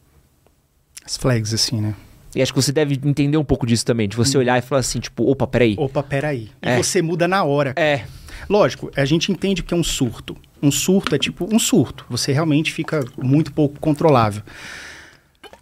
[1.05, 1.95] As flags, assim, né?
[2.35, 4.09] E acho que você deve entender um pouco disso também.
[4.09, 5.75] De você olhar e falar assim, tipo, opa, peraí.
[5.79, 6.51] Opa, peraí.
[6.63, 6.77] E É.
[6.77, 7.73] você muda na hora.
[7.77, 8.05] É,
[8.49, 10.37] Lógico, a gente entende que é um surto.
[10.63, 12.05] Um surto é tipo um surto.
[12.11, 14.43] Você realmente fica muito pouco controlável.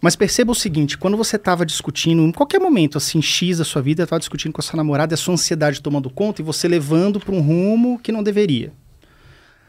[0.00, 3.80] Mas perceba o seguinte, quando você estava discutindo, em qualquer momento, assim, X da sua
[3.80, 7.20] vida, estava discutindo com a sua namorada, a sua ansiedade tomando conta e você levando
[7.20, 8.72] para um rumo que não deveria.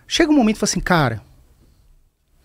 [0.07, 1.21] Chega um momento e fala assim, cara,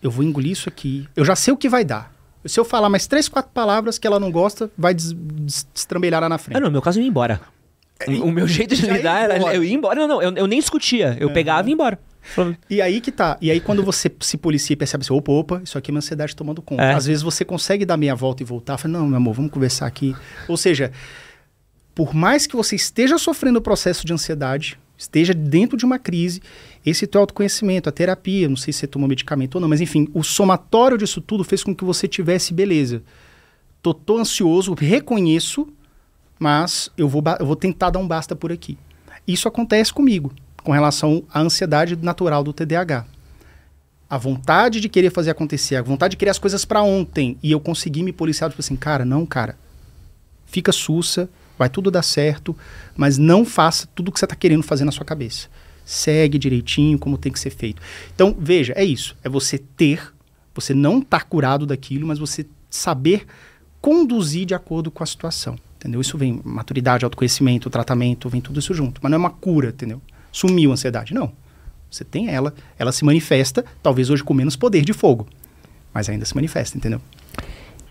[0.03, 2.13] eu vou engolir isso aqui, eu já sei o que vai dar.
[2.45, 6.21] Se eu falar mais três, quatro palavras que ela não gosta, vai des des destrambelhar
[6.21, 6.57] lá na frente.
[6.57, 7.41] Ah, não, no meu caso eu ia embora.
[8.07, 9.99] O, o meu jeito de ia lidar era eu ia embora.
[9.99, 11.17] Não, não, eu, eu nem discutia.
[11.19, 11.99] Eu pegava e ia embora.
[12.69, 13.37] E aí que tá.
[13.41, 15.99] E aí quando você se policia e percebe assim, opa, opa, isso aqui é minha
[15.99, 16.83] ansiedade tomando conta.
[16.83, 16.93] É.
[16.93, 19.87] Às vezes você consegue dar meia volta e voltar, fala, não, meu amor, vamos conversar
[19.87, 20.15] aqui.
[20.47, 20.91] Ou seja,
[21.95, 26.41] por mais que você esteja sofrendo o processo de ansiedade, esteja dentro de uma crise,
[26.85, 30.07] esse teu autoconhecimento, a terapia, não sei se você tomou medicamento ou não, mas enfim,
[30.13, 33.03] o somatório disso tudo fez com que você tivesse beleza.
[33.81, 35.67] Tô, tô ansioso, reconheço,
[36.37, 38.77] mas eu vou, eu vou tentar dar um basta por aqui.
[39.27, 40.31] Isso acontece comigo,
[40.63, 43.05] com relação à ansiedade natural do TDAH.
[44.09, 47.51] A vontade de querer fazer acontecer, a vontade de querer as coisas para ontem, e
[47.51, 49.55] eu consegui me policiar, tipo assim, cara, não, cara,
[50.45, 52.55] fica sussa, vai tudo dar certo,
[52.95, 55.47] mas não faça tudo o que você está querendo fazer na sua cabeça.
[55.89, 57.81] Segue direitinho como tem que ser feito.
[58.13, 59.17] Então, veja, é isso.
[59.23, 60.13] É você ter,
[60.53, 63.25] você não estar curado daquilo, mas você saber
[63.81, 65.55] conduzir de acordo com a situação.
[65.77, 65.99] Entendeu?
[65.99, 69.01] Isso vem maturidade, autoconhecimento, tratamento, vem tudo isso junto.
[69.01, 69.99] Mas não é uma cura, entendeu?
[70.31, 71.11] Sumiu a ansiedade.
[71.11, 71.31] Não.
[71.89, 75.27] Você tem ela, ela se manifesta, talvez hoje com menos poder de fogo,
[75.91, 77.01] mas ainda se manifesta, entendeu?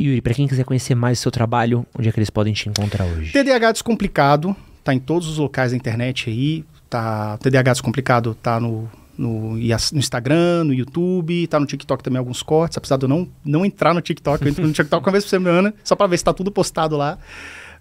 [0.01, 2.69] Yuri, para quem quiser conhecer mais o seu trabalho, onde é que eles podem te
[2.69, 3.33] encontrar hoje?
[3.33, 4.55] TDAH Descomplicado,
[4.85, 9.59] tá em todos os locais da internet aí, tá, TDAH Descomplicado tá no, no, no
[9.59, 13.93] Instagram, no YouTube, tá no TikTok também alguns cortes, apesar de eu não, não entrar
[13.93, 16.33] no TikTok, eu entro no TikTok uma vez por semana, só para ver se tá
[16.33, 17.19] tudo postado lá.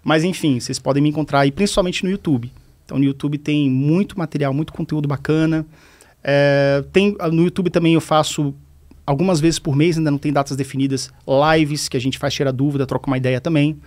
[0.02, 2.50] Mas enfim, vocês podem me encontrar aí, principalmente no YouTube.
[2.84, 5.66] Então no YouTube tem muito material, muito conteúdo bacana.
[6.22, 8.54] É, tem, no YouTube também eu faço
[9.06, 11.10] algumas vezes por mês, ainda não tem datas definidas,
[11.56, 13.78] lives que a gente faz tirar dúvida, troca uma ideia também.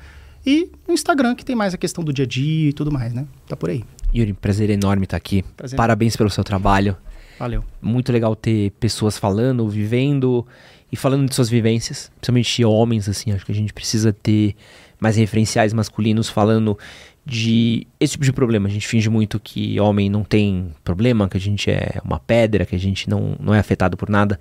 [0.45, 3.13] E no Instagram, que tem mais a questão do dia a dia e tudo mais,
[3.13, 3.27] né?
[3.47, 3.83] Tá por aí.
[4.13, 5.43] Yuri, prazer enorme estar aqui.
[5.55, 6.97] Prazer Parabéns pelo seu trabalho.
[7.39, 7.63] Valeu.
[7.81, 10.45] Muito legal ter pessoas falando, vivendo
[10.91, 13.31] e falando de suas vivências, principalmente homens, assim.
[13.31, 14.55] Acho que a gente precisa ter
[14.99, 16.77] mais referenciais masculinos falando
[17.25, 18.67] de esse tipo de problema.
[18.67, 22.65] A gente finge muito que homem não tem problema, que a gente é uma pedra,
[22.65, 24.39] que a gente não, não é afetado por nada.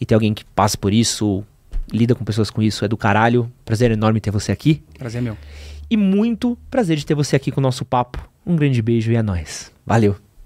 [0.00, 1.44] E ter alguém que passa por isso,
[1.92, 3.52] lida com pessoas com isso, é do caralho.
[3.64, 4.82] Prazer enorme ter você aqui.
[4.98, 5.36] Prazer meu.
[5.90, 8.29] E muito prazer de ter você aqui com o nosso papo.
[8.46, 9.72] Um grande beijo e é nóis.
[9.84, 10.16] Valeu.